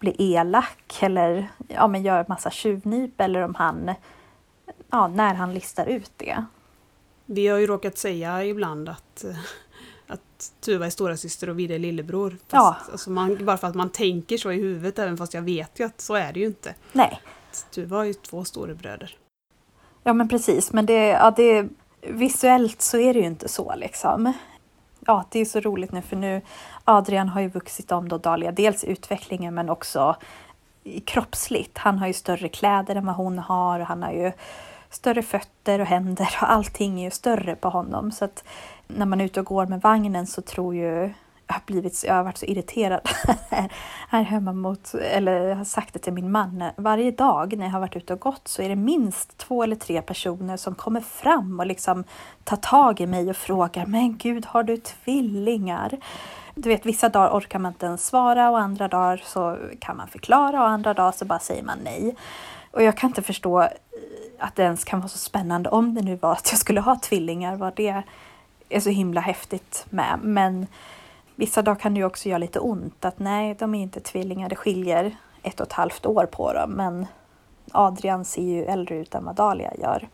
blir 0.00 0.14
elak 0.18 0.98
eller 1.00 1.48
ja, 1.68 1.88
men 1.88 2.02
gör 2.02 2.24
massa 2.28 2.50
tjuvnyp 2.50 3.20
eller 3.20 3.42
om 3.42 3.54
han, 3.54 3.94
ja, 4.90 5.08
när 5.08 5.34
han 5.34 5.54
listar 5.54 5.86
ut 5.86 6.12
det. 6.16 6.44
Vi 7.26 7.48
har 7.48 7.58
ju 7.58 7.66
råkat 7.66 7.98
säga 7.98 8.44
ibland 8.44 8.88
att, 8.88 9.24
att 10.06 10.52
Tuva 10.60 10.86
är 10.86 10.90
stora 10.90 11.16
syster 11.16 11.50
och 11.50 11.58
Vide 11.58 11.74
är 11.74 11.78
lillebror. 11.78 12.30
Fast, 12.30 12.40
ja. 12.50 12.76
alltså 12.92 13.10
man, 13.10 13.44
bara 13.44 13.56
för 13.56 13.68
att 13.68 13.74
man 13.74 13.90
tänker 13.90 14.38
så 14.38 14.52
i 14.52 14.56
huvudet, 14.56 14.98
även 14.98 15.16
fast 15.16 15.34
jag 15.34 15.42
vet 15.42 15.80
ju 15.80 15.84
att 15.84 16.00
så 16.00 16.14
är 16.14 16.32
det 16.32 16.40
ju 16.40 16.46
inte. 16.46 16.74
Nej. 16.92 17.20
Tuva 17.70 17.96
har 17.96 18.04
ju 18.04 18.14
två 18.14 18.44
storebröder. 18.44 19.16
Ja 20.02 20.12
men 20.12 20.28
precis, 20.28 20.72
men 20.72 20.86
det, 20.86 21.06
ja, 21.06 21.30
det 21.36 21.68
visuellt 22.00 22.82
så 22.82 22.98
är 22.98 23.14
det 23.14 23.20
ju 23.20 23.26
inte 23.26 23.48
så 23.48 23.74
liksom. 23.76 24.32
Ja, 25.06 25.24
det 25.30 25.38
är 25.38 25.44
så 25.44 25.60
roligt 25.60 25.92
nu 25.92 26.02
för 26.02 26.16
nu 26.16 26.42
Adrian 26.90 27.28
har 27.28 27.40
ju 27.40 27.48
vuxit 27.48 27.92
om 27.92 28.08
då 28.08 28.18
Dahlia, 28.18 28.52
dels 28.52 28.84
utvecklingen 28.84 29.54
men 29.54 29.70
också 29.70 30.16
kroppsligt. 31.04 31.78
Han 31.78 31.98
har 31.98 32.06
ju 32.06 32.12
större 32.12 32.48
kläder 32.48 32.96
än 32.96 33.06
vad 33.06 33.14
hon 33.14 33.38
har. 33.38 33.80
Han 33.80 34.02
har 34.02 34.12
ju 34.12 34.32
större 34.90 35.22
fötter 35.22 35.80
och 35.80 35.86
händer 35.86 36.28
och 36.42 36.50
allting 36.50 37.00
är 37.00 37.04
ju 37.04 37.10
större 37.10 37.56
på 37.56 37.68
honom. 37.68 38.12
Så 38.12 38.24
att 38.24 38.44
när 38.86 39.06
man 39.06 39.20
är 39.20 39.24
ute 39.24 39.40
och 39.40 39.46
går 39.46 39.66
med 39.66 39.80
vagnen 39.80 40.26
så 40.26 40.42
tror 40.42 40.74
ju 40.74 41.12
har, 41.52 41.62
blivit, 41.66 42.04
jag 42.06 42.14
har 42.14 42.22
varit 42.22 42.38
så 42.38 42.46
irriterad 42.46 43.00
här 44.08 44.22
hemma 44.22 44.52
mot, 44.52 44.94
eller 44.94 45.48
jag 45.48 45.56
har 45.56 45.64
sagt 45.64 45.94
det 45.94 45.98
till 45.98 46.12
min 46.12 46.32
man, 46.32 46.64
varje 46.76 47.10
dag 47.10 47.56
när 47.56 47.64
jag 47.64 47.72
har 47.72 47.80
varit 47.80 47.96
ute 47.96 48.12
och 48.12 48.20
gått 48.20 48.48
så 48.48 48.62
är 48.62 48.68
det 48.68 48.76
minst 48.76 49.38
två 49.38 49.62
eller 49.62 49.76
tre 49.76 50.02
personer 50.02 50.56
som 50.56 50.74
kommer 50.74 51.00
fram 51.00 51.60
och 51.60 51.66
liksom 51.66 52.04
tar 52.44 52.56
tag 52.56 53.00
i 53.00 53.06
mig 53.06 53.30
och 53.30 53.36
frågar, 53.36 53.86
men 53.86 54.16
gud 54.16 54.46
har 54.46 54.62
du 54.62 54.76
tvillingar? 54.76 55.98
Du 56.54 56.68
vet, 56.68 56.86
vissa 56.86 57.08
dagar 57.08 57.38
orkar 57.38 57.58
man 57.58 57.72
inte 57.72 57.86
ens 57.86 58.06
svara 58.06 58.50
och 58.50 58.58
andra 58.58 58.88
dagar 58.88 59.22
så 59.24 59.58
kan 59.78 59.96
man 59.96 60.08
förklara 60.08 60.62
och 60.62 60.68
andra 60.68 60.94
dagar 60.94 61.12
så 61.12 61.24
bara 61.24 61.38
säger 61.38 61.62
man 61.62 61.78
nej. 61.84 62.16
Och 62.70 62.82
jag 62.82 62.96
kan 62.96 63.10
inte 63.10 63.22
förstå 63.22 63.62
eh, 63.62 63.68
att 64.38 64.56
det 64.56 64.62
ens 64.62 64.84
kan 64.84 65.00
vara 65.00 65.08
så 65.08 65.18
spännande 65.18 65.70
om 65.70 65.94
det 65.94 66.02
nu 66.02 66.16
var 66.16 66.32
att 66.32 66.48
jag 66.50 66.58
skulle 66.58 66.80
ha 66.80 66.96
tvillingar, 66.96 67.56
vad 67.56 67.74
det 67.76 68.02
är 68.68 68.80
så 68.80 68.90
himla 68.90 69.20
häftigt 69.20 69.86
med. 69.90 70.18
Men 70.22 70.66
Vissa 71.40 71.62
dagar 71.62 71.80
kan 71.80 71.94
det 71.94 72.00
ju 72.00 72.06
också 72.06 72.28
göra 72.28 72.38
lite 72.38 72.60
ont 72.60 73.04
att 73.04 73.18
nej, 73.18 73.56
de 73.58 73.74
är 73.74 73.82
inte 73.82 74.00
tvillingar, 74.00 74.48
det 74.48 74.56
skiljer 74.56 75.16
ett 75.42 75.60
och 75.60 75.66
ett 75.66 75.72
halvt 75.72 76.06
år 76.06 76.26
på 76.26 76.52
dem. 76.52 76.70
Men 76.70 77.06
Adrian 77.72 78.24
ser 78.24 78.42
ju 78.42 78.64
äldre 78.64 78.98
ut 78.98 79.14
än 79.14 79.24
vad 79.24 79.36
Dahlia 79.36 79.72
gör. 79.74 80.08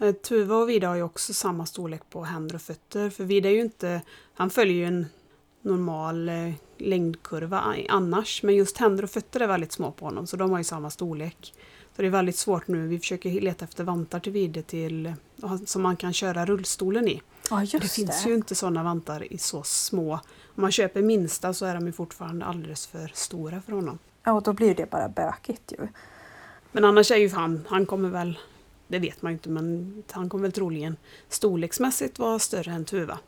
Eh, 0.00 0.12
Tuva 0.12 0.56
och 0.56 0.68
Vida 0.68 0.88
har 0.88 0.96
ju 0.96 1.02
också 1.02 1.34
samma 1.34 1.66
storlek 1.66 2.02
på 2.10 2.24
händer 2.24 2.54
och 2.54 2.62
fötter. 2.62 3.10
För 3.10 3.24
Vida 3.24 3.48
är 3.48 3.52
ju 3.52 3.60
inte, 3.60 4.02
han 4.34 4.50
följer 4.50 4.74
ju 4.74 4.84
en 4.84 5.06
normal 5.62 6.28
eh, 6.28 6.52
längdkurva 6.78 7.64
annars. 7.88 8.42
Men 8.42 8.54
just 8.54 8.78
händer 8.78 9.04
och 9.04 9.10
fötter 9.10 9.40
är 9.40 9.46
väldigt 9.46 9.72
små 9.72 9.90
på 9.90 10.04
honom 10.04 10.26
så 10.26 10.36
de 10.36 10.50
har 10.50 10.58
ju 10.58 10.64
samma 10.64 10.90
storlek. 10.90 11.54
Så 11.96 12.02
det 12.02 12.08
är 12.08 12.10
väldigt 12.10 12.36
svårt 12.36 12.68
nu. 12.68 12.86
Vi 12.86 12.98
försöker 12.98 13.30
leta 13.30 13.64
efter 13.64 13.84
vantar 13.84 14.20
till 14.20 14.32
Vide 14.32 14.62
till, 14.62 15.14
som 15.66 15.82
man 15.82 15.96
kan 15.96 16.12
köra 16.12 16.46
rullstolen 16.46 17.08
i. 17.08 17.22
Ja, 17.50 17.60
just 17.60 17.82
det 17.82 17.88
finns 17.88 18.26
ju 18.26 18.34
inte 18.34 18.54
sådana 18.54 18.82
vantar 18.82 19.32
i 19.32 19.38
så 19.38 19.62
små. 19.62 20.20
Om 20.60 20.62
man 20.62 20.72
köper 20.72 21.02
minsta 21.02 21.54
så 21.54 21.66
är 21.66 21.74
de 21.74 21.86
ju 21.86 21.92
fortfarande 21.92 22.44
alldeles 22.44 22.86
för 22.86 23.10
stora 23.14 23.60
för 23.60 23.72
honom. 23.72 23.98
Ja, 24.24 24.32
och 24.32 24.42
då 24.42 24.52
blir 24.52 24.74
det 24.74 24.90
bara 24.90 25.08
bökigt 25.08 25.72
ju. 25.72 25.88
Men 26.72 26.84
annars 26.84 27.10
är 27.10 27.16
ju 27.16 27.30
han, 27.30 27.66
han 27.68 27.86
kommer 27.86 28.08
väl, 28.08 28.38
det 28.88 28.98
vet 28.98 29.22
man 29.22 29.32
ju 29.32 29.34
inte, 29.34 29.48
men 29.48 30.02
han 30.10 30.28
kommer 30.28 30.42
väl 30.42 30.52
troligen 30.52 30.96
storleksmässigt 31.28 32.18
vara 32.18 32.38
större 32.38 32.72
än 32.72 32.84
Tuva. 32.84 33.18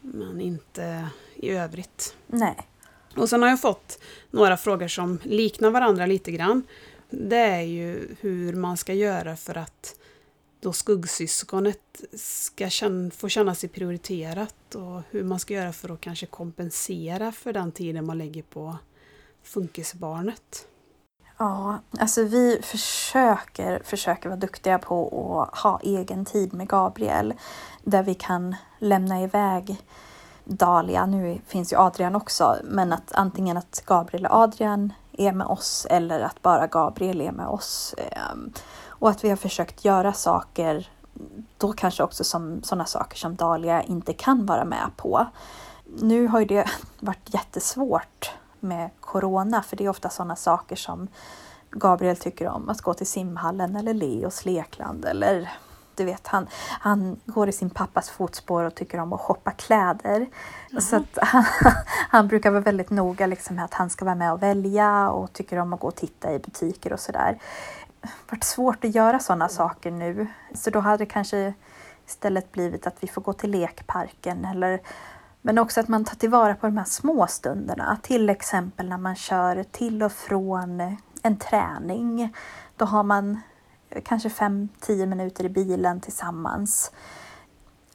Men 0.00 0.40
inte 0.40 1.08
i 1.34 1.50
övrigt. 1.50 2.16
Nej. 2.26 2.68
Och 3.16 3.28
sen 3.28 3.42
har 3.42 3.48
jag 3.48 3.60
fått 3.60 3.98
några 4.30 4.56
frågor 4.56 4.88
som 4.88 5.18
liknar 5.22 5.70
varandra 5.70 6.06
lite 6.06 6.32
grann. 6.32 6.62
Det 7.10 7.36
är 7.36 7.62
ju 7.62 8.16
hur 8.20 8.52
man 8.52 8.76
ska 8.76 8.94
göra 8.94 9.36
för 9.36 9.58
att 9.58 9.96
då 10.64 10.72
skuggsyskonet 10.72 12.02
ska 12.18 12.68
känna, 12.68 13.10
få 13.10 13.28
känna 13.28 13.54
sig 13.54 13.68
prioriterat 13.68 14.74
och 14.74 15.02
hur 15.10 15.24
man 15.24 15.38
ska 15.40 15.54
göra 15.54 15.72
för 15.72 15.92
att 15.92 16.00
kanske 16.00 16.26
kompensera 16.26 17.32
för 17.32 17.52
den 17.52 17.72
tiden 17.72 18.06
man 18.06 18.18
lägger 18.18 18.42
på 18.42 18.76
funkisbarnet. 19.42 20.68
Ja, 21.38 21.78
alltså 21.98 22.24
vi 22.24 22.60
försöker, 22.62 23.82
försöker 23.84 24.28
vara 24.28 24.40
duktiga 24.40 24.78
på 24.78 25.42
att 25.42 25.58
ha 25.58 25.80
egen 25.82 26.24
tid 26.24 26.54
med 26.54 26.68
Gabriel 26.68 27.34
där 27.82 28.02
vi 28.02 28.14
kan 28.14 28.56
lämna 28.78 29.22
iväg 29.22 29.76
Dalia, 30.44 31.06
nu 31.06 31.40
finns 31.46 31.72
ju 31.72 31.76
Adrian 31.76 32.16
också, 32.16 32.56
men 32.64 32.92
att 32.92 33.12
antingen 33.12 33.56
att 33.56 33.82
Gabriel 33.86 34.26
och 34.26 34.34
Adrian 34.34 34.92
är 35.12 35.32
med 35.32 35.46
oss 35.46 35.86
eller 35.90 36.20
att 36.20 36.42
bara 36.42 36.66
Gabriel 36.66 37.20
är 37.20 37.32
med 37.32 37.46
oss. 37.46 37.94
Ehm, 37.98 38.52
och 39.04 39.10
att 39.10 39.24
vi 39.24 39.28
har 39.28 39.36
försökt 39.36 39.84
göra 39.84 40.12
saker, 40.12 40.88
då 41.58 41.72
kanske 41.72 42.02
också 42.02 42.24
som 42.24 42.62
sådana 42.62 42.84
saker 42.84 43.16
som 43.16 43.34
Dalia 43.34 43.82
inte 43.82 44.12
kan 44.12 44.46
vara 44.46 44.64
med 44.64 44.90
på. 44.96 45.26
Nu 45.84 46.26
har 46.26 46.40
ju 46.40 46.46
det 46.46 46.70
varit 47.00 47.34
jättesvårt 47.34 48.32
med 48.60 48.90
Corona, 49.00 49.62
för 49.62 49.76
det 49.76 49.84
är 49.84 49.88
ofta 49.88 50.08
sådana 50.08 50.36
saker 50.36 50.76
som 50.76 51.08
Gabriel 51.70 52.16
tycker 52.16 52.48
om, 52.48 52.68
att 52.68 52.80
gå 52.80 52.94
till 52.94 53.06
simhallen 53.06 53.76
eller 53.76 53.94
Leos 53.94 54.44
lekland 54.44 55.04
eller 55.04 55.52
du 55.96 56.04
vet, 56.04 56.26
han, 56.26 56.46
han 56.80 57.20
går 57.26 57.48
i 57.48 57.52
sin 57.52 57.70
pappas 57.70 58.10
fotspår 58.10 58.64
och 58.64 58.74
tycker 58.74 58.98
om 58.98 59.12
att 59.12 59.20
shoppa 59.20 59.50
kläder. 59.50 60.16
Mm. 60.70 60.80
Så 60.80 61.04
han, 61.16 61.44
han, 62.10 62.28
brukar 62.28 62.50
vara 62.50 62.60
väldigt 62.60 62.90
noga 62.90 63.26
liksom 63.26 63.56
med 63.56 63.64
att 63.64 63.74
han 63.74 63.90
ska 63.90 64.04
vara 64.04 64.14
med 64.14 64.32
och 64.32 64.42
välja 64.42 65.10
och 65.10 65.32
tycker 65.32 65.58
om 65.58 65.72
att 65.72 65.80
gå 65.80 65.88
och 65.88 65.94
titta 65.94 66.32
i 66.32 66.38
butiker 66.38 66.92
och 66.92 67.00
sådär. 67.00 67.38
Det 68.04 68.30
har 68.30 68.36
varit 68.36 68.44
svårt 68.44 68.84
att 68.84 68.94
göra 68.94 69.18
sådana 69.18 69.48
saker 69.48 69.90
nu. 69.90 70.26
Så 70.54 70.70
då 70.70 70.80
hade 70.80 70.96
det 70.96 71.06
kanske 71.06 71.54
istället 72.06 72.52
blivit 72.52 72.86
att 72.86 72.96
vi 73.00 73.08
får 73.08 73.22
gå 73.22 73.32
till 73.32 73.50
lekparken 73.50 74.44
eller 74.44 74.80
men 75.42 75.58
också 75.58 75.80
att 75.80 75.88
man 75.88 76.04
tar 76.04 76.16
tillvara 76.16 76.54
på 76.54 76.66
de 76.66 76.76
här 76.76 76.84
små 76.84 77.26
stunderna. 77.26 77.98
Till 78.02 78.30
exempel 78.30 78.88
när 78.88 78.98
man 78.98 79.16
kör 79.16 79.62
till 79.62 80.02
och 80.02 80.12
från 80.12 80.96
en 81.22 81.36
träning. 81.36 82.34
Då 82.76 82.84
har 82.84 83.02
man 83.02 83.40
kanske 84.04 84.28
5-10 84.28 85.06
minuter 85.06 85.44
i 85.44 85.48
bilen 85.48 86.00
tillsammans. 86.00 86.92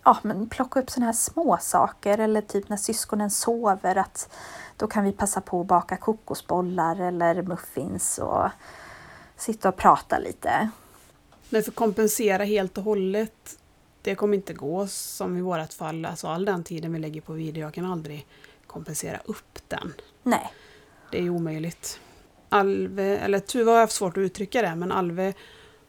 Ja, 0.03 0.17
men 0.21 0.49
plocka 0.49 0.79
upp 0.79 0.89
sådana 0.89 1.05
här 1.05 1.13
små 1.13 1.57
saker 1.61 2.17
eller 2.17 2.41
typ 2.41 2.69
när 2.69 2.77
syskonen 2.77 3.29
sover 3.29 3.97
att 3.97 4.29
då 4.77 4.87
kan 4.87 5.03
vi 5.03 5.11
passa 5.11 5.41
på 5.41 5.61
att 5.61 5.67
baka 5.67 5.97
kokosbollar 5.97 7.01
eller 7.01 7.41
muffins 7.41 8.17
och 8.17 8.49
sitta 9.39 9.69
och 9.69 9.77
prata 9.77 10.19
lite. 10.19 10.69
Men 11.49 11.63
för 11.63 11.71
att 11.71 11.75
kompensera 11.75 12.43
helt 12.43 12.77
och 12.77 12.83
hållet, 12.83 13.59
det 14.01 14.15
kommer 14.15 14.35
inte 14.35 14.53
gå 14.53 14.87
som 14.87 15.37
i 15.37 15.41
vårat 15.41 15.73
fall. 15.73 16.05
Alltså 16.05 16.27
all 16.27 16.45
den 16.45 16.63
tiden 16.63 16.93
vi 16.93 16.99
lägger 16.99 17.21
på 17.21 17.33
video, 17.33 17.61
jag 17.61 17.73
kan 17.73 17.85
aldrig 17.85 18.27
kompensera 18.67 19.19
upp 19.25 19.59
den. 19.67 19.93
Nej. 20.23 20.53
Det 21.11 21.17
är 21.17 21.29
omöjligt. 21.29 21.99
Alve, 22.49 23.17
eller 23.17 23.39
Tuva 23.39 23.71
har 23.71 23.79
haft 23.79 23.93
svårt 23.93 24.17
att 24.17 24.21
uttrycka 24.21 24.61
det, 24.61 24.75
men 24.75 24.91
Alve 24.91 25.33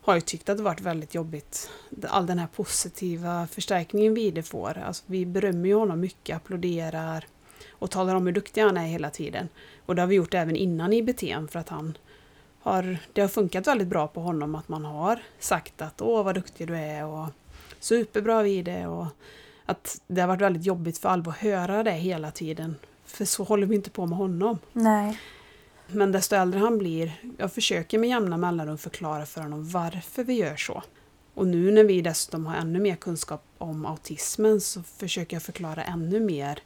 har 0.02 0.14
ju 0.14 0.20
tyckt 0.20 0.48
att 0.48 0.56
det 0.56 0.62
varit 0.62 0.80
väldigt 0.80 1.14
jobbigt. 1.14 1.70
All 2.08 2.26
den 2.26 2.38
här 2.38 2.46
positiva 2.46 3.46
förstärkningen 3.46 4.14
Vide 4.14 4.42
får. 4.42 4.78
Alltså, 4.78 5.04
vi 5.06 5.26
berömmer 5.26 5.68
ju 5.68 5.74
honom 5.74 6.00
mycket, 6.00 6.36
applåderar 6.36 7.26
och 7.70 7.90
talar 7.90 8.14
om 8.14 8.26
hur 8.26 8.32
duktig 8.32 8.62
han 8.62 8.76
är 8.76 8.86
hela 8.86 9.10
tiden. 9.10 9.48
Och 9.86 9.94
det 9.94 10.02
har 10.02 10.06
vi 10.06 10.14
gjort 10.14 10.34
även 10.34 10.56
innan 10.56 10.92
IBT 10.92 11.20
för 11.50 11.58
att 11.58 11.68
han 11.68 11.98
har, 12.60 12.98
det 13.12 13.20
har 13.20 13.28
funkat 13.28 13.66
väldigt 13.66 13.88
bra 13.88 14.08
på 14.08 14.20
honom 14.20 14.54
att 14.54 14.68
man 14.68 14.84
har 14.84 15.22
sagt 15.38 15.82
att 15.82 16.00
åh 16.00 16.24
vad 16.24 16.34
duktig 16.34 16.66
du 16.66 16.76
är 16.76 17.04
och 17.04 17.28
superbra 17.80 18.42
Vide 18.42 18.86
och 18.86 19.06
att 19.66 20.00
det 20.06 20.20
har 20.20 20.28
varit 20.28 20.40
väldigt 20.40 20.66
jobbigt 20.66 20.98
för 20.98 21.08
Albo 21.08 21.30
att 21.30 21.36
höra 21.36 21.82
det 21.82 21.90
hela 21.90 22.30
tiden. 22.30 22.76
För 23.04 23.24
så 23.24 23.44
håller 23.44 23.66
vi 23.66 23.74
inte 23.74 23.90
på 23.90 24.06
med 24.06 24.18
honom. 24.18 24.58
Nej. 24.72 25.20
Men 25.86 26.12
desto 26.12 26.36
äldre 26.36 26.60
han 26.60 26.78
blir, 26.78 27.12
jag 27.38 27.52
försöker 27.52 27.98
med 27.98 28.08
jämna 28.08 28.36
mellanrum 28.36 28.78
förklara 28.78 29.26
för 29.26 29.40
honom 29.40 29.70
varför 29.70 30.24
vi 30.24 30.34
gör 30.34 30.56
så. 30.56 30.82
Och 31.34 31.46
nu 31.46 31.70
när 31.70 31.84
vi 31.84 32.02
dessutom 32.02 32.46
har 32.46 32.56
ännu 32.56 32.80
mer 32.80 32.96
kunskap 32.96 33.44
om 33.58 33.86
autismen 33.86 34.60
så 34.60 34.82
försöker 34.82 35.36
jag 35.36 35.42
förklara 35.42 35.82
ännu 35.82 36.20
mer 36.20 36.58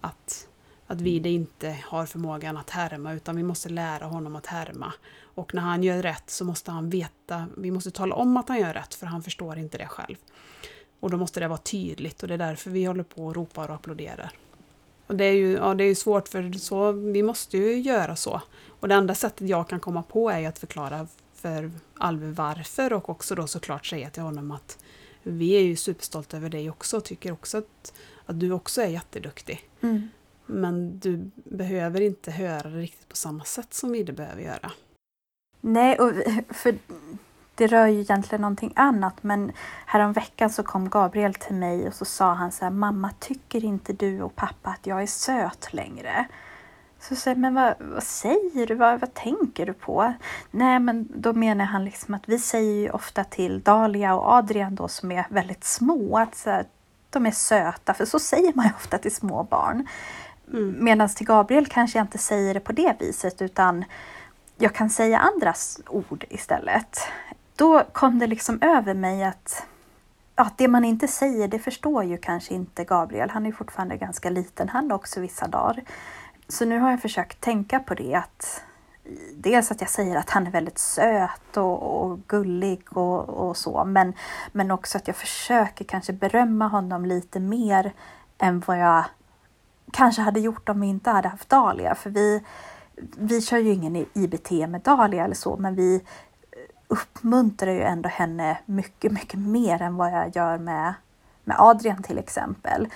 att, 0.00 0.48
att 0.86 1.00
vi 1.00 1.18
det 1.18 1.30
inte 1.30 1.78
har 1.84 2.06
förmågan 2.06 2.56
att 2.56 2.70
härma 2.70 3.12
utan 3.12 3.36
vi 3.36 3.42
måste 3.42 3.68
lära 3.68 4.04
honom 4.04 4.36
att 4.36 4.46
härma. 4.46 4.92
Och 5.22 5.54
när 5.54 5.62
han 5.62 5.82
gör 5.82 6.02
rätt 6.02 6.30
så 6.30 6.44
måste 6.44 6.70
han 6.70 6.90
veta, 6.90 7.46
vi 7.56 7.70
måste 7.70 7.90
tala 7.90 8.14
om 8.14 8.36
att 8.36 8.48
han 8.48 8.58
gör 8.58 8.74
rätt 8.74 8.94
för 8.94 9.06
han 9.06 9.22
förstår 9.22 9.58
inte 9.58 9.78
det 9.78 9.86
själv. 9.86 10.16
Och 11.00 11.10
då 11.10 11.16
måste 11.16 11.40
det 11.40 11.48
vara 11.48 11.58
tydligt 11.58 12.22
och 12.22 12.28
det 12.28 12.34
är 12.34 12.38
därför 12.38 12.70
vi 12.70 12.84
håller 12.84 13.02
på 13.02 13.26
och 13.26 13.34
ropar 13.34 13.68
och 13.68 13.74
applåderar. 13.74 14.32
Och 15.06 15.16
det 15.16 15.24
är 15.24 15.32
ju 15.32 15.52
ja, 15.52 15.74
det 15.74 15.84
är 15.84 15.94
svårt 15.94 16.28
för 16.28 16.52
så, 16.52 16.92
vi 16.92 17.22
måste 17.22 17.58
ju 17.58 17.80
göra 17.80 18.16
så. 18.16 18.42
Och 18.80 18.88
det 18.88 18.94
enda 18.94 19.14
sättet 19.14 19.48
jag 19.48 19.68
kan 19.68 19.80
komma 19.80 20.02
på 20.02 20.30
är 20.30 20.48
att 20.48 20.58
förklara 20.58 21.06
för 21.34 21.70
Alve 21.98 22.30
varför 22.30 22.92
och 22.92 23.08
också 23.10 23.34
då 23.34 23.46
såklart 23.46 23.86
säga 23.86 24.10
till 24.10 24.22
honom 24.22 24.50
att 24.50 24.78
vi 25.22 25.52
är 25.52 25.60
ju 25.60 25.76
superstolta 25.76 26.36
över 26.36 26.48
dig 26.48 26.70
också 26.70 26.96
och 26.96 27.04
tycker 27.04 27.32
också 27.32 27.58
att, 27.58 27.92
att 28.26 28.40
du 28.40 28.52
också 28.52 28.82
är 28.82 28.88
jätteduktig. 28.88 29.68
Mm. 29.80 30.08
Men 30.46 30.98
du 30.98 31.30
behöver 31.34 32.00
inte 32.00 32.30
höra 32.30 32.70
det 32.70 32.78
riktigt 32.78 33.08
på 33.08 33.16
samma 33.16 33.44
sätt 33.44 33.74
som 33.74 33.92
vi 33.92 34.04
behöver 34.04 34.42
göra. 34.42 34.72
Nej, 35.60 35.98
och 35.98 36.12
för 36.48 36.74
det 37.54 37.66
rör 37.66 37.86
ju 37.86 38.00
egentligen 38.00 38.40
någonting 38.40 38.72
annat 38.76 39.22
men 39.22 39.52
häromveckan 39.86 40.50
så 40.50 40.62
kom 40.62 40.90
Gabriel 40.90 41.34
till 41.34 41.54
mig 41.54 41.88
och 41.88 41.94
så 41.94 42.04
sa 42.04 42.32
han 42.32 42.52
så 42.52 42.64
här 42.64 42.72
Mamma, 42.72 43.10
tycker 43.20 43.64
inte 43.64 43.92
du 43.92 44.22
och 44.22 44.36
pappa 44.36 44.70
att 44.70 44.86
jag 44.86 45.02
är 45.02 45.06
söt 45.06 45.72
längre? 45.72 46.26
Så 47.00 47.16
säger 47.16 47.36
men 47.36 47.54
vad, 47.54 47.74
vad 47.78 48.02
säger 48.02 48.66
du? 48.66 48.74
Vad, 48.74 49.00
vad 49.00 49.14
tänker 49.14 49.66
du 49.66 49.72
på? 49.72 50.12
Nej, 50.50 50.80
men 50.80 51.08
då 51.14 51.32
menar 51.32 51.64
han 51.64 51.84
liksom 51.84 52.14
att 52.14 52.28
vi 52.28 52.38
säger 52.38 52.74
ju 52.74 52.90
ofta 52.90 53.24
till 53.24 53.60
Dalia 53.60 54.14
och 54.14 54.32
Adrian 54.32 54.74
då 54.74 54.88
som 54.88 55.12
är 55.12 55.26
väldigt 55.30 55.64
små 55.64 56.18
att 56.18 56.34
så 56.34 56.50
här, 56.50 56.66
de 57.10 57.26
är 57.26 57.30
söta, 57.30 57.94
för 57.94 58.04
så 58.04 58.18
säger 58.18 58.52
man 58.54 58.66
ju 58.66 58.72
ofta 58.72 58.98
till 58.98 59.14
små 59.14 59.42
barn. 59.42 59.86
Mm. 60.52 60.84
Medan 60.84 61.08
till 61.08 61.26
Gabriel 61.26 61.66
kanske 61.66 61.98
jag 61.98 62.04
inte 62.04 62.18
säger 62.18 62.54
det 62.54 62.60
på 62.60 62.72
det 62.72 62.96
viset 63.00 63.42
utan 63.42 63.84
jag 64.56 64.74
kan 64.74 64.90
säga 64.90 65.18
andras 65.18 65.80
ord 65.86 66.24
istället 66.28 66.98
då 67.56 67.82
kom 67.92 68.18
det 68.18 68.26
liksom 68.26 68.62
över 68.62 68.94
mig 68.94 69.24
att 69.24 69.66
ja, 70.36 70.50
det 70.56 70.68
man 70.68 70.84
inte 70.84 71.08
säger, 71.08 71.48
det 71.48 71.58
förstår 71.58 72.04
ju 72.04 72.18
kanske 72.18 72.54
inte 72.54 72.84
Gabriel. 72.84 73.30
Han 73.30 73.46
är 73.46 73.52
fortfarande 73.52 73.96
ganska 73.96 74.30
liten 74.30 74.68
han 74.68 74.92
också 74.92 75.20
vissa 75.20 75.48
dagar. 75.48 75.82
Så 76.48 76.64
nu 76.64 76.78
har 76.78 76.90
jag 76.90 77.02
försökt 77.02 77.40
tänka 77.40 77.80
på 77.80 77.94
det 77.94 78.14
att 78.14 78.62
dels 79.34 79.70
att 79.70 79.80
jag 79.80 79.90
säger 79.90 80.16
att 80.16 80.30
han 80.30 80.46
är 80.46 80.50
väldigt 80.50 80.78
söt 80.78 81.56
och, 81.56 82.02
och 82.02 82.18
gullig 82.26 82.96
och, 82.96 83.28
och, 83.28 83.56
så, 83.56 83.84
men, 83.84 84.12
men 84.52 84.70
också 84.70 84.98
att 84.98 85.06
jag 85.06 85.16
försöker 85.16 85.84
kanske 85.84 86.12
berömma 86.12 86.68
honom 86.68 87.06
lite 87.06 87.40
mer 87.40 87.92
än 88.38 88.62
vad 88.66 88.78
jag 88.78 89.04
kanske 89.92 90.22
hade 90.22 90.40
gjort 90.40 90.68
om 90.68 90.80
vi 90.80 90.86
inte 90.86 91.10
hade 91.10 91.28
haft 91.28 91.48
Dahlia. 91.48 91.94
För 91.94 92.10
vi, 92.10 92.42
vi 93.16 93.40
kör 93.40 93.58
ju 93.58 93.72
ingen 93.72 94.06
IBT 94.14 94.50
med 94.50 94.80
Dahlia 94.80 95.24
eller 95.24 95.34
så, 95.34 95.56
men 95.56 95.74
vi, 95.74 96.02
uppmuntrar 96.88 97.72
ju 97.72 97.82
ändå 97.82 98.08
henne 98.08 98.58
mycket, 98.66 99.12
mycket 99.12 99.40
mer 99.40 99.82
än 99.82 99.96
vad 99.96 100.12
jag 100.12 100.36
gör 100.36 100.58
med, 100.58 100.94
med 101.44 101.56
Adrian 101.58 102.02
till 102.02 102.18
exempel. 102.18 102.88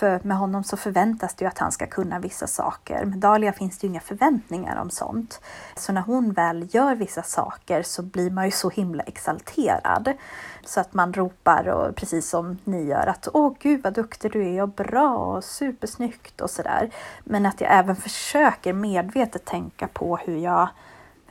För 0.00 0.20
med 0.22 0.36
honom 0.36 0.64
så 0.64 0.76
förväntas 0.76 1.34
det 1.34 1.44
ju 1.44 1.48
att 1.48 1.58
han 1.58 1.72
ska 1.72 1.86
kunna 1.86 2.18
vissa 2.18 2.46
saker. 2.46 3.04
Med 3.04 3.18
Dahlia 3.18 3.52
finns 3.52 3.78
det 3.78 3.86
ju 3.86 3.90
inga 3.90 4.00
förväntningar 4.00 4.80
om 4.80 4.90
sånt. 4.90 5.40
Så 5.76 5.92
när 5.92 6.00
hon 6.00 6.32
väl 6.32 6.68
gör 6.74 6.94
vissa 6.94 7.22
saker 7.22 7.82
så 7.82 8.02
blir 8.02 8.30
man 8.30 8.44
ju 8.44 8.50
så 8.50 8.70
himla 8.70 9.02
exalterad. 9.02 10.12
Så 10.64 10.80
att 10.80 10.94
man 10.94 11.12
ropar, 11.12 11.68
och 11.68 11.96
precis 11.96 12.28
som 12.28 12.58
ni 12.64 12.84
gör, 12.84 13.06
att 13.06 13.28
åh 13.32 13.52
gud 13.58 13.82
vad 13.82 13.92
duktig 13.92 14.32
du 14.32 14.48
är 14.48 14.62
och 14.62 14.68
bra 14.68 15.16
och 15.16 15.44
supersnyggt 15.44 16.40
och 16.40 16.50
sådär. 16.50 16.90
Men 17.24 17.46
att 17.46 17.60
jag 17.60 17.70
även 17.72 17.96
försöker 17.96 18.72
medvetet 18.72 19.44
tänka 19.44 19.88
på 19.88 20.16
hur 20.16 20.36
jag, 20.36 20.68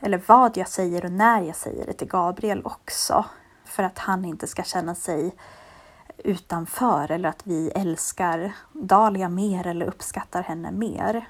eller 0.00 0.20
vad 0.26 0.56
jag 0.56 0.68
säger 0.68 1.04
och 1.04 1.12
när 1.12 1.42
jag 1.42 1.56
säger 1.56 1.86
det 1.86 1.92
till 1.92 2.08
Gabriel 2.08 2.62
också. 2.64 3.24
För 3.64 3.82
att 3.82 3.98
han 3.98 4.24
inte 4.24 4.46
ska 4.46 4.62
känna 4.62 4.94
sig 4.94 5.34
utanför 6.24 7.10
eller 7.10 7.28
att 7.28 7.46
vi 7.46 7.70
älskar 7.70 8.52
Dahlia 8.72 9.28
mer 9.28 9.66
eller 9.66 9.86
uppskattar 9.86 10.42
henne 10.42 10.70
mer. 10.72 11.28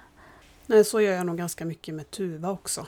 Nej, 0.67 0.85
så 0.85 1.01
gör 1.01 1.13
jag 1.13 1.27
nog 1.27 1.37
ganska 1.37 1.65
mycket 1.65 1.95
med 1.95 2.11
Tuva 2.11 2.51
också. 2.51 2.87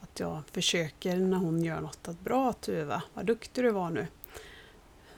Att 0.00 0.20
jag 0.20 0.42
försöker 0.52 1.16
när 1.16 1.36
hon 1.36 1.64
gör 1.64 1.80
något 1.80 2.08
att 2.08 2.20
bra 2.20 2.52
Tuva, 2.52 3.02
vad 3.14 3.26
duktig 3.26 3.64
du 3.64 3.70
var 3.70 3.90
nu. 3.90 4.06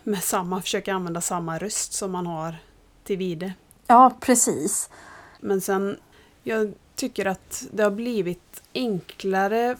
Med 0.02 0.22
samma, 0.22 0.62
försöker 0.62 0.92
använda 0.92 1.20
samma 1.20 1.58
röst 1.58 1.92
som 1.92 2.12
man 2.12 2.26
har 2.26 2.56
till 3.04 3.18
Vide. 3.18 3.52
Ja, 3.86 4.16
precis. 4.20 4.90
Men 5.40 5.60
sen, 5.60 5.96
jag 6.42 6.74
tycker 6.94 7.26
att 7.26 7.66
det 7.72 7.82
har 7.82 7.90
blivit 7.90 8.62
enklare 8.74 9.76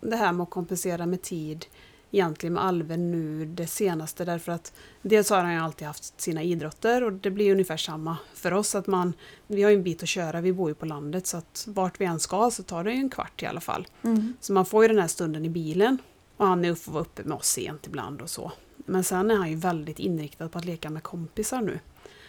det 0.00 0.16
här 0.16 0.32
med 0.32 0.44
att 0.44 0.50
kompensera 0.50 1.06
med 1.06 1.22
tid 1.22 1.66
egentligen 2.10 2.52
med 2.52 2.64
Alven 2.64 3.10
nu 3.10 3.46
det 3.46 3.66
senaste 3.66 4.24
därför 4.24 4.52
att 4.52 4.72
dels 5.02 5.30
har 5.30 5.42
han 5.42 5.52
ju 5.52 5.60
alltid 5.60 5.86
haft 5.86 6.20
sina 6.20 6.42
idrotter 6.42 7.04
och 7.04 7.12
det 7.12 7.30
blir 7.30 7.52
ungefär 7.52 7.76
samma 7.76 8.16
för 8.34 8.52
oss 8.52 8.74
att 8.74 8.86
man 8.86 9.12
vi 9.46 9.62
har 9.62 9.70
ju 9.70 9.76
en 9.76 9.82
bit 9.82 10.02
att 10.02 10.08
köra, 10.08 10.40
vi 10.40 10.52
bor 10.52 10.68
ju 10.68 10.74
på 10.74 10.86
landet 10.86 11.26
så 11.26 11.36
att 11.36 11.64
vart 11.68 12.00
vi 12.00 12.04
än 12.04 12.20
ska 12.20 12.50
så 12.50 12.62
tar 12.62 12.84
det 12.84 12.92
ju 12.92 12.98
en 12.98 13.10
kvart 13.10 13.42
i 13.42 13.46
alla 13.46 13.60
fall. 13.60 13.86
Mm. 14.02 14.34
Så 14.40 14.52
man 14.52 14.66
får 14.66 14.84
ju 14.84 14.88
den 14.88 14.98
här 14.98 15.08
stunden 15.08 15.44
i 15.44 15.50
bilen 15.50 15.98
och 16.36 16.46
han 16.46 16.64
är 16.64 16.70
uppe, 16.70 16.90
uppe 16.90 17.22
med 17.24 17.36
oss 17.36 17.46
sent 17.48 17.86
ibland 17.86 18.20
och 18.20 18.30
så. 18.30 18.52
Men 18.76 19.04
sen 19.04 19.30
är 19.30 19.34
han 19.34 19.50
ju 19.50 19.56
väldigt 19.56 19.98
inriktad 19.98 20.48
på 20.48 20.58
att 20.58 20.64
leka 20.64 20.90
med 20.90 21.02
kompisar 21.02 21.62
nu. 21.62 21.78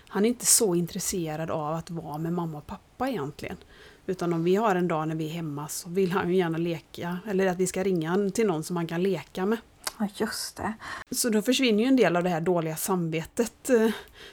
Han 0.08 0.26
är 0.26 0.30
inte 0.30 0.46
så 0.46 0.76
intresserad 0.76 1.52
av 1.52 1.74
att 1.74 1.90
vara 1.90 2.18
med 2.18 2.34
mamma 2.34 2.58
och 2.58 2.68
pappa 2.68 3.10
egentligen. 3.10 3.58
Utan 4.06 4.34
om 4.34 4.44
vi 4.44 4.56
har 4.56 4.76
en 4.76 4.88
dag 4.88 5.08
när 5.08 5.16
vi 5.16 5.26
är 5.26 5.34
hemma 5.34 5.68
så 5.68 5.90
vill 5.90 6.12
han 6.12 6.30
ju 6.30 6.36
gärna 6.36 6.58
leka, 6.58 7.18
eller 7.28 7.48
att 7.48 7.58
vi 7.58 7.68
ska 7.68 7.84
ringa 7.84 8.30
till 8.34 8.48
någon 8.48 8.64
som 8.64 8.76
han 8.76 8.88
kan 8.88 9.04
leka 9.04 9.46
med. 9.46 9.58
Ja, 10.00 10.08
just 10.16 10.56
det. 10.58 10.74
Så 11.12 11.30
då 11.30 11.42
försvinner 11.42 11.84
ju 11.84 11.88
en 11.88 11.96
del 11.96 12.16
av 12.16 12.24
det 12.24 12.30
här 12.30 12.42
dåliga 12.42 12.76
samvetet. 12.76 13.70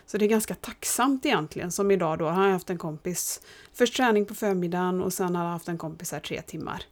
Så 0.06 0.18
det 0.18 0.24
är 0.24 0.28
ganska 0.28 0.54
tacksamt 0.54 1.26
egentligen. 1.26 1.72
Som 1.72 1.90
idag 1.90 2.18
då 2.18 2.28
har 2.28 2.44
jag 2.44 2.52
haft 2.52 2.70
en 2.70 2.78
kompis, 2.78 3.40
först 3.72 3.96
träning 3.96 4.26
på 4.26 4.34
förmiddagen 4.34 5.02
och 5.02 5.12
sen 5.12 5.36
har 5.36 5.44
jag 5.44 5.50
haft 5.50 5.68
en 5.68 5.78
kompis 5.78 6.12
här 6.12 6.20
tre 6.20 6.42
timmar. 6.42 6.82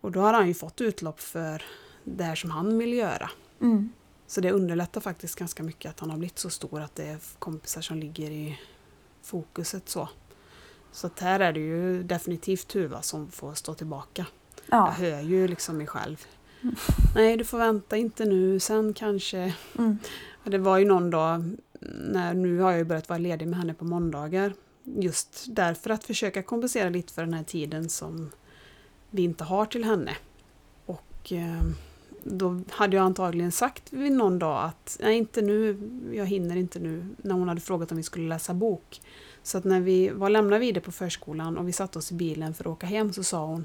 Och 0.00 0.12
då 0.12 0.20
har 0.20 0.32
han 0.32 0.48
ju 0.48 0.54
fått 0.54 0.80
utlopp 0.80 1.20
för 1.20 1.62
det 2.04 2.24
här 2.24 2.34
som 2.34 2.50
han 2.50 2.78
vill 2.78 2.92
göra. 2.92 3.30
Mm. 3.60 3.92
Så 4.26 4.40
det 4.40 4.52
underlättar 4.52 5.00
faktiskt 5.00 5.36
ganska 5.36 5.62
mycket 5.62 5.90
att 5.90 6.00
han 6.00 6.10
har 6.10 6.18
blivit 6.18 6.38
så 6.38 6.50
stor 6.50 6.80
att 6.80 6.94
det 6.94 7.04
är 7.04 7.18
kompisar 7.38 7.80
som 7.80 7.98
ligger 7.98 8.30
i 8.30 8.60
fokuset 9.22 9.88
så. 9.88 10.08
Så 10.92 11.06
att 11.06 11.20
här 11.20 11.40
är 11.40 11.52
det 11.52 11.60
ju 11.60 12.02
definitivt 12.02 12.68
Tuva 12.68 13.02
som 13.02 13.30
får 13.30 13.54
stå 13.54 13.74
tillbaka. 13.74 14.26
Ja. 14.66 14.94
Jag 14.98 15.10
hör 15.10 15.20
ju 15.20 15.48
liksom 15.48 15.76
mig 15.76 15.86
själv. 15.86 16.26
Nej, 17.14 17.36
du 17.36 17.44
får 17.44 17.58
vänta 17.58 17.96
inte 17.96 18.24
nu, 18.24 18.60
sen 18.60 18.94
kanske. 18.94 19.54
Mm. 19.78 19.98
Det 20.44 20.58
var 20.58 20.78
ju 20.78 20.84
någon 20.84 21.10
dag, 21.10 21.56
när, 21.80 22.34
nu 22.34 22.58
har 22.58 22.70
jag 22.70 22.78
ju 22.78 22.84
börjat 22.84 23.08
vara 23.08 23.18
ledig 23.18 23.48
med 23.48 23.58
henne 23.58 23.74
på 23.74 23.84
måndagar. 23.84 24.52
Just 24.84 25.46
därför 25.48 25.90
att 25.90 26.04
försöka 26.04 26.42
kompensera 26.42 26.88
lite 26.88 27.12
för 27.12 27.22
den 27.22 27.34
här 27.34 27.44
tiden 27.44 27.88
som 27.88 28.30
vi 29.10 29.22
inte 29.22 29.44
har 29.44 29.66
till 29.66 29.84
henne. 29.84 30.16
Och 30.86 31.32
eh, 31.32 31.62
då 32.22 32.60
hade 32.70 32.96
jag 32.96 33.04
antagligen 33.04 33.52
sagt 33.52 33.92
vid 33.92 34.12
någon 34.12 34.38
dag 34.38 34.64
att 34.64 34.98
nej, 35.02 35.18
inte 35.18 35.42
nu, 35.42 35.90
jag 36.12 36.26
hinner 36.26 36.56
inte 36.56 36.78
nu, 36.78 37.06
när 37.16 37.34
hon 37.34 37.48
hade 37.48 37.60
frågat 37.60 37.90
om 37.90 37.96
vi 37.96 38.02
skulle 38.02 38.28
läsa 38.28 38.54
bok. 38.54 39.00
Så 39.42 39.58
att 39.58 39.64
när 39.64 39.80
vi 39.80 40.08
var 40.08 40.30
lämnade 40.30 40.60
vidare 40.60 40.84
på 40.84 40.92
förskolan 40.92 41.58
och 41.58 41.68
vi 41.68 41.72
satte 41.72 41.98
oss 41.98 42.12
i 42.12 42.14
bilen 42.14 42.54
för 42.54 42.64
att 42.64 42.70
åka 42.70 42.86
hem 42.86 43.12
så 43.12 43.24
sa 43.24 43.46
hon 43.46 43.64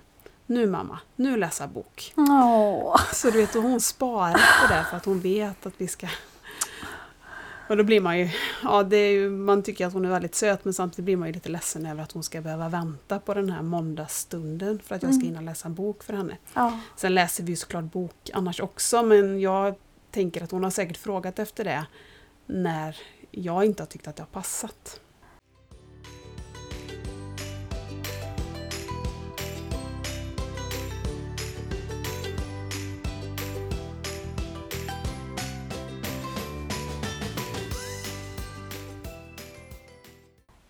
Nu 0.50 0.68
mamma, 0.68 1.00
nu 1.16 1.38
läsa 1.38 1.68
bok. 1.68 2.14
Åh. 2.18 3.02
Så 3.14 3.30
du 3.30 3.38
vet, 3.38 3.54
hon 3.54 3.82
sparar 3.82 4.68
på 4.68 4.74
det 4.74 4.86
för 4.90 4.98
att 4.98 5.06
hon 5.06 5.20
vet 5.20 5.66
att 5.66 5.74
vi 5.78 5.88
ska 5.88 6.08
och 7.68 7.78
då 7.78 7.84
blir 7.84 8.02
man 8.02 8.20
ju, 8.20 8.30
ja 8.64 8.84
det 8.84 8.98
är 8.98 9.12
ju, 9.12 9.30
man 9.30 9.64
tycker 9.64 9.88
att 9.88 9.94
hon 9.94 10.06
är 10.06 10.10
väldigt 10.10 10.36
söt 10.36 10.66
men 10.66 10.74
samtidigt 10.74 11.06
blir 11.06 11.18
man 11.18 11.28
ju 11.28 11.34
lite 11.34 11.50
ledsen 11.50 11.86
över 11.86 12.04
att 12.04 12.12
hon 12.12 12.24
ska 12.24 12.42
behöva 12.42 12.70
vänta 12.70 13.20
på 13.20 13.34
den 13.34 13.50
här 13.50 13.62
måndagsstunden 13.62 14.80
för 14.80 14.96
att 14.96 15.04
jag 15.04 15.14
ska 15.14 15.22
mm. 15.22 15.36
hinna 15.36 15.42
läsa 15.52 15.68
en 15.68 15.74
bok 15.74 16.04
för 16.04 16.14
henne. 16.14 16.38
Ja. 16.54 16.80
Sen 16.96 17.16
läser 17.16 17.44
vi 17.44 17.52
ju 17.52 17.56
såklart 17.56 17.84
bok 17.84 18.30
annars 18.34 18.60
också 18.60 19.04
men 19.04 19.40
jag 19.40 19.76
tänker 20.12 20.44
att 20.44 20.52
hon 20.52 20.64
har 20.64 20.72
säkert 20.72 20.98
frågat 20.98 21.40
efter 21.40 21.64
det 21.64 21.86
när 22.46 22.98
jag 23.32 23.66
inte 23.66 23.84
har 23.84 23.88
tyckt 23.88 24.08
att 24.08 24.16
det 24.16 24.22
har 24.22 24.42
passat. 24.42 25.00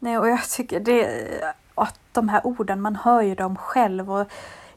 Nej, 0.08 0.18
och 0.18 0.28
jag 0.28 0.50
tycker 0.50 0.80
det, 0.80 1.54
att 1.76 2.00
de 2.12 2.30
här 2.30 2.48
orden, 2.48 2.82
man 2.82 2.96
hör 2.96 3.22
ju 3.22 3.36
dem 3.36 3.56
själv 3.56 4.12
och 4.12 4.28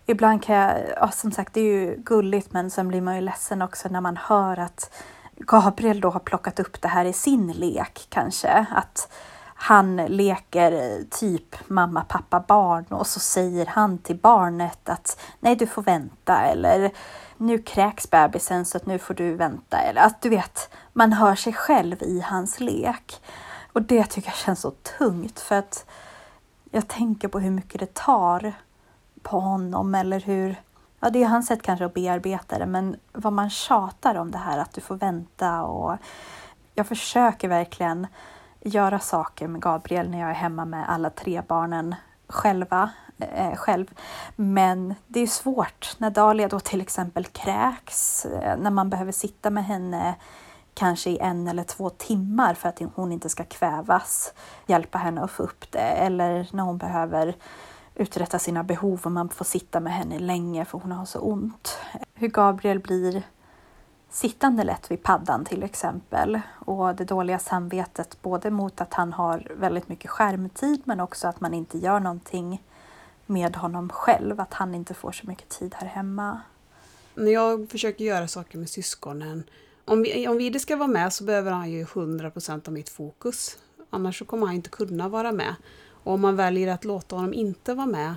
ibland 0.06 0.42
kan 0.42 0.56
jag, 0.56 0.78
ja, 0.96 1.10
som 1.10 1.32
sagt 1.32 1.54
det 1.54 1.60
är 1.60 1.64
ju 1.64 1.96
gulligt 1.96 2.52
men 2.52 2.70
sen 2.70 2.88
blir 2.88 3.00
man 3.00 3.14
ju 3.14 3.20
ledsen 3.20 3.62
också 3.62 3.88
när 3.88 4.00
man 4.00 4.16
hör 4.16 4.58
att 4.58 4.94
Gabriel 5.36 6.00
då 6.00 6.10
har 6.10 6.20
plockat 6.20 6.60
upp 6.60 6.82
det 6.82 6.88
här 6.88 7.04
i 7.04 7.12
sin 7.12 7.52
lek 7.52 8.06
kanske. 8.08 8.66
Att 8.70 9.12
han 9.42 9.96
leker 9.96 10.72
eh, 10.72 11.04
typ 11.10 11.68
mamma, 11.68 12.04
pappa, 12.08 12.44
barn 12.48 12.84
och 12.88 13.06
så 13.06 13.20
säger 13.20 13.66
han 13.66 13.98
till 13.98 14.16
barnet 14.16 14.88
att 14.88 15.20
nej 15.40 15.56
du 15.56 15.66
får 15.66 15.82
vänta 15.82 16.42
eller 16.42 16.90
nu 17.36 17.58
kräks 17.58 18.10
bebisen 18.10 18.64
så 18.64 18.76
att 18.76 18.86
nu 18.86 18.98
får 18.98 19.14
du 19.14 19.34
vänta. 19.34 19.78
Eller 19.78 20.00
att 20.02 20.22
du 20.22 20.28
vet, 20.28 20.70
man 20.92 21.12
hör 21.12 21.34
sig 21.34 21.52
själv 21.52 22.02
i 22.02 22.20
hans 22.20 22.60
lek. 22.60 23.20
Och 23.72 23.82
det 23.82 24.04
tycker 24.04 24.28
jag 24.28 24.36
känns 24.36 24.60
så 24.60 24.70
tungt 24.70 25.40
för 25.40 25.58
att 25.58 25.86
jag 26.70 26.88
tänker 26.88 27.28
på 27.28 27.38
hur 27.38 27.50
mycket 27.50 27.80
det 27.80 27.94
tar 27.94 28.52
på 29.22 29.40
honom 29.40 29.94
eller 29.94 30.20
hur, 30.20 30.62
ja 31.00 31.10
det 31.10 31.22
är 31.22 31.28
hans 31.28 31.46
sätt 31.46 31.62
kanske 31.62 31.84
att 31.84 31.94
bearbeta 31.94 32.58
det 32.58 32.66
men 32.66 32.96
vad 33.12 33.32
man 33.32 33.50
tjatar 33.50 34.14
om 34.14 34.30
det 34.30 34.38
här 34.38 34.58
att 34.58 34.72
du 34.72 34.80
får 34.80 34.94
vänta 34.94 35.62
och 35.62 35.96
jag 36.74 36.86
försöker 36.86 37.48
verkligen 37.48 38.06
göra 38.60 38.98
saker 38.98 39.48
med 39.48 39.62
Gabriel 39.62 40.10
när 40.10 40.20
jag 40.20 40.30
är 40.30 40.34
hemma 40.34 40.64
med 40.64 40.90
alla 40.90 41.10
tre 41.10 41.42
barnen 41.48 41.94
själva, 42.28 42.90
eh, 43.18 43.54
själv. 43.56 43.86
Men 44.36 44.94
det 45.06 45.20
är 45.20 45.26
svårt 45.26 45.94
när 45.98 46.10
Dahlia 46.10 46.48
då 46.48 46.60
till 46.60 46.80
exempel 46.80 47.24
kräks, 47.24 48.24
eh, 48.24 48.58
när 48.58 48.70
man 48.70 48.90
behöver 48.90 49.12
sitta 49.12 49.50
med 49.50 49.64
henne 49.64 50.14
kanske 50.80 51.10
i 51.10 51.18
en 51.18 51.48
eller 51.48 51.64
två 51.64 51.90
timmar 51.90 52.54
för 52.54 52.68
att 52.68 52.80
hon 52.94 53.12
inte 53.12 53.28
ska 53.28 53.44
kvävas, 53.44 54.34
hjälpa 54.66 54.98
henne 54.98 55.22
att 55.22 55.30
få 55.30 55.42
upp 55.42 55.70
det 55.70 55.78
eller 55.78 56.48
när 56.52 56.62
hon 56.62 56.78
behöver 56.78 57.36
uträtta 57.94 58.38
sina 58.38 58.64
behov 58.64 59.00
och 59.04 59.12
man 59.12 59.28
får 59.28 59.44
sitta 59.44 59.80
med 59.80 59.92
henne 59.92 60.18
länge 60.18 60.64
för 60.64 60.78
hon 60.78 60.92
har 60.92 61.04
så 61.04 61.18
ont. 61.18 61.78
Hur 62.14 62.28
Gabriel 62.28 62.78
blir 62.78 63.22
sittande 64.10 64.64
lätt 64.64 64.90
vid 64.90 65.02
paddan 65.02 65.44
till 65.44 65.62
exempel 65.62 66.40
och 66.66 66.94
det 66.94 67.04
dåliga 67.04 67.38
samvetet 67.38 68.22
både 68.22 68.50
mot 68.50 68.80
att 68.80 68.94
han 68.94 69.12
har 69.12 69.52
väldigt 69.56 69.88
mycket 69.88 70.10
skärmtid 70.10 70.82
men 70.84 71.00
också 71.00 71.28
att 71.28 71.40
man 71.40 71.54
inte 71.54 71.78
gör 71.78 72.00
någonting 72.00 72.62
med 73.26 73.56
honom 73.56 73.88
själv, 73.88 74.40
att 74.40 74.54
han 74.54 74.74
inte 74.74 74.94
får 74.94 75.12
så 75.12 75.26
mycket 75.26 75.48
tid 75.48 75.74
här 75.74 75.86
hemma. 75.86 76.40
När 77.14 77.32
jag 77.32 77.70
försöker 77.70 78.04
göra 78.04 78.28
saker 78.28 78.58
med 78.58 78.68
syskonen 78.68 79.44
om, 79.90 80.02
vi, 80.02 80.28
om 80.28 80.36
Vide 80.36 80.60
ska 80.60 80.76
vara 80.76 80.88
med 80.88 81.12
så 81.12 81.24
behöver 81.24 81.50
han 81.50 81.70
ju 81.70 81.84
100% 81.84 82.68
av 82.68 82.74
mitt 82.74 82.88
fokus. 82.88 83.58
Annars 83.90 84.18
så 84.18 84.24
kommer 84.24 84.46
han 84.46 84.56
inte 84.56 84.70
kunna 84.70 85.08
vara 85.08 85.32
med. 85.32 85.54
Och 86.04 86.12
om 86.12 86.20
man 86.20 86.36
väljer 86.36 86.68
att 86.68 86.84
låta 86.84 87.16
honom 87.16 87.34
inte 87.34 87.74
vara 87.74 87.86
med 87.86 88.14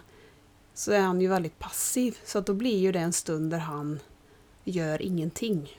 så 0.74 0.92
är 0.92 1.00
han 1.00 1.22
ju 1.22 1.28
väldigt 1.28 1.60
passiv. 1.60 2.18
Så 2.26 2.40
att 2.40 2.46
då 2.46 2.54
blir 2.54 2.78
ju 2.78 2.92
det 2.92 3.00
en 3.00 3.14
stund 3.14 3.52
där 3.52 3.58
han 3.58 4.00
gör 4.64 5.02
ingenting. 5.02 5.78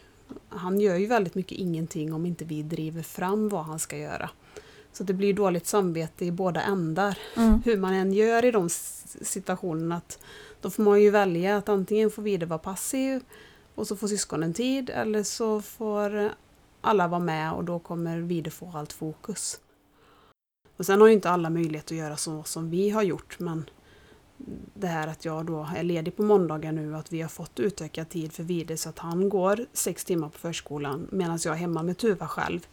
Han 0.49 0.81
gör 0.81 0.97
ju 0.97 1.07
väldigt 1.07 1.35
mycket 1.35 1.59
ingenting 1.59 2.13
om 2.13 2.27
inte 2.27 2.45
vi 2.45 2.63
driver 2.63 3.03
fram 3.03 3.49
vad 3.49 3.65
han 3.65 3.79
ska 3.79 3.97
göra. 3.97 4.31
Så 4.93 5.05
det 5.05 5.13
blir 5.13 5.35
dåligt 5.35 5.67
samvete 5.67 6.25
i 6.25 6.31
båda 6.31 6.63
ändar. 6.63 7.19
Mm. 7.37 7.63
Hur 7.65 7.77
man 7.77 7.95
än 7.95 8.13
gör 8.13 8.45
i 8.45 8.51
de 8.51 8.69
situationerna. 9.23 9.97
Att 9.97 10.19
då 10.61 10.71
får 10.71 10.83
man 10.83 11.03
ju 11.03 11.11
välja 11.11 11.57
att 11.57 11.69
antingen 11.69 12.11
får 12.11 12.23
Vide 12.23 12.47
vara 12.47 12.59
passiv 12.59 13.23
och 13.75 13.87
så 13.87 13.97
får 13.97 14.09
syskonen 14.09 14.55
tid 14.55 14.91
eller 14.91 15.23
så 15.23 15.61
får 15.61 16.31
alla 16.81 17.09
vara 17.09 17.21
med 17.21 17.53
och 17.53 17.65
då 17.65 17.79
kommer 17.79 18.19
Vide 18.19 18.51
få 18.51 18.73
allt 18.75 18.93
fokus. 18.93 19.61
Och 20.77 20.87
sen 20.87 21.01
har 21.01 21.09
ju 21.09 21.15
inte 21.15 21.31
alla 21.31 21.51
möjlighet 21.51 21.85
att 21.85 21.97
göra 21.97 22.17
så 22.17 22.43
som 22.43 22.71
vi 22.71 22.91
har 22.91 23.03
gjort 23.03 23.39
men 23.39 23.71
det 24.75 24.87
här 24.87 25.09
att 25.09 25.25
jag 25.25 25.47
då 25.47 25.69
är 25.77 25.83
ledig 25.83 26.17
på 26.17 26.23
måndagar 26.23 26.73
nu, 26.73 26.97
att 26.97 27.13
vi 27.13 27.23
har 27.23 27.29
fått 27.29 27.61
utökad 27.61 28.09
tid 28.09 28.33
för 28.33 28.43
Vide 28.43 28.77
så 28.77 28.89
att 28.89 28.99
han 28.99 29.29
går 29.29 29.67
sex 29.73 30.05
timmar 30.05 30.29
på 30.29 30.39
förskolan 30.39 31.09
medan 31.13 31.39
jag 31.45 31.55
är 31.55 31.59
hemma 31.59 31.83
med 31.83 31.99
Tuva 31.99 32.29
själv. 32.29 32.67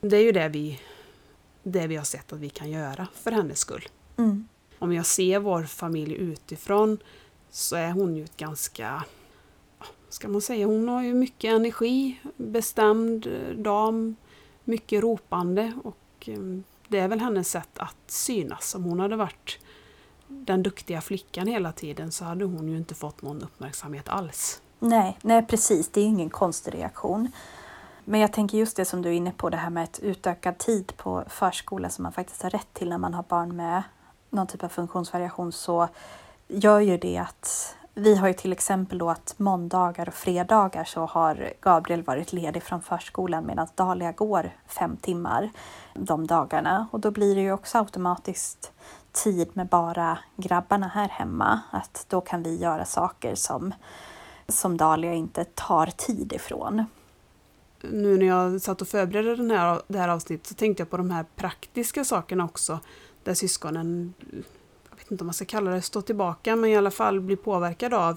Det 0.00 0.16
är 0.16 0.22
ju 0.22 0.32
det 0.32 0.48
vi, 0.48 0.80
det 1.62 1.86
vi 1.86 1.96
har 1.96 2.04
sett 2.04 2.32
att 2.32 2.38
vi 2.38 2.48
kan 2.48 2.70
göra 2.70 3.08
för 3.14 3.32
hennes 3.32 3.58
skull. 3.58 3.88
Mm. 4.16 4.48
Om 4.78 4.92
jag 4.92 5.06
ser 5.06 5.38
vår 5.38 5.62
familj 5.62 6.14
utifrån 6.14 6.98
så 7.50 7.76
är 7.76 7.90
hon 7.90 8.16
ju 8.16 8.24
ett 8.24 8.36
ganska, 8.36 9.04
ska 10.14 10.28
man 10.28 10.40
säga, 10.40 10.66
hon 10.66 10.88
har 10.88 11.02
ju 11.02 11.14
mycket 11.14 11.52
energi, 11.52 12.20
bestämd 12.36 13.26
eh, 13.26 13.56
dam, 13.56 14.16
mycket 14.64 15.02
ropande 15.02 15.72
och 15.84 16.28
ehm, 16.28 16.64
det 16.88 16.98
är 16.98 17.08
väl 17.08 17.20
hennes 17.20 17.50
sätt 17.50 17.78
att 17.78 17.96
synas. 18.06 18.74
Om 18.74 18.84
hon 18.84 19.00
hade 19.00 19.16
varit 19.16 19.58
den 20.28 20.62
duktiga 20.62 21.00
flickan 21.00 21.46
hela 21.46 21.72
tiden 21.72 22.12
så 22.12 22.24
hade 22.24 22.44
hon 22.44 22.68
ju 22.68 22.76
inte 22.76 22.94
fått 22.94 23.22
någon 23.22 23.42
uppmärksamhet 23.42 24.08
alls. 24.08 24.60
Nej, 24.78 25.18
nej 25.22 25.46
precis, 25.46 25.88
det 25.88 26.00
är 26.00 26.04
ingen 26.04 26.30
konstig 26.30 26.74
reaktion. 26.74 27.32
Men 28.04 28.20
jag 28.20 28.32
tänker 28.32 28.58
just 28.58 28.76
det 28.76 28.84
som 28.84 29.02
du 29.02 29.08
är 29.08 29.12
inne 29.12 29.32
på, 29.32 29.50
det 29.50 29.56
här 29.56 29.70
med 29.70 29.84
ett 29.84 30.00
utökad 30.02 30.58
tid 30.58 30.96
på 30.96 31.24
förskola 31.28 31.90
som 31.90 32.02
man 32.02 32.12
faktiskt 32.12 32.42
har 32.42 32.50
rätt 32.50 32.72
till 32.72 32.88
när 32.88 32.98
man 32.98 33.14
har 33.14 33.24
barn 33.28 33.56
med 33.56 33.82
någon 34.30 34.46
typ 34.46 34.64
av 34.64 34.68
funktionsvariation 34.68 35.52
så 35.52 35.88
gör 36.48 36.80
ju 36.80 36.98
det 36.98 37.18
att 37.18 37.76
vi 37.94 38.14
har 38.16 38.28
ju 38.28 38.34
till 38.34 38.52
exempel 38.52 38.98
då 38.98 39.10
att 39.10 39.34
måndagar 39.38 40.08
och 40.08 40.14
fredagar 40.14 40.84
så 40.84 41.06
har 41.06 41.52
Gabriel 41.60 42.02
varit 42.02 42.32
ledig 42.32 42.62
från 42.62 42.82
förskolan 42.82 43.46
medan 43.46 43.66
Dahlia 43.74 44.12
går 44.12 44.50
fem 44.66 44.96
timmar 44.96 45.50
de 45.94 46.26
dagarna 46.26 46.88
och 46.90 47.00
då 47.00 47.10
blir 47.10 47.34
det 47.34 47.40
ju 47.40 47.52
också 47.52 47.78
automatiskt 47.78 48.72
tid 49.12 49.48
med 49.52 49.66
bara 49.66 50.18
grabbarna 50.36 50.88
här 50.88 51.08
hemma. 51.08 51.60
Att 51.70 52.06
då 52.08 52.20
kan 52.20 52.42
vi 52.42 52.56
göra 52.56 52.84
saker 52.84 53.34
som, 53.34 53.74
som 54.48 54.76
Dahlia 54.76 55.12
inte 55.12 55.44
tar 55.44 55.86
tid 55.86 56.32
ifrån. 56.32 56.84
Nu 57.80 58.18
när 58.18 58.26
jag 58.26 58.60
satt 58.60 58.82
och 58.82 58.88
förberedde 58.88 59.36
den 59.36 59.50
här, 59.50 59.82
det 59.86 59.98
här 59.98 60.08
avsnittet 60.08 60.46
så 60.46 60.54
tänkte 60.54 60.80
jag 60.80 60.90
på 60.90 60.96
de 60.96 61.10
här 61.10 61.24
praktiska 61.36 62.04
sakerna 62.04 62.44
också. 62.44 62.80
Där 63.22 63.34
syskonen, 63.34 64.14
vet 65.04 65.10
inte 65.10 65.22
om 65.22 65.26
man 65.26 65.34
ska 65.34 65.44
kalla 65.44 65.70
det 65.70 65.82
stå 65.82 66.02
tillbaka, 66.02 66.56
men 66.56 66.70
i 66.70 66.76
alla 66.76 66.90
fall 66.90 67.20
bli 67.20 67.36
påverkad 67.36 67.94
av. 67.94 68.16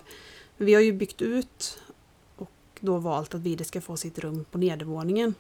Vi 0.58 0.74
har 0.74 0.82
ju 0.82 0.94
byggt 0.94 1.22
ut 1.22 1.80
och 2.36 2.52
då 2.80 2.98
valt 2.98 3.36
att 3.36 3.42
Vide 3.42 3.64
ska 3.64 3.82
få 3.82 3.98
sitt 3.98 4.20
rum 4.20 4.46
på 4.52 4.58
nedervåningen. 4.58 5.34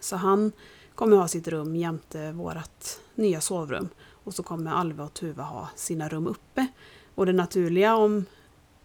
Så 0.00 0.16
han 0.16 0.52
kommer 0.94 1.16
ha 1.16 1.28
sitt 1.28 1.48
rum 1.48 1.76
jämte 1.76 2.32
vårt 2.32 3.00
nya 3.14 3.40
sovrum. 3.40 3.88
Och 4.24 4.34
så 4.34 4.42
kommer 4.42 4.70
Alva 4.70 5.04
och 5.04 5.14
Tuva 5.14 5.42
ha 5.42 5.68
sina 5.76 6.08
rum 6.08 6.26
uppe. 6.26 6.66
Och 7.14 7.26
det 7.26 7.32
naturliga 7.32 7.96
om 7.96 8.24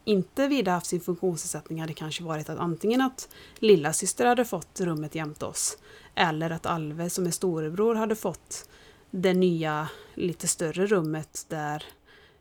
inte 0.06 0.48
Vida 0.48 0.72
haft 0.72 0.86
sin 0.86 1.02
funktionsnedsättning 1.02 1.82
hade 1.82 1.94
kanske 1.94 2.24
varit 2.24 2.50
att 2.50 2.60
antingen 2.60 3.02
att 3.02 3.30
lilla 3.56 3.94
syster 3.94 4.26
hade 4.26 4.46
fått 4.46 4.82
rummet 4.82 5.16
jämte 5.16 5.46
oss 5.46 5.78
eller 6.16 6.50
att 6.50 6.66
Alve 6.66 7.10
som 7.10 7.26
är 7.28 7.32
storebror 7.32 7.96
hade 7.96 8.16
fått 8.16 8.70
det 9.16 9.34
nya 9.34 9.90
lite 10.14 10.48
större 10.48 10.86
rummet 10.86 11.46
där 11.50 11.84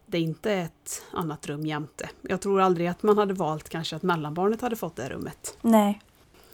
det 0.07 0.21
inte 0.21 0.53
är 0.53 0.65
ett 0.65 1.03
annat 1.13 1.47
rum 1.47 1.67
jämte. 1.67 2.11
Jag 2.23 2.41
tror 2.41 2.61
aldrig 2.61 2.87
att 2.87 3.03
man 3.03 3.19
hade 3.19 3.35
valt 3.35 3.69
kanske 3.69 3.97
att 3.97 4.03
mellanbarnet 4.03 4.61
hade 4.61 4.77
fått 4.77 4.97
det 4.97 5.09
rummet. 5.09 5.59
Nej. 5.63 6.01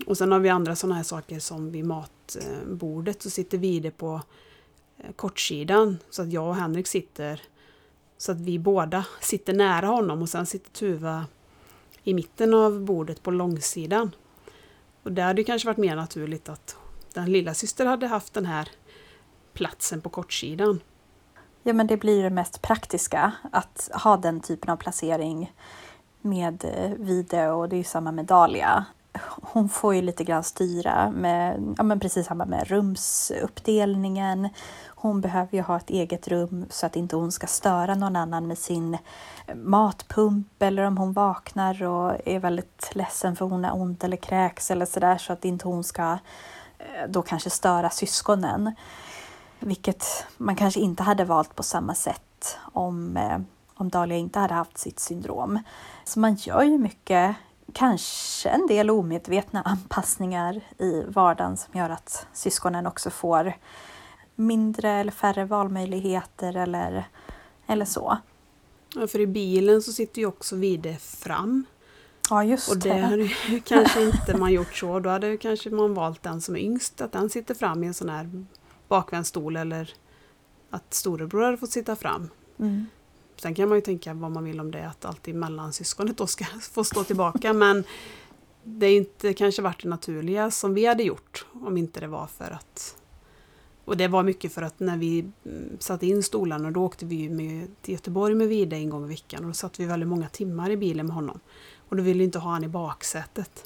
Och 0.07 0.19
sen 0.19 0.33
har 0.33 0.39
vi 0.39 0.49
andra 0.49 0.77
sådana 0.77 0.95
här 0.95 1.03
saker 1.03 1.39
som 1.39 1.71
vid 1.71 1.85
matbordet 1.85 3.23
så 3.23 3.31
sitter 3.31 3.59
Vide 3.59 3.91
på 3.91 4.21
Eh, 4.99 5.13
kortsidan 5.13 5.99
så 6.11 6.23
att 6.23 6.33
jag 6.33 6.49
och 6.49 6.57
Henrik 6.57 6.87
sitter 6.87 7.43
så 8.19 8.33
att 8.33 8.41
vi 8.41 8.59
båda 8.59 9.05
sitter 9.21 9.53
nära 9.53 9.87
honom 9.87 10.23
och 10.23 10.29
sen 10.29 10.47
sitter 10.47 10.71
Tuva 10.71 11.27
i 12.03 12.15
mitten 12.15 12.55
av 12.55 12.81
bordet 12.81 13.23
på 13.23 13.31
långsidan. 13.31 14.11
Och 15.03 15.13
där 15.13 15.23
hade 15.23 15.43
det 15.43 15.45
kanske 15.45 15.69
varit 15.69 15.79
mer 15.79 15.97
naturligt 15.97 16.49
att 16.49 16.77
den 17.13 17.33
lilla 17.33 17.55
syster 17.55 17.87
hade 17.87 18.07
haft 18.07 18.35
den 18.35 18.47
här 18.47 18.69
platsen 19.59 20.01
på 20.01 20.09
kortsidan. 20.09 20.81
Ja 21.63 21.73
men 21.73 21.87
det 21.87 21.97
blir 21.97 22.23
det 22.23 22.31
mest 22.31 22.63
praktiska 22.63 23.33
att 23.53 23.91
ha 23.93 24.17
den 24.17 24.41
typen 24.41 24.71
av 24.71 24.77
placering 24.77 25.53
med 26.21 26.65
eh, 26.65 26.91
Vide 26.99 27.51
och 27.51 27.69
det 27.69 27.77
är 27.77 27.79
ju 27.79 27.85
samma 27.85 28.13
med 28.13 28.25
Dahlia 28.25 28.87
hon 29.43 29.69
får 29.69 29.95
ju 29.95 30.03
lite 30.03 30.25
grann 30.25 30.45
styra 30.45 31.11
med, 31.11 31.75
ja 31.77 31.83
men 31.83 32.01
precis 32.01 32.27
samma 32.27 32.45
med 32.45 32.69
rumsuppdelningen. 32.69 34.49
Hon 34.87 35.21
behöver 35.21 35.57
ju 35.57 35.63
ha 35.63 35.77
ett 35.77 35.91
eget 35.91 36.29
rum 36.29 36.67
så 36.71 36.87
att 36.87 36.97
inte 36.97 37.17
hon 37.17 37.33
ska 37.33 37.47
störa 37.47 37.95
någon 37.95 38.17
annan 38.17 38.47
med 38.47 38.59
sin 38.59 38.95
eh, 39.47 39.55
matpump 39.55 40.63
eller 40.63 40.83
om 40.83 40.99
hon 40.99 41.13
vaknar 41.13 41.83
och 41.83 42.29
är 42.29 42.39
väldigt 42.39 42.91
ledsen 42.93 43.37
för 43.37 43.45
hon 43.45 43.65
har 43.65 43.81
ont 43.81 44.05
eller 44.05 44.17
kräks 44.17 44.71
eller 44.71 44.87
sådär 44.87 45.19
så 45.19 45.33
att 45.33 45.45
inte 45.45 45.69
hon 45.69 45.85
ska 45.85 46.19
eh, 46.79 47.09
då 47.09 47.23
kanske 47.23 47.51
störa 47.51 47.91
syskonen. 47.91 48.75
Vilket 49.61 50.05
man 50.37 50.57
kanske 50.57 50.81
inte 50.81 51.03
hade 51.03 51.25
valt 51.25 51.57
på 51.57 51.63
samma 51.63 51.95
sätt 51.95 52.59
om, 52.73 53.17
eh, 53.17 53.39
om 53.75 53.89
Dahlia 53.89 54.17
inte 54.19 54.39
hade 54.39 54.55
haft 54.55 54.79
sitt 54.79 55.01
syndrom. 55.01 55.59
Så 56.05 56.21
man 56.21 56.35
gör 56.35 56.63
ju 56.63 56.79
mycket 56.79 57.37
kanske 57.73 58.49
en 58.49 58.67
del 58.67 58.91
omedvetna 58.91 59.63
anpassningar 59.63 60.61
i 60.79 61.05
vardagen 61.09 61.57
som 61.57 61.79
gör 61.79 61.91
att 61.91 62.27
syskonen 62.33 62.87
också 62.87 63.11
får 63.11 63.53
mindre 64.35 64.91
eller 64.91 65.13
färre 65.13 65.45
valmöjligheter 65.45 66.57
eller, 66.57 67.09
eller 67.67 67.85
så. 67.85 68.19
Ja, 68.95 69.07
för 69.07 69.21
i 69.21 69.27
bilen 69.27 69.83
så 69.83 69.93
sitter 69.93 70.21
ju 70.21 70.27
också 70.27 70.57
Vide 70.57 70.97
fram. 70.97 71.65
Ja, 72.31 72.45
just 72.45 72.71
Och 72.71 72.79
det 72.79 72.89
det. 72.89 73.01
hade 73.01 73.23
ju 73.23 73.61
kanske 73.65 74.05
inte 74.05 74.37
man 74.37 74.53
gjort 74.53 74.75
så. 74.77 75.01
Då 75.01 75.11
hade 75.11 75.37
kanske 75.37 75.71
man 75.71 75.95
valt 75.95 76.23
den 76.23 76.41
som 76.41 76.57
är 76.57 76.61
yngst, 76.61 77.01
att 77.01 77.13
den 77.13 77.31
sitter 77.31 77.55
fram 77.55 77.85
i 77.85 77.87
en 77.87 77.95
sån 77.95 78.09
här 78.09 78.31
bakvänd 78.89 79.27
stol 79.27 79.57
eller 79.57 79.95
att 80.71 80.95
storebror 80.95 81.45
hade 81.45 81.57
fått 81.57 81.71
sitta 81.71 81.97
fram. 81.97 82.29
Mm. 82.59 82.87
Sen 83.37 83.55
kan 83.55 83.69
man 83.69 83.79
ju 83.79 83.83
tänka 83.83 84.15
vad 84.15 84.31
man 84.31 84.45
vill 84.45 84.61
om 84.61 84.71
det, 84.71 84.89
att 84.89 85.05
alltid 85.05 85.35
mellansyskonet 85.35 86.17
då 86.17 86.27
ska 86.27 86.45
få 86.61 86.85
stå 86.85 87.05
tillbaka. 87.05 87.53
Men 87.53 87.85
det 88.65 88.87
är 88.87 88.97
inte 88.97 89.33
kanske 89.33 89.63
varit 89.63 89.83
det 89.83 89.89
naturliga 89.89 90.51
som 90.51 90.75
vi 90.75 90.87
hade 90.87 91.03
gjort 91.03 91.47
om 91.53 91.77
inte 91.77 92.01
det 92.01 92.07
var 92.07 92.27
för 92.27 92.51
att... 92.51 92.97
Och 93.85 93.97
det 93.97 94.09
var 94.09 94.23
mycket 94.23 94.53
för 94.53 94.63
att 94.63 94.81
när 94.81 94.97
vi 94.97 95.19
mm, 95.45 95.77
satte 95.79 96.07
in 96.07 96.23
stolarna 96.23 96.71
då 96.71 96.85
åkte 96.85 97.07
vi 97.07 97.29
med, 97.29 97.69
till 97.83 97.95
Göteborg 97.95 98.35
med 98.35 98.49
Vide 98.49 98.77
en 98.77 98.91
gång 98.91 99.05
i 99.05 99.09
veckan 99.09 99.41
och 99.41 99.47
då 99.47 99.55
satt 99.55 99.81
vi 99.81 99.85
väldigt 99.85 100.09
många 100.09 100.29
timmar 100.29 100.71
i 100.71 100.77
bilen 100.77 101.07
med 101.07 101.15
honom. 101.15 101.41
Och 101.89 101.97
då 101.97 102.03
ville 102.03 102.19
vi 102.19 102.25
inte 102.25 102.39
ha 102.39 102.51
han 102.51 102.65
i 102.65 102.69
baksätet. 102.69 103.65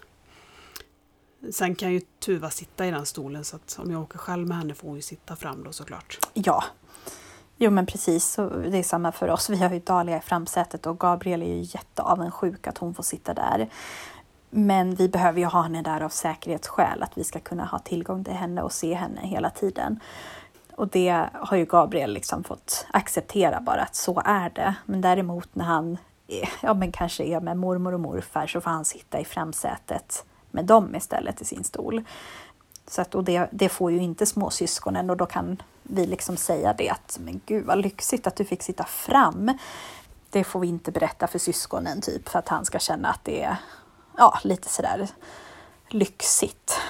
Sen 1.51 1.75
kan 1.75 1.93
ju 1.93 2.01
Tuva 2.01 2.51
sitta 2.51 2.87
i 2.87 2.91
den 2.91 3.07
stolen 3.07 3.45
så 3.45 3.57
att 3.57 3.79
om 3.83 3.91
jag 3.91 4.03
åker 4.03 4.19
själv 4.19 4.49
med 4.49 4.57
henne 4.57 4.75
får 4.75 4.89
hon 4.89 4.97
ju 4.97 5.03
sitta 5.03 5.37
fram 5.37 5.65
då 5.65 5.73
såklart. 5.73 6.19
Ja. 6.35 6.65
Jo 7.57 7.71
men 7.71 7.87
precis, 7.87 8.33
så 8.33 8.49
det 8.49 8.79
är 8.79 8.83
samma 8.83 9.13
för 9.13 9.31
oss. 9.31 9.51
Vi 9.51 9.57
har 9.57 9.71
ju 9.71 9.81
Dahlia 9.81 10.17
i 10.17 10.21
framsätet 10.21 10.87
och 10.87 10.99
Gabriel 10.99 11.43
är 11.43 11.47
ju 11.47 11.61
jätteavundsjuk 11.61 12.67
att 12.67 12.79
hon 12.79 12.95
får 12.95 13.03
sitta 13.03 13.35
där. 13.35 13.69
Men 14.51 14.95
vi 14.95 15.09
behöver 15.09 15.41
ju 15.41 15.47
ha 15.47 15.63
henne 15.63 15.83
där 15.83 16.01
av 16.01 16.09
säkerhetsskäl, 16.09 17.03
att 17.03 17.19
vi 17.19 17.25
ska 17.25 17.41
kunna 17.41 17.65
ha 17.65 17.79
tillgång 17.79 18.25
till 18.25 18.35
henne 18.35 18.63
och 18.63 18.73
se 18.73 18.95
henne 18.95 19.21
hela 19.23 19.51
tiden. 19.51 20.01
Och 20.77 20.89
det 20.89 21.29
har 21.33 21.57
ju 21.57 21.65
Gabriel 21.65 22.13
liksom 22.13 22.45
fått 22.45 22.87
acceptera 22.91 23.61
bara 23.61 23.83
att 23.83 23.95
så 23.95 24.23
är 24.25 24.51
det. 24.51 24.75
Men 24.87 25.01
däremot 25.01 25.55
när 25.55 25.65
han 25.65 25.97
är, 26.27 26.49
ja, 26.63 26.75
men 26.75 26.93
kanske 26.93 27.25
är 27.25 27.41
med 27.41 27.57
mormor 27.57 27.93
och 27.93 28.01
morfar 28.01 28.47
så 28.47 28.61
får 28.61 28.71
han 28.71 28.85
sitta 28.85 29.21
i 29.21 29.25
framsätet 29.25 30.25
med 30.53 30.65
dem 30.65 30.95
istället 30.95 31.41
i 31.41 31.45
sin 31.45 31.65
stol. 31.65 32.05
Så 32.87 33.03
att, 33.03 33.15
och 33.15 33.25
det, 33.25 33.49
det 33.53 33.69
får 33.69 33.93
ju 33.93 34.03
inte 34.03 34.27
småsyskonen 34.27 35.11
och 35.11 35.17
då 35.17 35.27
kan 35.27 35.63
vi 35.83 36.07
liksom 36.07 36.37
säga 36.37 36.75
det 36.79 36.91
att 36.91 37.19
men 37.21 37.41
gud 37.47 37.67
vad 37.67 37.79
lyxigt 37.79 38.27
att 38.27 38.37
du 38.37 38.45
fick 38.45 38.63
sitta 38.63 38.85
fram. 38.85 39.59
Det 40.31 40.45
får 40.45 40.61
vi 40.61 40.69
inte 40.69 40.93
berätta 40.93 41.27
för 41.27 41.39
syskonen 41.39 42.01
typ 42.01 42.29
för 42.29 42.39
att 42.39 42.49
han 42.49 42.65
ska 42.65 42.79
känna 42.79 43.09
att 43.09 43.25
det 43.25 43.43
är 43.43 43.57
ja, 44.17 44.39
lite 44.45 44.69
sådär 44.69 45.09
lyxigt. 45.89 46.81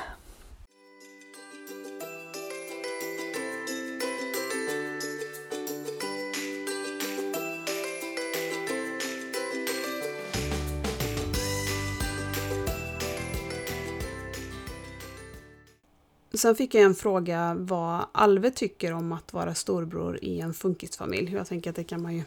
Sen 16.42 16.54
fick 16.54 16.74
jag 16.74 16.82
en 16.82 16.94
fråga 16.94 17.54
vad 17.58 18.04
Alve 18.12 18.50
tycker 18.50 18.92
om 18.92 19.12
att 19.12 19.32
vara 19.32 19.54
storbror 19.54 20.18
i 20.22 20.40
en 20.40 20.54
funkisfamilj. 20.54 21.32
Jag 21.32 21.46
tänker 21.46 21.70
att 21.70 21.76
det 21.76 21.84
kan 21.84 22.02
man 22.02 22.14
ju 22.14 22.22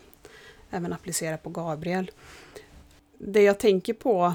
även 0.69 0.93
applicera 0.93 1.37
på 1.37 1.49
Gabriel. 1.49 2.11
Det 3.17 3.41
jag 3.41 3.59
tänker 3.59 3.93
på, 3.93 4.33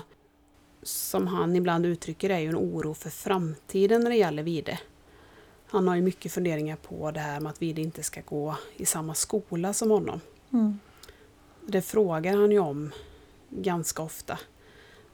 som 0.82 1.26
han 1.26 1.56
ibland 1.56 1.86
uttrycker, 1.86 2.30
är 2.30 2.38
ju 2.38 2.48
en 2.48 2.56
oro 2.56 2.94
för 2.94 3.10
framtiden 3.10 4.00
när 4.00 4.10
det 4.10 4.16
gäller 4.16 4.42
Vide. 4.42 4.78
Han 5.66 5.88
har 5.88 5.96
ju 5.96 6.02
mycket 6.02 6.32
funderingar 6.32 6.76
på 6.76 7.10
det 7.10 7.20
här 7.20 7.40
med 7.40 7.50
att 7.50 7.62
Vide 7.62 7.82
inte 7.82 8.02
ska 8.02 8.20
gå 8.20 8.56
i 8.76 8.86
samma 8.86 9.14
skola 9.14 9.72
som 9.72 9.90
honom. 9.90 10.20
Mm. 10.52 10.78
Det 11.66 11.82
frågar 11.82 12.36
han 12.36 12.50
ju 12.50 12.58
om 12.58 12.92
ganska 13.48 14.02
ofta. 14.02 14.38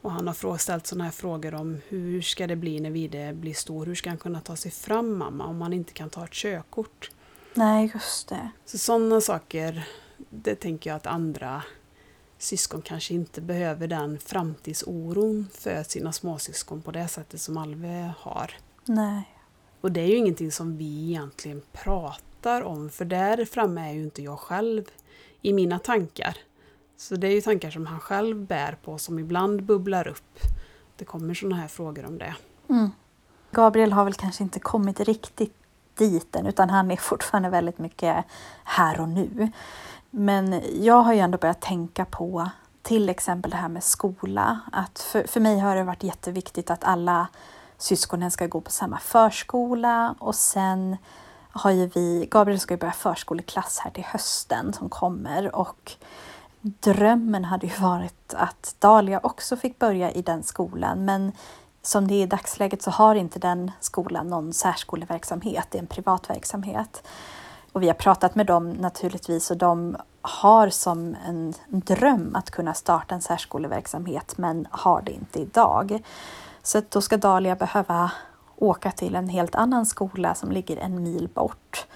Och 0.06 0.12
han 0.12 0.28
har 0.28 0.58
ställt 0.58 0.86
sådana 0.86 1.04
här 1.04 1.10
frågor 1.10 1.54
om 1.54 1.80
hur 1.88 2.22
ska 2.22 2.46
det 2.46 2.56
bli 2.56 2.80
när 2.80 2.90
Vide 2.90 3.32
blir 3.32 3.54
stor? 3.54 3.86
Hur 3.86 3.94
ska 3.94 4.10
han 4.10 4.18
kunna 4.18 4.40
ta 4.40 4.56
sig 4.56 4.70
fram 4.70 5.18
mamma 5.18 5.46
om 5.46 5.62
han 5.62 5.72
inte 5.72 5.92
kan 5.92 6.10
ta 6.10 6.24
ett 6.24 6.32
körkort? 6.32 7.10
Nej, 7.54 7.90
just 7.94 8.28
det. 8.28 8.50
Så 8.64 8.78
sådana 8.78 9.20
saker, 9.20 9.88
det 10.30 10.54
tänker 10.54 10.90
jag 10.90 10.96
att 10.96 11.06
andra 11.06 11.62
syskon 12.38 12.82
kanske 12.82 13.14
inte 13.14 13.40
behöver 13.40 13.88
den 13.88 14.18
framtidsoron 14.18 15.48
för 15.52 15.82
sina 15.82 16.12
småsyskon 16.12 16.82
på 16.82 16.90
det 16.90 17.08
sättet 17.08 17.40
som 17.40 17.56
Alve 17.56 18.12
har. 18.18 18.54
Nej. 18.84 19.22
Och 19.80 19.92
det 19.92 20.00
är 20.00 20.06
ju 20.06 20.16
ingenting 20.16 20.52
som 20.52 20.76
vi 20.76 21.08
egentligen 21.08 21.62
pratar 21.72 22.62
om 22.62 22.90
för 22.90 23.04
där 23.04 23.44
framme 23.44 23.88
är 23.88 23.92
ju 23.92 24.02
inte 24.02 24.22
jag 24.22 24.38
själv 24.38 24.84
i 25.42 25.52
mina 25.52 25.78
tankar. 25.78 26.36
Så 26.96 27.16
det 27.16 27.26
är 27.26 27.32
ju 27.32 27.40
tankar 27.40 27.70
som 27.70 27.86
han 27.86 28.00
själv 28.00 28.36
bär 28.36 28.76
på 28.84 28.98
som 28.98 29.18
ibland 29.18 29.62
bubblar 29.62 30.08
upp. 30.08 30.38
Det 30.96 31.04
kommer 31.04 31.34
sådana 31.34 31.56
här 31.56 31.68
frågor 31.68 32.06
om 32.06 32.18
det. 32.18 32.34
Mm. 32.68 32.90
Gabriel 33.50 33.92
har 33.92 34.04
väl 34.04 34.14
kanske 34.14 34.42
inte 34.42 34.60
kommit 34.60 35.00
riktigt 35.00 35.54
dit 35.94 36.36
än 36.36 36.46
utan 36.46 36.70
han 36.70 36.90
är 36.90 36.96
fortfarande 36.96 37.48
väldigt 37.48 37.78
mycket 37.78 38.24
här 38.64 39.00
och 39.00 39.08
nu. 39.08 39.50
Men 40.10 40.62
jag 40.80 41.02
har 41.02 41.14
ju 41.14 41.20
ändå 41.20 41.38
börjat 41.38 41.60
tänka 41.60 42.04
på 42.04 42.50
till 42.82 43.08
exempel 43.08 43.50
det 43.50 43.56
här 43.56 43.68
med 43.68 43.84
skola. 43.84 44.60
Att 44.72 44.98
för, 44.98 45.26
för 45.26 45.40
mig 45.40 45.58
har 45.58 45.76
det 45.76 45.84
varit 45.84 46.02
jätteviktigt 46.02 46.70
att 46.70 46.84
alla 46.84 47.28
syskonen 47.78 48.30
ska 48.30 48.46
gå 48.46 48.60
på 48.60 48.70
samma 48.70 48.98
förskola 48.98 50.14
och 50.18 50.34
sen 50.34 50.96
har 51.50 51.70
ju 51.70 51.86
vi, 51.86 52.28
Gabriel 52.30 52.60
ska 52.60 52.74
ju 52.74 52.78
börja 52.78 52.92
förskoleklass 52.92 53.78
här 53.78 53.90
till 53.90 54.04
hösten 54.04 54.72
som 54.72 54.88
kommer 54.88 55.56
och 55.56 55.92
drömmen 56.60 57.44
hade 57.44 57.66
ju 57.66 57.72
varit 57.80 58.34
att 58.34 58.76
Dalia 58.78 59.20
också 59.22 59.56
fick 59.56 59.78
börja 59.78 60.10
i 60.10 60.22
den 60.22 60.42
skolan 60.42 61.04
men 61.04 61.32
som 61.82 62.08
det 62.08 62.14
är 62.14 62.22
i 62.22 62.26
dagsläget 62.26 62.82
så 62.82 62.90
har 62.90 63.14
inte 63.14 63.38
den 63.38 63.70
skolan 63.80 64.28
någon 64.28 64.52
särskoleverksamhet, 64.52 65.66
det 65.70 65.78
är 65.78 65.82
en 65.82 65.86
privat 65.86 66.30
verksamhet. 66.30 67.02
Och 67.72 67.82
vi 67.82 67.86
har 67.86 67.94
pratat 67.94 68.34
med 68.34 68.46
dem 68.46 68.70
naturligtvis 68.70 69.50
och 69.50 69.56
de 69.56 69.96
har 70.22 70.68
som 70.68 71.16
en 71.26 71.54
dröm 71.68 72.36
att 72.36 72.50
kunna 72.50 72.74
starta 72.74 73.14
en 73.14 73.22
särskoleverksamhet 73.22 74.38
men 74.38 74.66
har 74.70 75.02
det 75.02 75.12
inte 75.12 75.40
idag. 75.40 76.02
Så 76.62 76.82
då 76.88 77.00
ska 77.00 77.16
Dalia 77.16 77.56
behöva 77.56 78.10
åka 78.56 78.90
till 78.90 79.14
en 79.14 79.28
helt 79.28 79.54
annan 79.54 79.86
skola 79.86 80.34
som 80.34 80.52
ligger 80.52 80.76
en 80.76 81.02
mil 81.02 81.28
bort. 81.34 81.86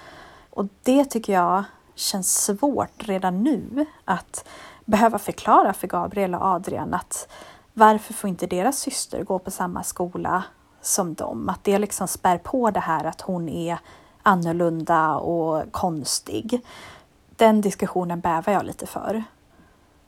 Och 0.51 0.67
det 0.83 1.05
tycker 1.05 1.33
jag 1.33 1.65
känns 2.01 2.45
svårt 2.45 3.09
redan 3.09 3.43
nu 3.43 3.87
att 4.05 4.49
behöva 4.85 5.19
förklara 5.19 5.73
för 5.73 5.87
Gabriel 5.87 6.35
och 6.35 6.45
Adrian 6.45 6.95
att 6.95 7.29
varför 7.73 8.15
får 8.15 8.31
inte 8.31 8.47
deras 8.47 8.79
syster 8.79 9.25
gå 9.25 9.39
på 9.39 9.51
samma 9.51 9.83
skola 9.83 10.45
som 10.81 11.15
dem? 11.15 11.49
Att 11.49 11.65
det 11.65 11.79
liksom 11.79 12.09
spär 12.09 12.39
på 12.39 12.71
det 12.71 12.81
här 12.81 13.05
att 13.05 13.21
hon 13.21 13.49
är 13.49 13.79
annorlunda 14.23 15.15
och 15.15 15.73
konstig. 15.73 16.61
Den 17.37 17.61
diskussionen 17.61 18.21
bävar 18.21 18.53
jag 18.53 18.67
lite 18.67 18.87
för. 18.87 19.25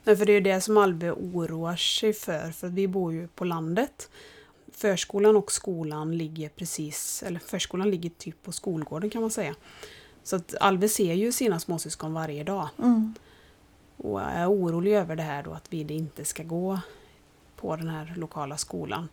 Nej, 0.05 0.17
för 0.17 0.27
det 0.27 0.33
är 0.33 0.41
det 0.41 0.61
som 0.61 0.77
Albe 0.77 1.13
oroar 1.13 1.77
sig 1.77 2.13
för, 2.13 2.51
för 2.51 2.69
vi 2.69 2.89
bor 2.89 3.13
ju 3.13 3.29
på 3.29 3.45
landet. 3.45 4.11
Förskolan 4.73 5.37
och 5.37 5.53
skolan 5.53 6.19
ligger 6.19 6.49
precis, 6.49 7.23
eller 7.23 7.41
förskolan 7.41 7.91
ligger 7.91 8.11
typ 8.11 8.43
på 8.43 8.53
skolgården 8.53 9.11
kan 9.11 9.21
man 9.21 9.31
säga. 9.31 9.55
Så 10.23 10.37
att 10.37 10.55
Alve 10.61 10.89
ser 10.89 11.15
ju 11.15 11.33
sina 11.33 11.61
småsyskon 11.61 12.15
varje 12.15 12.45
dag. 12.45 12.69
Mm. 12.79 13.15
Och 13.97 14.23
är 14.23 14.51
orolig 14.51 14.93
över 14.93 15.17
det 15.17 15.23
här 15.23 15.43
då 15.43 15.53
att 15.53 15.73
Vide 15.73 15.95
inte 15.95 16.25
ska 16.25 16.43
gå 16.43 16.81
på 17.57 17.77
den 17.77 17.89
här 17.89 18.15
lokala 18.17 18.57
skolan. 18.57 19.09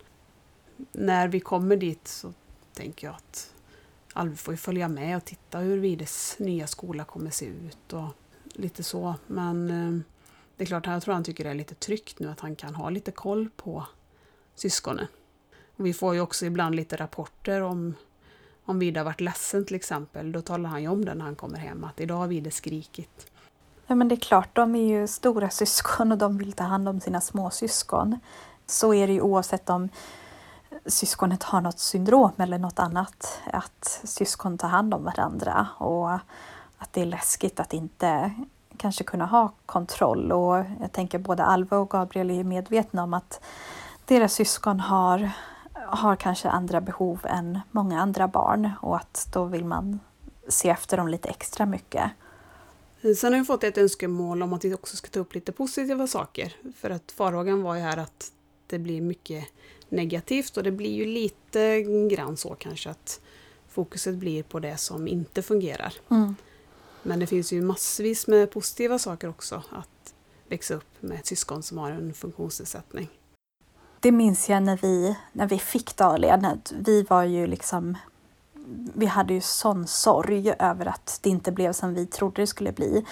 När 0.91 1.27
vi 1.27 1.39
kommer 1.39 1.77
dit 1.77 2.07
så 2.07 2.33
tänker 2.73 3.07
jag 3.07 3.15
att 3.15 3.53
Alve 4.13 4.35
får 4.35 4.53
ju 4.53 4.57
följa 4.57 4.87
med 4.87 5.17
och 5.17 5.25
titta 5.25 5.59
hur 5.59 5.77
Vides 5.77 6.35
nya 6.39 6.67
skola 6.67 7.03
kommer 7.03 7.31
se 7.31 7.45
ut 7.45 7.93
och 7.93 8.07
lite 8.53 8.83
så. 8.83 9.15
Men 9.27 9.69
eh, 9.69 10.01
det 10.57 10.63
är 10.63 10.65
klart, 10.65 10.85
jag 10.85 11.03
tror 11.03 11.13
han 11.13 11.23
tycker 11.23 11.43
det 11.43 11.49
är 11.49 11.55
lite 11.55 11.75
tryggt 11.75 12.19
nu 12.19 12.29
att 12.29 12.39
han 12.39 12.55
kan 12.55 12.75
ha 12.75 12.89
lite 12.89 13.11
koll 13.11 13.49
på 13.55 13.85
syskonen. 14.55 15.07
Och 15.75 15.85
vi 15.85 15.93
får 15.93 16.13
ju 16.13 16.21
också 16.21 16.45
ibland 16.45 16.75
lite 16.75 16.95
rapporter 16.95 17.61
om 17.61 17.95
om 18.69 18.79
Vide 18.79 18.99
har 18.99 19.05
varit 19.05 19.21
ledsen 19.21 19.65
till 19.65 19.75
exempel, 19.75 20.31
då 20.31 20.41
talar 20.41 20.69
han 20.69 20.81
ju 20.81 20.87
om 20.87 21.05
det 21.05 21.13
när 21.13 21.25
han 21.25 21.35
kommer 21.35 21.57
hem, 21.57 21.83
att 21.83 21.99
idag 21.99 22.17
har 22.17 22.27
Vide 22.27 22.51
skrikit. 22.51 23.31
Ja 23.87 23.95
men 23.95 24.07
det 24.07 24.15
är 24.15 24.19
klart, 24.19 24.55
de 24.55 24.75
är 24.75 24.99
ju 24.99 25.07
stora 25.07 25.49
syskon 25.49 26.11
och 26.11 26.17
de 26.17 26.37
vill 26.37 26.53
ta 26.53 26.63
hand 26.63 26.89
om 26.89 26.99
sina 26.99 27.21
småsyskon. 27.21 28.19
Så 28.65 28.93
är 28.93 29.07
det 29.07 29.13
ju 29.13 29.21
oavsett 29.21 29.69
om 29.69 29.89
syskonet 30.85 31.43
har 31.43 31.61
något 31.61 31.79
syndrom 31.79 32.31
eller 32.37 32.57
något 32.57 32.79
annat. 32.79 33.41
Att 33.53 34.01
syskon 34.03 34.57
tar 34.57 34.67
hand 34.67 34.93
om 34.93 35.03
varandra 35.03 35.67
och 35.77 36.13
att 36.77 36.93
det 36.93 37.01
är 37.01 37.05
läskigt 37.05 37.59
att 37.59 37.73
inte 37.73 38.31
kanske 38.77 39.03
kunna 39.03 39.25
ha 39.25 39.51
kontroll. 39.65 40.31
Och 40.31 40.65
jag 40.81 40.91
tänker 40.91 41.19
både 41.19 41.43
Alva 41.43 41.77
och 41.77 41.89
Gabriel 41.89 42.31
är 42.31 42.43
medvetna 42.43 43.03
om 43.03 43.13
att 43.13 43.41
deras 44.05 44.33
syskon 44.33 44.79
har, 44.79 45.31
har 45.91 46.15
kanske 46.15 46.49
andra 46.49 46.81
behov 46.81 47.19
än 47.23 47.59
många 47.71 48.01
andra 48.01 48.27
barn 48.27 48.71
och 48.81 48.97
att 48.97 49.27
då 49.33 49.45
vill 49.45 49.65
man 49.65 49.99
se 50.47 50.69
efter 50.69 50.97
dem 50.97 51.07
lite 51.07 51.29
extra 51.29 51.65
mycket. 51.65 52.11
Sen 53.17 53.33
har 53.33 53.39
vi 53.39 53.45
fått 53.45 53.63
ett 53.63 53.77
önskemål 53.77 54.43
om 54.43 54.53
att 54.53 54.65
vi 54.65 54.73
också 54.73 54.97
ska 54.97 55.07
ta 55.07 55.19
upp 55.19 55.35
lite 55.35 55.51
positiva 55.51 56.07
saker. 56.07 56.55
För 56.75 56.89
att 56.89 57.11
farhågan 57.11 57.61
var 57.61 57.75
ju 57.75 57.81
här 57.81 57.97
att 57.97 58.31
det 58.67 58.79
blir 58.79 59.01
mycket 59.01 59.45
negativt 59.89 60.57
och 60.57 60.63
det 60.63 60.71
blir 60.71 60.91
ju 60.93 61.05
lite 61.05 61.81
grann 62.11 62.37
så 62.37 62.55
kanske 62.55 62.89
att 62.89 63.21
fokuset 63.69 64.15
blir 64.15 64.43
på 64.43 64.59
det 64.59 64.77
som 64.77 65.07
inte 65.07 65.41
fungerar. 65.41 65.93
Mm. 66.09 66.35
Men 67.03 67.19
det 67.19 67.27
finns 67.27 67.51
ju 67.51 67.61
massvis 67.61 68.27
med 68.27 68.51
positiva 68.51 68.99
saker 68.99 69.29
också 69.29 69.63
att 69.69 70.13
växa 70.47 70.73
upp 70.73 71.01
med 71.01 71.19
ett 71.19 71.25
syskon 71.25 71.63
som 71.63 71.77
har 71.77 71.91
en 71.91 72.13
funktionsnedsättning. 72.13 73.09
Det 73.99 74.11
minns 74.11 74.49
jag 74.49 74.63
när 74.63 74.77
vi, 74.77 75.17
när 75.31 75.47
vi 75.47 75.59
fick 75.59 75.97
Dahlia. 75.97 76.57
Vi 76.71 77.03
var 77.03 77.23
ju 77.23 77.47
liksom 77.47 77.97
vi 78.93 79.05
hade 79.05 79.33
ju 79.33 79.41
sån 79.41 79.87
sorg 79.87 80.53
över 80.59 80.85
att 80.85 81.19
det 81.21 81.29
inte 81.29 81.51
blev 81.51 81.73
som 81.73 81.93
vi 81.93 82.05
trodde 82.05 82.41
det 82.41 82.47
skulle 82.47 82.71
bli. 82.71 83.05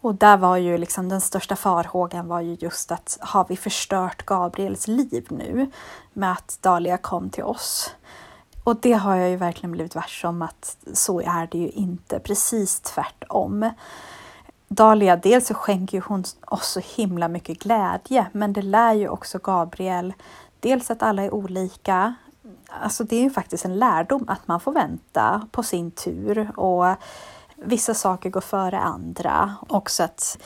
Och 0.00 0.14
där 0.14 0.36
var 0.36 0.56
ju 0.56 0.78
liksom 0.78 1.08
den 1.08 1.20
största 1.20 1.56
farhågan 1.56 2.28
var 2.28 2.40
ju 2.40 2.56
just 2.60 2.92
att 2.92 3.18
har 3.20 3.46
vi 3.48 3.56
förstört 3.56 4.26
Gabriels 4.26 4.88
liv 4.88 5.26
nu 5.30 5.70
med 6.12 6.32
att 6.32 6.58
Dahlia 6.60 6.96
kom 6.96 7.30
till 7.30 7.44
oss? 7.44 7.94
Och 8.64 8.76
det 8.80 8.92
har 8.92 9.16
jag 9.16 9.30
ju 9.30 9.36
verkligen 9.36 9.72
blivit 9.72 9.94
varse 9.94 10.26
om 10.26 10.42
att 10.42 10.76
så 10.92 11.20
är 11.20 11.48
det 11.50 11.58
ju 11.58 11.68
inte, 11.68 12.18
precis 12.18 12.80
tvärtom. 12.80 13.70
Dalia, 14.68 15.16
dels 15.16 15.46
så 15.46 15.54
skänker 15.54 16.00
hon 16.00 16.24
oss 16.46 16.68
så 16.68 16.80
himla 16.80 17.28
mycket 17.28 17.58
glädje, 17.58 18.26
men 18.32 18.52
det 18.52 18.62
lär 18.62 18.92
ju 18.92 19.08
också 19.08 19.38
Gabriel 19.38 20.14
dels 20.60 20.90
att 20.90 21.02
alla 21.02 21.22
är 21.22 21.34
olika, 21.34 22.14
alltså 22.68 23.04
det 23.04 23.16
är 23.16 23.22
ju 23.22 23.30
faktiskt 23.30 23.64
en 23.64 23.78
lärdom 23.78 24.24
att 24.28 24.48
man 24.48 24.60
får 24.60 24.72
vänta 24.72 25.46
på 25.50 25.62
sin 25.62 25.90
tur 25.90 26.58
och 26.60 26.94
vissa 27.56 27.94
saker 27.94 28.30
går 28.30 28.40
före 28.40 28.78
andra. 28.78 29.54
Också 29.68 30.02
att 30.02 30.38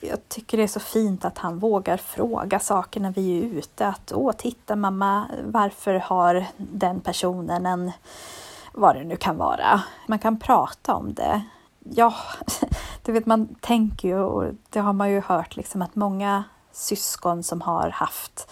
jag 0.00 0.28
tycker 0.28 0.56
det 0.56 0.62
är 0.62 0.68
så 0.68 0.80
fint 0.80 1.24
att 1.24 1.38
han 1.38 1.58
vågar 1.58 1.96
fråga 1.96 2.58
saker 2.58 3.00
när 3.00 3.10
vi 3.10 3.38
är 3.38 3.42
ute. 3.42 3.86
Att 3.86 4.12
åh, 4.12 4.32
titta 4.32 4.76
mamma, 4.76 5.26
varför 5.44 5.94
har 5.94 6.46
den 6.56 7.00
personen 7.00 7.66
en, 7.66 7.92
vad 8.72 8.96
det 8.96 9.04
nu 9.04 9.16
kan 9.16 9.36
vara. 9.36 9.82
Man 10.06 10.18
kan 10.18 10.38
prata 10.38 10.94
om 10.94 11.14
det. 11.14 11.42
Ja, 11.90 12.14
du 13.02 13.12
vet 13.12 13.26
man 13.26 13.54
tänker 13.60 14.08
ju, 14.08 14.18
och 14.18 14.54
det 14.70 14.80
har 14.80 14.92
man 14.92 15.10
ju 15.10 15.20
hört 15.20 15.56
liksom 15.56 15.82
att 15.82 15.94
många 15.94 16.44
syskon 16.72 17.42
som 17.42 17.60
har 17.60 17.90
haft 17.90 18.48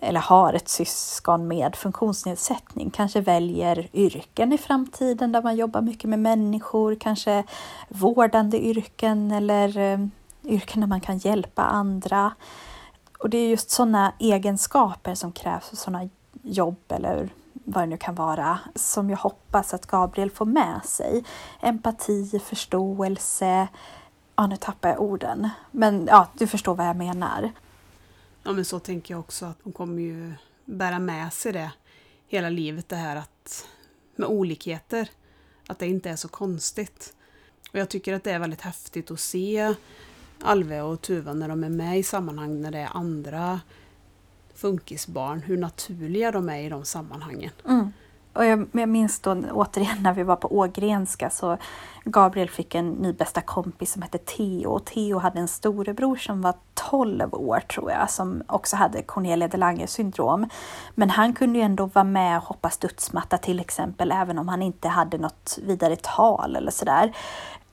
eller 0.00 0.20
har 0.20 0.52
ett 0.52 0.68
syskon 0.68 1.48
med 1.48 1.76
funktionsnedsättning 1.76 2.90
kanske 2.90 3.20
väljer 3.20 3.88
yrken 3.92 4.52
i 4.52 4.58
framtiden 4.58 5.32
där 5.32 5.42
man 5.42 5.56
jobbar 5.56 5.80
mycket 5.80 6.10
med 6.10 6.18
människor, 6.18 6.94
kanske 6.94 7.44
vårdande 7.88 8.66
yrken 8.66 9.30
eller 9.30 9.78
eh, 9.78 10.06
yrken 10.44 10.80
där 10.80 10.88
man 10.88 11.00
kan 11.00 11.18
hjälpa 11.18 11.62
andra. 11.62 12.32
Och 13.18 13.30
det 13.30 13.38
är 13.38 13.48
just 13.48 13.70
sådana 13.70 14.12
egenskaper 14.18 15.14
som 15.14 15.32
krävs 15.32 15.68
för 15.68 15.76
sådana 15.76 16.08
jobb 16.42 16.82
eller 16.88 17.28
vad 17.66 17.82
det 17.82 17.86
nu 17.86 17.96
kan 17.96 18.14
vara, 18.14 18.58
som 18.74 19.10
jag 19.10 19.16
hoppas 19.16 19.74
att 19.74 19.86
Gabriel 19.86 20.30
får 20.30 20.46
med 20.46 20.80
sig. 20.84 21.24
Empati, 21.60 22.40
förståelse, 22.44 23.68
ja 24.36 24.46
nu 24.46 24.56
tappar 24.56 24.88
jag 24.88 25.00
orden, 25.00 25.48
men 25.70 26.06
ja, 26.06 26.28
du 26.34 26.46
förstår 26.46 26.74
vad 26.74 26.86
jag 26.86 26.96
menar. 26.96 27.52
Ja 28.42 28.52
men 28.52 28.64
så 28.64 28.78
tänker 28.78 29.14
jag 29.14 29.20
också 29.20 29.46
att 29.46 29.64
de 29.64 29.72
kommer 29.72 30.02
ju 30.02 30.34
bära 30.64 30.98
med 30.98 31.32
sig 31.32 31.52
det 31.52 31.70
hela 32.28 32.48
livet 32.48 32.88
det 32.88 32.96
här 32.96 33.16
att 33.16 33.66
med 34.16 34.28
olikheter. 34.28 35.10
Att 35.68 35.78
det 35.78 35.86
inte 35.86 36.10
är 36.10 36.16
så 36.16 36.28
konstigt. 36.28 37.14
Och 37.72 37.78
jag 37.78 37.88
tycker 37.88 38.14
att 38.14 38.24
det 38.24 38.30
är 38.30 38.38
väldigt 38.38 38.60
häftigt 38.60 39.10
att 39.10 39.20
se 39.20 39.74
Alve 40.42 40.80
och 40.80 41.00
Tuva 41.00 41.32
när 41.32 41.48
de 41.48 41.64
är 41.64 41.68
med 41.68 41.98
i 41.98 42.02
sammanhang 42.02 42.60
när 42.60 42.70
det 42.70 42.78
är 42.78 42.96
andra 42.96 43.60
funkisbarn, 44.56 45.40
hur 45.40 45.56
naturliga 45.56 46.30
de 46.30 46.48
är 46.48 46.58
i 46.58 46.68
de 46.68 46.84
sammanhangen. 46.84 47.50
Mm. 47.68 47.92
Och 48.36 48.44
jag, 48.44 48.68
jag 48.72 48.88
minns 48.88 49.20
då 49.20 49.42
återigen 49.52 50.02
när 50.02 50.12
vi 50.12 50.22
var 50.22 50.36
på 50.36 50.56
Ågrenska 50.56 51.30
så 51.30 51.58
Gabriel 52.04 52.50
fick 52.50 52.74
en 52.74 52.90
ny 52.90 53.12
bästa 53.12 53.40
kompis 53.40 53.92
som 53.92 54.02
hette 54.02 54.18
Theo. 54.18 54.70
Och 54.70 54.84
Theo 54.84 55.18
hade 55.18 55.38
en 55.38 55.48
storebror 55.48 56.16
som 56.16 56.42
var 56.42 56.54
12 56.74 57.34
år 57.34 57.60
tror 57.60 57.90
jag 57.90 58.10
som 58.10 58.42
också 58.46 58.76
hade 58.76 59.02
Cornelia 59.02 59.48
de 59.48 59.56
Lange 59.56 59.86
syndrom. 59.86 60.48
Men 60.94 61.10
han 61.10 61.32
kunde 61.32 61.58
ju 61.58 61.64
ändå 61.64 61.86
vara 61.86 62.04
med 62.04 62.38
och 62.38 62.44
hoppa 62.44 62.70
studsmatta 62.70 63.38
till 63.38 63.60
exempel 63.60 64.12
även 64.12 64.38
om 64.38 64.48
han 64.48 64.62
inte 64.62 64.88
hade 64.88 65.18
något 65.18 65.58
vidare 65.62 65.96
tal 65.96 66.56
eller 66.56 66.70
sådär. 66.70 67.12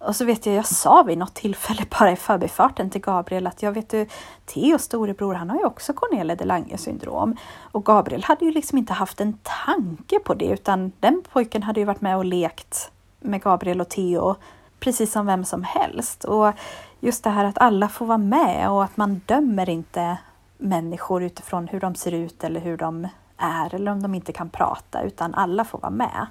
Och 0.06 0.16
så 0.16 0.26
vet 0.26 0.46
jag, 0.46 0.56
jag 0.56 0.66
sa 0.66 1.04
vid 1.04 1.18
något 1.18 1.34
tillfälle 1.34 1.86
bara 2.00 2.12
i 2.12 2.16
förbifarten 2.16 2.90
till 2.90 3.02
Gabriel 3.02 3.48
att 3.48 3.64
jag 3.64 3.72
vet 3.72 3.90
du, 3.90 4.08
Theos 4.46 4.84
storebror 4.84 5.34
han 5.34 5.50
har 5.50 5.58
ju 5.58 5.66
också 5.66 5.94
Cornelia 5.94 6.36
de 6.36 6.46
Lange 6.46 6.78
syndrom. 6.78 7.36
Och 7.72 7.86
Gabriel 7.86 8.24
hade 8.24 8.46
ju 8.46 8.52
liksom 8.52 8.78
inte 8.78 8.94
haft 8.94 9.22
en 9.22 9.38
tanke 9.66 10.20
på 10.20 10.34
det 10.34 10.46
utan 10.46 10.92
den 11.00 11.24
pojken 11.32 11.64
hade 11.64 11.80
ju 11.80 11.86
varit 11.86 12.02
med 12.02 12.18
och 12.18 12.26
lekt 12.26 12.92
med 13.20 13.42
Gabriel 13.42 13.82
och 13.82 13.90
Theo 13.90 14.36
precis 14.80 15.12
som 15.12 15.26
vem 15.26 15.46
som 15.46 15.64
helst. 15.64 16.24
Och 16.24 16.54
just 17.00 17.24
det 17.24 17.30
här 17.30 17.46
att 17.46 17.58
alla 17.58 17.90
får 17.90 18.06
vara 18.06 18.18
med 18.18 18.70
och 18.70 18.84
att 18.84 18.98
man 18.98 19.22
dömer 19.26 19.70
inte 19.70 20.18
människor 20.58 21.24
utifrån 21.24 21.68
hur 21.68 21.80
de 21.80 21.96
ser 21.96 22.12
ut 22.12 22.44
eller 22.44 22.60
hur 22.60 22.78
de 22.78 23.08
är 23.38 23.76
eller 23.76 23.92
om 23.92 24.02
de 24.02 24.16
inte 24.16 24.32
kan 24.34 24.50
prata 24.50 25.02
utan 25.02 25.34
alla 25.34 25.66
får 25.66 25.80
vara 25.80 25.92
med. 25.92 26.28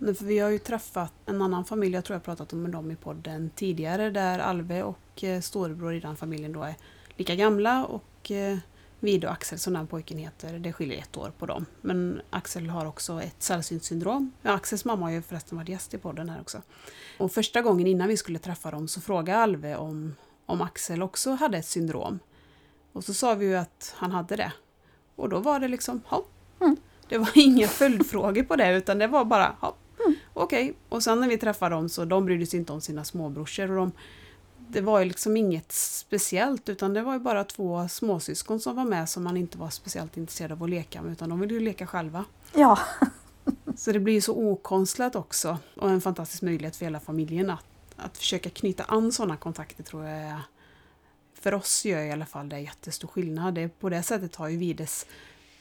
För 0.00 0.24
vi 0.24 0.38
har 0.38 0.50
ju 0.50 0.58
träffat 0.58 1.12
en 1.26 1.42
annan 1.42 1.64
familj, 1.64 1.94
jag 1.94 2.04
tror 2.04 2.14
jag 2.14 2.22
pratat 2.22 2.52
om 2.52 2.70
dem 2.70 2.90
i 2.90 2.96
podden 2.96 3.50
tidigare, 3.54 4.10
där 4.10 4.38
Alve 4.38 4.82
och 4.82 5.24
eh, 5.24 5.40
storebror 5.40 5.94
i 5.94 6.00
den 6.00 6.16
familjen 6.16 6.52
då 6.52 6.62
är 6.62 6.74
lika 7.16 7.34
gamla 7.34 7.84
och 7.84 8.30
eh, 8.30 8.58
Vide 9.00 9.26
och 9.26 9.32
Axel 9.32 9.58
som 9.58 9.72
den 9.72 9.86
pojken 9.86 10.18
heter, 10.18 10.58
det 10.58 10.72
skiljer 10.72 10.98
ett 10.98 11.16
år 11.16 11.32
på 11.38 11.46
dem. 11.46 11.66
Men 11.80 12.20
Axel 12.30 12.70
har 12.70 12.86
också 12.86 13.22
ett 13.22 13.42
sällsynt 13.42 13.84
syndrom. 13.84 14.32
Ja, 14.42 14.52
Axels 14.52 14.84
mamma 14.84 15.06
har 15.06 15.10
ju 15.10 15.22
förresten 15.22 15.58
varit 15.58 15.68
gäst 15.68 15.94
i 15.94 15.98
podden 15.98 16.28
här 16.28 16.40
också. 16.40 16.62
Och 17.18 17.32
första 17.32 17.62
gången 17.62 17.86
innan 17.86 18.08
vi 18.08 18.16
skulle 18.16 18.38
träffa 18.38 18.70
dem 18.70 18.88
så 18.88 19.00
frågade 19.00 19.38
Alve 19.38 19.76
om, 19.76 20.16
om 20.46 20.60
Axel 20.60 21.02
också 21.02 21.30
hade 21.30 21.58
ett 21.58 21.66
syndrom. 21.66 22.18
Och 22.92 23.04
så 23.04 23.14
sa 23.14 23.34
vi 23.34 23.46
ju 23.46 23.56
att 23.56 23.94
han 23.96 24.12
hade 24.12 24.36
det. 24.36 24.52
Och 25.16 25.28
då 25.28 25.38
var 25.38 25.60
det 25.60 25.68
liksom, 25.68 26.02
ja. 26.10 26.24
Mm. 26.60 26.76
Det 27.08 27.18
var 27.18 27.30
inga 27.34 27.68
följdfrågor 27.68 28.42
på 28.42 28.56
det 28.56 28.76
utan 28.76 28.98
det 28.98 29.06
var 29.06 29.24
bara, 29.24 29.56
ja. 29.62 29.76
Okej. 30.42 30.64
Okay. 30.64 30.74
Och 30.88 31.02
sen 31.02 31.20
när 31.20 31.28
vi 31.28 31.38
träffade 31.38 31.74
dem 31.74 31.88
så 31.88 32.04
de 32.04 32.24
brydde 32.24 32.46
sig 32.46 32.58
inte 32.58 32.72
om 32.72 32.80
sina 32.80 33.04
småbrorsor 33.04 33.70
och 33.70 33.76
de 33.76 33.92
det 34.72 34.80
var 34.80 34.98
ju 34.98 35.04
liksom 35.04 35.36
inget 35.36 35.72
speciellt 35.72 36.68
utan 36.68 36.94
det 36.94 37.02
var 37.02 37.12
ju 37.12 37.18
bara 37.18 37.44
två 37.44 37.88
småsyskon 37.88 38.60
som 38.60 38.76
var 38.76 38.84
med 38.84 39.08
som 39.08 39.24
man 39.24 39.36
inte 39.36 39.58
var 39.58 39.70
speciellt 39.70 40.16
intresserad 40.16 40.52
av 40.52 40.62
att 40.62 40.70
leka 40.70 41.02
med 41.02 41.12
utan 41.12 41.28
de 41.28 41.40
ville 41.40 41.54
ju 41.54 41.60
leka 41.60 41.86
själva. 41.86 42.24
Ja. 42.54 42.78
så 43.76 43.92
det 43.92 44.00
blir 44.00 44.14
ju 44.14 44.20
så 44.20 44.34
okonstlat 44.34 45.16
också 45.16 45.58
och 45.76 45.90
en 45.90 46.00
fantastisk 46.00 46.42
möjlighet 46.42 46.76
för 46.76 46.86
hela 46.86 47.00
familjen 47.00 47.50
att, 47.50 47.64
att 47.96 48.18
försöka 48.18 48.50
knyta 48.50 48.84
an 48.84 49.12
sådana 49.12 49.36
kontakter 49.36 49.82
tror 49.82 50.04
jag 50.04 50.18
är, 50.18 50.40
för 51.34 51.54
oss 51.54 51.84
gör 51.84 52.00
i 52.00 52.12
alla 52.12 52.26
fall 52.26 52.48
det 52.48 52.60
jättestor 52.60 53.08
skillnad. 53.08 53.54
Det, 53.54 53.68
på 53.80 53.88
det 53.88 54.02
sättet 54.02 54.36
har 54.36 54.48
ju 54.48 54.56
Vides 54.56 55.06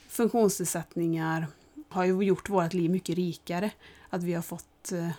funktionsnedsättningar 0.10 1.48
har 1.90 2.06
ju 2.06 2.22
gjort 2.22 2.50
vårt 2.50 2.74
liv 2.74 2.92
mycket 2.92 3.16
rikare. 3.16 3.72
Att 4.10 4.24
vi 4.24 4.34
har 4.34 4.42
fått 4.42 4.92
eh, 4.92 5.10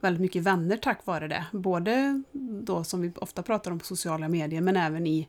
väldigt 0.00 0.20
mycket 0.20 0.42
vänner 0.42 0.76
tack 0.76 1.06
vare 1.06 1.28
det. 1.28 1.44
Både 1.52 2.22
då 2.62 2.84
som 2.84 3.00
vi 3.00 3.12
ofta 3.16 3.42
pratar 3.42 3.70
om 3.70 3.78
på 3.78 3.84
sociala 3.84 4.28
medier 4.28 4.60
men 4.60 4.76
även 4.76 5.06
i 5.06 5.28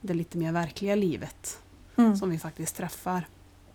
det 0.00 0.14
lite 0.14 0.38
mer 0.38 0.52
verkliga 0.52 0.94
livet 0.94 1.62
mm. 1.96 2.16
som 2.16 2.30
vi 2.30 2.38
faktiskt 2.38 2.76
träffar. 2.76 3.26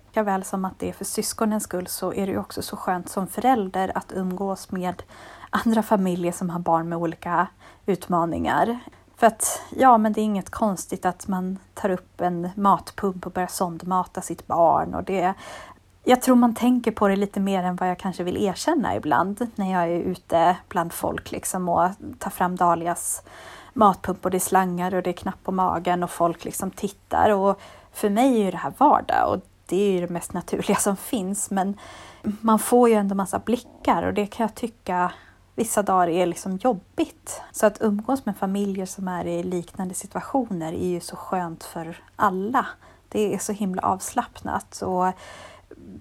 Lika 0.05 0.24
väl 0.24 0.43
som 0.43 0.66
att 0.66 0.80
det 0.80 0.89
är 0.89 0.93
för 0.93 1.05
syskonens 1.05 1.64
skull 1.64 1.88
så 1.88 2.14
är 2.14 2.28
det 2.28 2.38
också 2.38 2.62
så 2.62 2.78
skönt 2.78 3.09
som 3.09 3.28
förälder 3.28 3.91
att 3.97 4.12
umgås 4.16 4.72
med 4.72 5.03
andra 5.49 5.84
familjer 5.84 6.32
som 6.32 6.49
har 6.49 6.59
barn 6.59 6.89
med 6.89 6.97
olika 6.97 7.47
utmaningar. 7.86 8.80
För 9.16 9.28
att 9.28 9.62
ja, 9.76 9.97
men 9.97 10.14
det 10.14 10.22
är 10.22 10.24
inget 10.24 10.49
konstigt 10.49 11.05
att 11.05 11.28
man 11.28 11.59
tar 11.74 11.89
upp 11.89 12.22
en 12.22 12.49
matpump 12.55 13.26
och 13.26 13.32
börjar 13.32 13.47
sondmata 13.47 14.22
sitt 14.22 14.47
barn 14.47 14.93
och 14.93 15.03
det 15.03 15.34
jag 16.04 16.22
tror 16.22 16.36
man 16.36 16.56
tänker 16.56 16.91
på 16.91 17.08
det 17.08 17.16
lite 17.16 17.39
mer 17.39 17.64
än 17.64 17.76
vad 17.76 17.89
jag 17.89 17.99
kanske 17.99 18.24
vill 18.24 18.43
erkänna 18.43 18.95
ibland 18.95 19.47
när 19.56 19.72
jag 19.72 19.84
är 19.84 19.99
ute 19.99 20.58
bland 20.70 20.93
folk 20.93 21.32
liksom 21.32 21.70
och 21.70 21.89
tar 22.20 22.32
fram 22.32 22.56
Dalias 22.56 23.24
matpump 23.74 24.26
och 24.26 24.32
det 24.32 24.38
är 24.38 24.39
slangar 24.39 24.95
och 24.95 25.04
det 25.04 25.10
är 25.10 25.14
knapp 25.14 25.43
på 25.43 25.52
magen 25.52 26.04
och 26.04 26.12
folk 26.12 26.45
liksom 26.45 26.72
tittar 26.72 27.30
och 27.30 27.60
för 27.91 28.10
mig 28.10 28.41
är 28.41 28.52
det 28.52 28.58
här 28.58 28.74
vardag 28.78 29.34
och 29.34 29.39
det 29.66 29.76
är 29.76 29.91
ju 29.91 30.02
det 30.02 30.14
mest 30.14 30.34
naturliga 30.34 30.76
som 30.76 30.97
finns 30.97 31.52
men 31.52 31.78
man 32.41 32.60
får 32.60 32.89
ju 32.89 32.95
ändå 32.95 33.16
massa 33.16 33.39
blickar 33.39 34.04
och 34.04 34.14
det 34.14 34.26
kan 34.26 34.43
jag 34.43 34.56
tycka 34.56 35.12
vissa 35.56 35.84
dagar 35.84 36.08
är 36.08 36.26
liksom 36.26 36.58
jobbigt. 36.58 37.41
Så 37.52 37.66
att 37.66 37.82
umgås 37.82 38.26
med 38.26 38.38
familjer 38.38 38.86
som 38.86 39.08
är 39.08 39.26
i 39.26 39.43
liknande 39.43 39.93
situationer 39.93 40.74
är 40.74 40.88
ju 40.88 40.99
så 40.99 41.16
skönt 41.16 41.64
för 41.64 42.04
alla. 42.16 42.66
Det 43.10 43.34
är 43.34 43.38
så 43.38 43.54
himla 43.54 43.82
avslappnat 43.82 44.82
och 44.82 45.14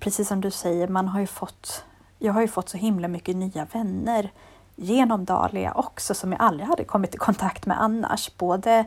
precis 0.00 0.28
som 0.28 0.40
du 0.40 0.50
säger, 0.50 0.88
man 0.88 1.08
har 1.08 1.20
ju 1.20 1.26
fått, 1.26 1.84
jag 2.18 2.32
har 2.32 2.40
ju 2.40 2.48
fått 2.48 2.68
så 2.68 2.76
himla 2.78 3.08
mycket 3.08 3.36
nya 3.36 3.64
vänner 3.72 4.30
genom 4.76 5.24
Dahlia 5.24 5.72
också 5.72 6.14
som 6.14 6.32
jag 6.32 6.40
aldrig 6.40 6.68
hade 6.68 6.84
kommit 6.84 7.14
i 7.14 7.18
kontakt 7.18 7.66
med 7.66 7.80
annars. 7.80 8.36
Både 8.36 8.84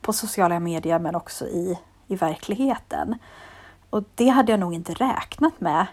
på 0.00 0.12
sociala 0.12 0.60
medier 0.60 0.98
men 0.98 1.14
också 1.14 1.46
i, 1.46 1.78
i 2.06 2.16
verkligheten. 2.16 3.18
Och 3.90 4.04
det 4.14 4.28
hade 4.28 4.52
jag 4.52 4.60
nog 4.60 4.74
inte 4.74 4.94
räknat 4.94 5.60
med 5.60 5.86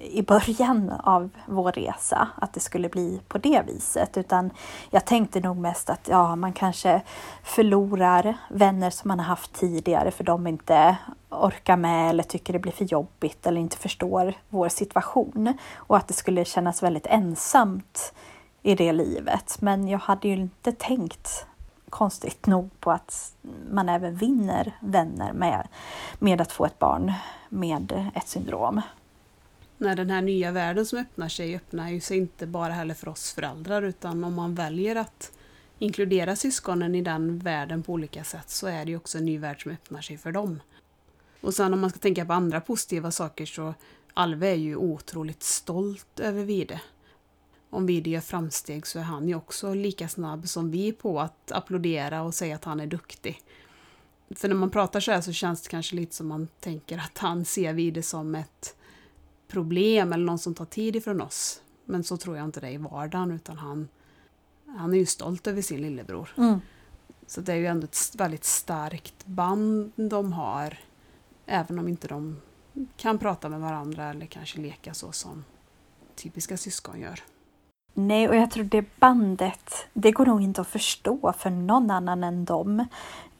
i 0.00 0.22
början 0.22 0.90
av 0.90 1.30
vår 1.46 1.72
resa, 1.72 2.28
att 2.36 2.52
det 2.52 2.60
skulle 2.60 2.88
bli 2.88 3.20
på 3.28 3.38
det 3.38 3.62
viset. 3.66 4.16
Utan 4.16 4.50
jag 4.90 5.04
tänkte 5.04 5.40
nog 5.40 5.56
mest 5.56 5.90
att 5.90 6.08
ja, 6.08 6.36
man 6.36 6.52
kanske 6.52 7.02
förlorar 7.42 8.36
vänner 8.48 8.90
som 8.90 9.08
man 9.08 9.18
har 9.18 9.26
haft 9.26 9.52
tidigare 9.52 10.10
för 10.10 10.24
de 10.24 10.46
inte 10.46 10.96
orkar 11.28 11.76
med 11.76 12.10
eller 12.10 12.22
tycker 12.22 12.52
det 12.52 12.58
blir 12.58 12.72
för 12.72 12.84
jobbigt 12.84 13.46
eller 13.46 13.60
inte 13.60 13.76
förstår 13.76 14.34
vår 14.48 14.68
situation. 14.68 15.58
Och 15.74 15.96
att 15.96 16.08
det 16.08 16.14
skulle 16.14 16.44
kännas 16.44 16.82
väldigt 16.82 17.06
ensamt 17.06 18.14
i 18.62 18.74
det 18.74 18.92
livet. 18.92 19.56
Men 19.60 19.88
jag 19.88 19.98
hade 19.98 20.28
ju 20.28 20.34
inte 20.34 20.72
tänkt 20.72 21.46
konstigt 21.90 22.46
nog 22.46 22.80
på 22.80 22.90
att 22.90 23.32
man 23.70 23.88
även 23.88 24.16
vinner 24.16 24.72
vänner 24.80 25.32
med, 25.32 25.68
med 26.18 26.40
att 26.40 26.52
få 26.52 26.64
ett 26.64 26.78
barn 26.78 27.12
med 27.48 28.10
ett 28.14 28.28
syndrom 28.28 28.80
när 29.82 29.96
den 29.96 30.10
här 30.10 30.22
nya 30.22 30.52
världen 30.52 30.86
som 30.86 30.98
öppnar 30.98 31.28
sig 31.28 31.56
öppnar 31.56 31.90
ju 31.90 32.00
sig 32.00 32.18
inte 32.18 32.46
bara 32.46 32.72
heller 32.72 32.94
för 32.94 33.08
oss 33.08 33.32
föräldrar 33.32 33.82
utan 33.82 34.24
om 34.24 34.34
man 34.34 34.54
väljer 34.54 34.96
att 34.96 35.32
inkludera 35.78 36.36
syskonen 36.36 36.94
i 36.94 37.02
den 37.02 37.38
världen 37.38 37.82
på 37.82 37.92
olika 37.92 38.24
sätt 38.24 38.50
så 38.50 38.66
är 38.66 38.84
det 38.84 38.90
ju 38.90 38.96
också 38.96 39.18
en 39.18 39.24
ny 39.24 39.38
värld 39.38 39.62
som 39.62 39.72
öppnar 39.72 40.00
sig 40.00 40.18
för 40.18 40.32
dem. 40.32 40.60
Och 41.40 41.54
sen 41.54 41.74
om 41.74 41.80
man 41.80 41.90
ska 41.90 41.98
tänka 41.98 42.24
på 42.24 42.32
andra 42.32 42.60
positiva 42.60 43.10
saker 43.10 43.46
så 43.46 43.74
Alve 44.14 44.48
är 44.48 44.54
ju 44.54 44.76
otroligt 44.76 45.42
stolt 45.42 46.20
över 46.20 46.44
Vide. 46.44 46.80
Om 47.70 47.86
Vide 47.86 48.10
gör 48.10 48.20
framsteg 48.20 48.86
så 48.86 48.98
är 48.98 49.02
han 49.02 49.28
ju 49.28 49.34
också 49.34 49.74
lika 49.74 50.08
snabb 50.08 50.48
som 50.48 50.70
vi 50.70 50.92
på 50.92 51.20
att 51.20 51.52
applådera 51.52 52.22
och 52.22 52.34
säga 52.34 52.54
att 52.54 52.64
han 52.64 52.80
är 52.80 52.86
duktig. 52.86 53.42
För 54.30 54.48
när 54.48 54.54
man 54.54 54.70
pratar 54.70 55.00
så 55.00 55.12
här 55.12 55.20
så 55.20 55.32
känns 55.32 55.62
det 55.62 55.68
kanske 55.68 55.96
lite 55.96 56.14
som 56.14 56.28
man 56.28 56.48
tänker 56.60 56.98
att 56.98 57.18
han 57.18 57.44
ser 57.44 57.72
Vide 57.72 58.02
som 58.02 58.34
ett 58.34 58.76
problem 59.52 60.12
eller 60.12 60.24
någon 60.24 60.38
som 60.38 60.54
tar 60.54 60.64
tid 60.64 60.96
ifrån 60.96 61.20
oss. 61.20 61.62
Men 61.84 62.04
så 62.04 62.16
tror 62.16 62.36
jag 62.36 62.44
inte 62.44 62.60
det 62.60 62.66
är 62.66 62.72
i 62.72 62.76
vardagen 62.76 63.30
utan 63.30 63.58
han, 63.58 63.88
han 64.66 64.94
är 64.94 64.98
ju 64.98 65.06
stolt 65.06 65.46
över 65.46 65.62
sin 65.62 65.82
lillebror. 65.82 66.28
Mm. 66.36 66.60
Så 67.26 67.40
det 67.40 67.52
är 67.52 67.56
ju 67.56 67.66
ändå 67.66 67.84
ett 67.84 68.14
väldigt 68.14 68.44
starkt 68.44 69.26
band 69.26 69.92
de 69.96 70.32
har. 70.32 70.78
Även 71.46 71.78
om 71.78 71.88
inte 71.88 72.08
de 72.08 72.40
kan 72.96 73.18
prata 73.18 73.48
med 73.48 73.60
varandra 73.60 74.10
eller 74.10 74.26
kanske 74.26 74.60
leka 74.60 74.94
så 74.94 75.12
som 75.12 75.44
typiska 76.14 76.56
syskon 76.56 77.00
gör. 77.00 77.20
Nej, 77.94 78.28
och 78.28 78.36
jag 78.36 78.50
tror 78.50 78.64
det 78.64 79.00
bandet, 79.00 79.86
det 79.92 80.12
går 80.12 80.26
nog 80.26 80.42
inte 80.42 80.60
att 80.60 80.68
förstå 80.68 81.32
för 81.38 81.50
någon 81.50 81.90
annan 81.90 82.24
än 82.24 82.44
dem. 82.44 82.86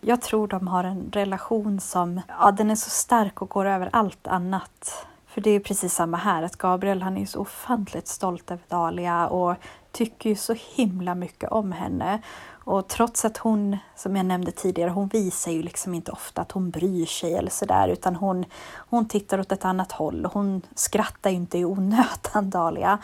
Jag 0.01 0.23
tror 0.23 0.49
de 0.49 0.69
har 0.69 0.85
en 0.85 1.11
relation 1.13 1.81
som, 1.81 2.21
ja 2.29 2.51
den 2.51 2.71
är 2.71 2.75
så 2.75 2.91
stark 2.91 3.43
och 3.43 3.49
går 3.49 3.67
över 3.67 3.91
allt 3.93 4.27
annat 4.27 5.07
för 5.35 5.41
det 5.41 5.51
är 5.51 5.61
precis 5.61 5.95
samma 5.95 6.17
här, 6.17 6.43
att 6.43 6.57
Gabriel 6.57 7.03
han 7.03 7.19
är 7.19 7.27
så 7.27 7.41
ofantligt 7.41 8.09
stolt 8.09 8.51
över 8.51 8.63
Dahlia 8.69 9.27
och 9.27 9.57
tycker 9.93 10.31
ju 10.31 10.37
så 10.37 10.55
himla 10.75 11.15
mycket 11.15 11.53
om 11.53 11.73
henne. 11.73 12.23
Och 12.65 12.89
trots 12.89 13.25
att 13.25 13.37
hon, 13.37 13.77
som 13.97 14.17
jag 14.17 14.27
nämnde 14.27 14.51
tidigare, 14.51 14.91
hon 14.91 15.09
visar 15.09 15.53
ju 15.53 15.63
liksom 15.63 15.95
inte 15.95 16.13
ofta 16.13 16.43
att 16.43 16.53
hon 16.53 16.71
bryr 16.71 17.07
sig 17.07 17.35
eller 17.35 17.51
sådär 17.51 17.89
utan 17.89 18.17
hon, 18.17 18.45
hon 18.77 19.09
tittar 19.09 19.41
åt 19.41 19.53
ett 19.53 19.65
annat 19.65 19.93
håll. 19.93 20.29
Hon 20.33 20.63
skrattar 20.75 21.31
ju 21.31 21.37
inte 21.37 21.59
i 21.59 21.65
onödan, 21.65 22.51
Dahlia. 22.51 22.99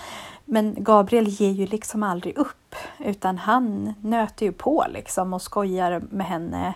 Men 0.44 0.74
Gabriel 0.78 1.28
ger 1.28 1.50
ju 1.50 1.66
liksom 1.66 2.02
aldrig 2.02 2.38
upp 2.38 2.74
utan 2.98 3.38
han 3.38 3.94
nöter 4.00 4.46
ju 4.46 4.52
på 4.52 4.86
liksom 4.88 5.34
och 5.34 5.42
skojar 5.42 6.02
med 6.10 6.26
henne 6.26 6.74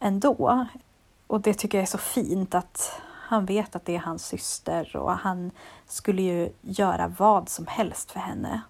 ändå. 0.00 0.66
Och 1.26 1.40
det 1.40 1.54
tycker 1.54 1.78
jag 1.78 1.82
är 1.82 1.86
så 1.86 1.98
fint 1.98 2.54
att 2.54 3.00
han 3.28 3.46
vet 3.46 3.76
att 3.76 3.84
det 3.84 3.94
är 3.94 3.98
hans 3.98 4.26
syster 4.26 4.96
och 4.96 5.12
han 5.12 5.50
skulle 5.86 6.22
ju 6.22 6.52
göra 6.60 7.14
vad 7.18 7.48
som 7.48 7.66
helst 7.66 8.10
för 8.10 8.20
henne. 8.20 8.62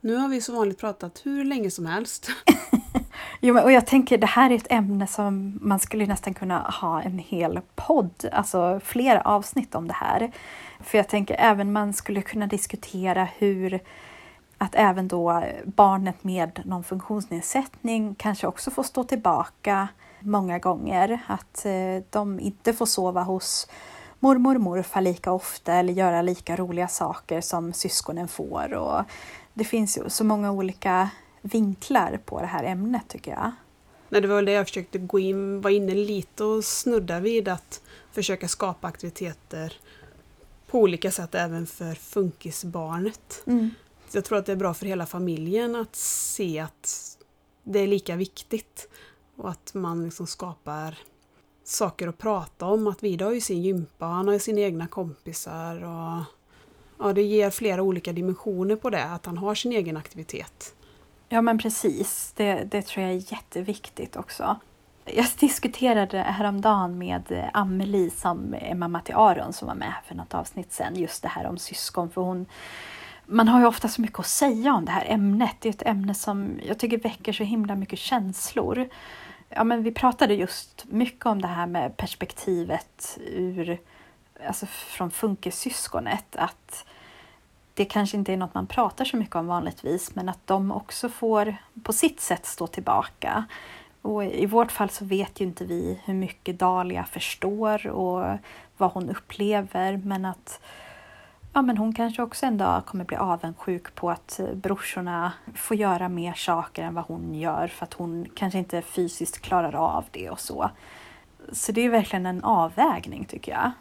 Nu 0.00 0.16
har 0.16 0.28
vi 0.28 0.40
som 0.40 0.54
vanligt 0.54 0.78
pratat 0.78 1.20
hur 1.26 1.44
länge 1.44 1.70
som 1.70 1.86
helst. 1.86 2.30
Jo, 3.40 3.58
och 3.60 3.72
jag 3.72 3.86
tänker 3.86 4.18
det 4.18 4.26
här 4.26 4.50
är 4.50 4.54
ett 4.54 4.72
ämne 4.72 5.06
som 5.06 5.58
man 5.62 5.78
skulle 5.78 6.06
nästan 6.06 6.34
kunna 6.34 6.58
ha 6.58 7.02
en 7.02 7.18
hel 7.18 7.60
podd, 7.74 8.28
alltså 8.32 8.80
flera 8.84 9.20
avsnitt 9.20 9.74
om 9.74 9.88
det 9.88 9.94
här. 9.94 10.32
För 10.80 10.98
jag 10.98 11.08
tänker 11.08 11.36
även 11.38 11.72
man 11.72 11.92
skulle 11.92 12.22
kunna 12.22 12.46
diskutera 12.46 13.28
hur 13.38 13.80
att 14.58 14.74
även 14.74 15.08
då 15.08 15.44
barnet 15.64 16.24
med 16.24 16.60
någon 16.64 16.84
funktionsnedsättning 16.84 18.14
kanske 18.14 18.46
också 18.46 18.70
får 18.70 18.82
stå 18.82 19.04
tillbaka 19.04 19.88
många 20.20 20.58
gånger. 20.58 21.20
Att 21.26 21.64
eh, 21.64 22.02
de 22.10 22.40
inte 22.40 22.72
får 22.72 22.86
sova 22.86 23.22
hos 23.22 23.68
mormor 24.18 24.54
och 24.54 24.60
morfar 24.60 25.00
lika 25.00 25.32
ofta 25.32 25.74
eller 25.74 25.92
göra 25.92 26.22
lika 26.22 26.56
roliga 26.56 26.88
saker 26.88 27.40
som 27.40 27.72
syskonen 27.72 28.28
får. 28.28 28.74
Och 28.74 29.02
det 29.54 29.64
finns 29.64 29.98
ju 29.98 30.08
så 30.08 30.24
många 30.24 30.52
olika 30.52 31.10
vinklar 31.42 32.20
på 32.24 32.40
det 32.40 32.46
här 32.46 32.64
ämnet 32.64 33.08
tycker 33.08 33.30
jag. 33.30 33.52
Nej, 34.08 34.20
det 34.20 34.28
var 34.28 34.36
väl 34.36 34.44
det 34.44 34.52
jag 34.52 34.66
försökte 34.66 34.98
gå 34.98 35.18
in, 35.18 35.60
var 35.60 35.70
inne 35.70 35.94
lite 35.94 36.44
och 36.44 36.64
snudda 36.64 37.20
vid 37.20 37.48
att 37.48 37.82
försöka 38.12 38.48
skapa 38.48 38.88
aktiviteter 38.88 39.72
på 40.66 40.78
olika 40.78 41.10
sätt 41.10 41.34
även 41.34 41.66
för 41.66 41.94
funkisbarnet. 41.94 43.42
Mm. 43.46 43.70
Jag 44.12 44.24
tror 44.24 44.38
att 44.38 44.46
det 44.46 44.52
är 44.52 44.56
bra 44.56 44.74
för 44.74 44.86
hela 44.86 45.06
familjen 45.06 45.76
att 45.76 45.96
se 45.96 46.58
att 46.58 47.16
det 47.62 47.78
är 47.78 47.86
lika 47.86 48.16
viktigt 48.16 48.88
och 49.36 49.50
att 49.50 49.74
man 49.74 50.04
liksom 50.04 50.26
skapar 50.26 50.98
saker 51.64 52.08
att 52.08 52.18
prata 52.18 52.66
om. 52.66 52.86
Att 52.86 53.02
Vida 53.02 53.24
har 53.24 53.32
ju 53.32 53.40
sin 53.40 53.62
gympa, 53.62 54.06
han 54.06 54.26
har 54.26 54.34
ju 54.34 54.40
sina 54.40 54.60
egna 54.60 54.86
kompisar 54.86 55.84
och 55.84 56.24
ja, 56.98 57.12
det 57.12 57.22
ger 57.22 57.50
flera 57.50 57.82
olika 57.82 58.12
dimensioner 58.12 58.76
på 58.76 58.90
det, 58.90 59.04
att 59.04 59.26
han 59.26 59.38
har 59.38 59.54
sin 59.54 59.72
egen 59.72 59.96
aktivitet. 59.96 60.74
Ja 61.28 61.42
men 61.42 61.58
precis, 61.58 62.32
det, 62.36 62.54
det 62.54 62.82
tror 62.82 63.06
jag 63.06 63.14
är 63.14 63.32
jätteviktigt 63.32 64.16
också. 64.16 64.56
Jag 65.04 65.26
diskuterade 65.40 66.18
häromdagen 66.18 66.98
med 66.98 67.32
eh, 67.32 67.44
Amelie 67.52 68.10
som 68.10 68.54
är 68.60 68.74
mamma 68.74 69.00
till 69.00 69.14
Aron 69.14 69.52
som 69.52 69.68
var 69.68 69.74
med 69.74 69.94
för 70.06 70.14
något 70.14 70.34
avsnitt 70.34 70.72
sen, 70.72 70.96
just 70.96 71.22
det 71.22 71.28
här 71.28 71.46
om 71.46 71.58
syskon. 71.58 72.10
För 72.10 72.20
hon, 72.20 72.46
man 73.26 73.48
har 73.48 73.60
ju 73.60 73.66
ofta 73.66 73.88
så 73.88 74.00
mycket 74.00 74.18
att 74.18 74.26
säga 74.26 74.74
om 74.74 74.84
det 74.84 74.92
här 74.92 75.04
ämnet. 75.08 75.56
Det 75.60 75.68
är 75.68 75.72
ett 75.72 75.86
ämne 75.86 76.14
som 76.14 76.60
jag 76.66 76.78
tycker 76.78 76.98
väcker 76.98 77.32
så 77.32 77.44
himla 77.44 77.74
mycket 77.74 77.98
känslor. 77.98 78.88
Ja, 79.48 79.64
men 79.64 79.82
vi 79.82 79.92
pratade 79.92 80.34
just 80.34 80.84
mycket 80.88 81.26
om 81.26 81.42
det 81.42 81.48
här 81.48 81.66
med 81.66 81.96
perspektivet 81.96 83.18
ur, 83.26 83.78
alltså 84.46 84.66
från 84.66 85.10
funkissyskonet. 85.10 86.36
Att 86.36 86.84
det 87.78 87.84
kanske 87.84 88.16
inte 88.16 88.32
är 88.32 88.36
något 88.36 88.54
man 88.54 88.66
pratar 88.66 89.04
så 89.04 89.16
mycket 89.16 89.36
om 89.36 89.46
vanligtvis, 89.46 90.14
men 90.14 90.28
att 90.28 90.46
de 90.46 90.72
också 90.72 91.08
får 91.08 91.56
på 91.82 91.92
sitt 91.92 92.20
sätt 92.20 92.46
stå 92.46 92.66
tillbaka. 92.66 93.44
Och 94.02 94.24
I 94.24 94.46
vårt 94.46 94.72
fall 94.72 94.90
så 94.90 95.04
vet 95.04 95.40
ju 95.40 95.44
inte 95.44 95.64
vi 95.64 96.00
hur 96.04 96.14
mycket 96.14 96.58
Dahlia 96.58 97.04
förstår 97.04 97.86
och 97.86 98.38
vad 98.76 98.90
hon 98.90 99.08
upplever, 99.08 99.96
men 99.96 100.24
att 100.24 100.60
ja, 101.52 101.62
men 101.62 101.78
hon 101.78 101.94
kanske 101.94 102.22
också 102.22 102.46
en 102.46 102.58
dag 102.58 102.86
kommer 102.86 103.04
bli 103.04 103.16
avundsjuk 103.16 103.94
på 103.94 104.10
att 104.10 104.40
eh, 104.40 104.54
brorsorna 104.54 105.32
får 105.54 105.76
göra 105.76 106.08
mer 106.08 106.32
saker 106.32 106.82
än 106.82 106.94
vad 106.94 107.04
hon 107.04 107.34
gör 107.34 107.66
för 107.66 107.84
att 107.84 107.94
hon 107.94 108.26
kanske 108.34 108.58
inte 108.58 108.82
fysiskt 108.82 109.40
klarar 109.40 109.74
av 109.74 110.04
det 110.10 110.30
och 110.30 110.40
så. 110.40 110.70
Så 111.52 111.72
det 111.72 111.80
är 111.80 111.90
verkligen 111.90 112.26
en 112.26 112.44
avvägning 112.44 113.24
tycker 113.24 113.52
jag 113.52 113.72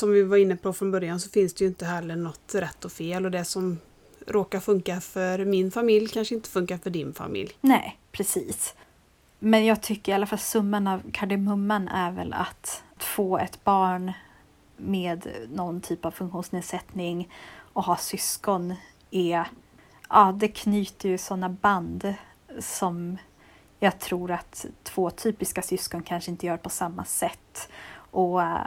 som 0.00 0.12
vi 0.12 0.22
var 0.22 0.36
inne 0.36 0.56
på 0.56 0.72
från 0.72 0.90
början 0.90 1.20
så 1.20 1.30
finns 1.30 1.54
det 1.54 1.64
ju 1.64 1.68
inte 1.68 1.84
heller 1.84 2.16
något 2.16 2.54
rätt 2.54 2.84
och 2.84 2.92
fel 2.92 3.24
och 3.24 3.30
det 3.30 3.44
som 3.44 3.78
råkar 4.26 4.60
funka 4.60 5.00
för 5.00 5.44
min 5.44 5.70
familj 5.70 6.08
kanske 6.08 6.34
inte 6.34 6.48
funkar 6.48 6.78
för 6.78 6.90
din 6.90 7.14
familj. 7.14 7.52
Nej, 7.60 7.98
precis. 8.12 8.74
Men 9.38 9.64
jag 9.64 9.82
tycker 9.82 10.12
i 10.12 10.14
alla 10.14 10.26
fall 10.26 10.38
summan 10.38 10.86
av 10.86 11.02
kardemumman 11.12 11.88
är 11.88 12.12
väl 12.12 12.32
att 12.32 12.82
få 12.96 13.38
ett 13.38 13.64
barn 13.64 14.12
med 14.76 15.26
någon 15.52 15.80
typ 15.80 16.04
av 16.04 16.10
funktionsnedsättning 16.10 17.32
och 17.72 17.84
ha 17.84 17.96
syskon 17.96 18.74
är, 19.10 19.46
ja 20.08 20.36
det 20.40 20.48
knyter 20.48 21.08
ju 21.08 21.18
sådana 21.18 21.48
band 21.48 22.14
som 22.58 23.18
jag 23.78 23.98
tror 23.98 24.30
att 24.30 24.66
två 24.82 25.10
typiska 25.10 25.62
syskon 25.62 26.02
kanske 26.02 26.30
inte 26.30 26.46
gör 26.46 26.56
på 26.56 26.70
samma 26.70 27.04
sätt. 27.04 27.68
Och 28.10 28.42
äh, 28.42 28.60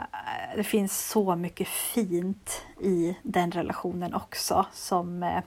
det 0.56 0.64
finns 0.64 1.08
så 1.08 1.36
mycket 1.36 1.68
fint 1.68 2.62
i 2.80 3.16
den 3.22 3.52
relationen 3.52 4.14
också 4.14 4.66
som 4.72 5.22
äh, 5.22 5.42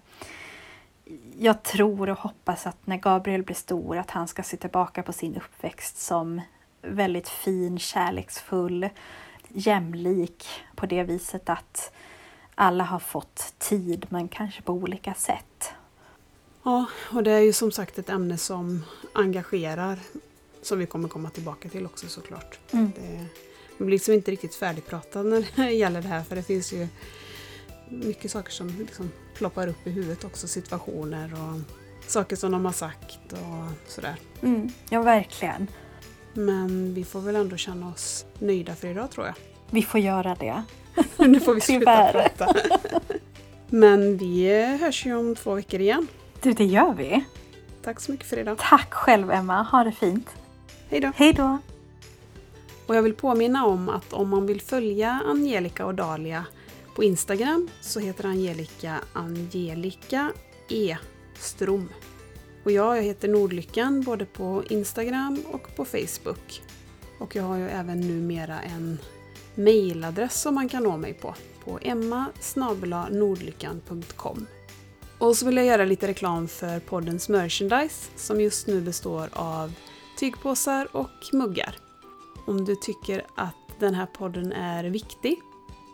jag 1.39 1.63
tror 1.63 2.09
och 2.09 2.19
hoppas 2.19 2.67
att 2.67 2.87
när 2.87 2.97
Gabriel 2.97 3.43
blir 3.43 3.55
stor 3.55 3.97
att 3.97 4.11
han 4.11 4.27
ska 4.27 4.43
se 4.43 4.57
tillbaka 4.57 5.03
på 5.03 5.13
sin 5.13 5.35
uppväxt 5.35 5.97
som 5.97 6.41
väldigt 6.81 7.29
fin, 7.29 7.79
kärleksfull, 7.79 8.89
jämlik 9.47 10.47
på 10.75 10.85
det 10.85 11.03
viset 11.03 11.49
att 11.49 11.91
alla 12.55 12.83
har 12.83 12.99
fått 12.99 13.53
tid 13.57 14.05
men 14.09 14.27
kanske 14.27 14.61
på 14.61 14.73
olika 14.73 15.13
sätt. 15.13 15.71
Ja, 16.63 16.85
och 17.11 17.23
det 17.23 17.31
är 17.31 17.39
ju 17.39 17.53
som 17.53 17.71
sagt 17.71 17.97
ett 17.97 18.09
ämne 18.09 18.37
som 18.37 18.83
engagerar 19.13 19.99
som 20.61 20.79
vi 20.79 20.85
kommer 20.85 21.09
komma 21.09 21.29
tillbaka 21.29 21.69
till 21.69 21.85
också 21.85 22.07
såklart. 22.07 22.59
Mm. 22.71 22.91
Det 22.95 23.25
blir 23.85 23.91
liksom 23.91 24.13
inte 24.13 24.31
riktigt 24.31 24.55
färdigpratad 24.55 25.25
när 25.25 25.47
det 25.55 25.71
gäller 25.71 26.01
det 26.01 26.07
här 26.07 26.23
för 26.23 26.35
det 26.35 26.43
finns 26.43 26.73
ju 26.73 26.87
mycket 27.89 28.31
saker 28.31 28.51
som 28.51 28.67
liksom 28.79 29.11
ploppar 29.33 29.67
upp 29.67 29.87
i 29.87 29.89
huvudet 29.89 30.23
också, 30.23 30.47
situationer 30.47 31.33
och 31.33 31.61
saker 32.11 32.35
som 32.35 32.51
de 32.51 32.65
har 32.65 32.71
sagt 32.71 33.33
och 33.33 33.91
sådär. 33.91 34.15
Mm, 34.41 34.69
ja, 34.89 35.01
verkligen. 35.01 35.67
Men 36.33 36.93
vi 36.93 37.03
får 37.03 37.21
väl 37.21 37.35
ändå 37.35 37.57
känna 37.57 37.89
oss 37.89 38.25
nöjda 38.39 38.75
för 38.75 38.87
idag 38.87 39.11
tror 39.11 39.25
jag. 39.25 39.35
Vi 39.69 39.81
får 39.81 39.99
göra 39.99 40.35
det. 40.35 40.63
nu 41.27 41.39
får 41.39 41.53
vi 41.53 41.61
sluta 41.61 42.11
prata. 42.11 42.55
Men 43.69 44.17
vi 44.17 44.65
hörs 44.81 45.05
ju 45.05 45.15
om 45.15 45.35
två 45.35 45.53
veckor 45.53 45.81
igen. 45.81 46.07
Du, 46.41 46.53
det 46.53 46.65
gör 46.65 46.93
vi. 46.93 47.23
Tack 47.83 47.99
så 47.99 48.11
mycket 48.11 48.27
för 48.27 48.37
idag. 48.37 48.57
Tack 48.59 48.93
själv 48.93 49.31
Emma, 49.31 49.61
ha 49.61 49.83
det 49.83 49.91
fint. 49.91 50.27
Hej 50.89 50.99
då. 50.99 51.11
Hej 51.15 51.33
då. 51.33 51.57
Och 52.87 52.95
jag 52.95 53.01
vill 53.01 53.13
påminna 53.13 53.65
om 53.65 53.89
att 53.89 54.13
om 54.13 54.29
man 54.29 54.45
vill 54.45 54.61
följa 54.61 55.21
Angelica 55.25 55.85
och 55.85 55.95
Dalia 55.95 56.45
på 56.95 57.03
Instagram 57.03 57.69
så 57.81 57.99
heter 57.99 58.25
Angelica 58.25 58.99
Angelica 59.13 60.31
E. 60.69 60.97
Strom. 61.39 61.89
Och 62.63 62.71
jag, 62.71 62.97
jag 62.97 63.03
heter 63.03 63.27
Nordlyckan 63.27 64.01
både 64.01 64.25
på 64.25 64.63
Instagram 64.69 65.43
och 65.51 65.75
på 65.75 65.85
Facebook. 65.85 66.61
Och 67.19 67.35
jag 67.35 67.43
har 67.43 67.57
ju 67.57 67.69
även 67.69 67.99
numera 67.99 68.61
en 68.61 68.99
mailadress 69.55 70.41
som 70.41 70.55
man 70.55 70.69
kan 70.69 70.83
nå 70.83 70.97
mig 70.97 71.13
på, 71.13 71.35
på 71.63 71.79
emma.nordlyckan.com 71.81 74.47
Och 75.17 75.35
så 75.35 75.45
vill 75.45 75.57
jag 75.57 75.65
göra 75.65 75.85
lite 75.85 76.07
reklam 76.07 76.47
för 76.47 76.79
poddens 76.79 77.29
merchandise 77.29 78.09
som 78.15 78.41
just 78.41 78.67
nu 78.67 78.81
består 78.81 79.29
av 79.33 79.73
tygpåsar 80.19 80.87
och 80.91 81.33
muggar. 81.33 81.86
Om 82.47 82.65
du 82.65 82.75
tycker 82.75 83.25
att 83.35 83.55
den 83.79 83.93
här 83.93 84.05
podden 84.05 84.51
är 84.51 84.83
viktig, 84.83 85.41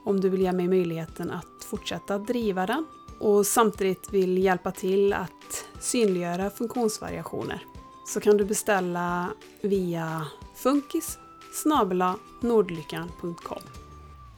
om 0.05 0.19
du 0.19 0.29
vill 0.29 0.41
ge 0.41 0.51
mig 0.51 0.67
möjligheten 0.67 1.31
att 1.31 1.63
fortsätta 1.63 2.17
driva 2.17 2.65
den 2.65 2.85
och 3.19 3.45
samtidigt 3.45 4.13
vill 4.13 4.37
hjälpa 4.37 4.71
till 4.71 5.13
att 5.13 5.65
synliggöra 5.79 6.49
funktionsvariationer 6.49 7.65
så 8.07 8.19
kan 8.19 8.37
du 8.37 8.45
beställa 8.45 9.29
via 9.61 10.27
funkis 10.55 11.17
nordlyckan.com. 12.41 13.61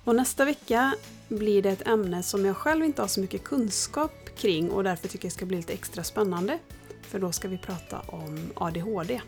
Och 0.04 0.16
nästa 0.16 0.46
vecka 0.46 0.96
blir 1.30 1.62
det 1.62 1.70
ett 1.70 1.88
ämne 1.88 2.24
som 2.24 2.46
jag 2.46 2.58
själv 2.58 2.86
inte 2.86 3.02
har 3.02 3.08
så 3.08 3.20
mycket 3.20 3.44
kunskap 3.44 4.12
kring 4.38 4.72
och 4.72 4.84
därför 4.84 5.08
tycker 5.08 5.26
jag 5.26 5.34
ska 5.34 5.46
bli 5.46 5.58
lite 5.58 5.74
extra 5.74 6.04
spännande. 6.04 6.60
För 7.02 7.20
då 7.20 7.32
ska 7.32 7.48
vi 7.48 7.58
prata 7.58 8.00
om 8.00 8.40
ADHD. 8.56 9.22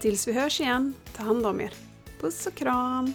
Tills 0.00 0.28
vi 0.28 0.32
hörs 0.32 0.60
igen, 0.60 0.94
ta 1.16 1.22
hand 1.22 1.46
om 1.46 1.60
er. 1.60 1.87
Puss 2.20 2.46
och 2.46 2.54
kram! 2.54 3.14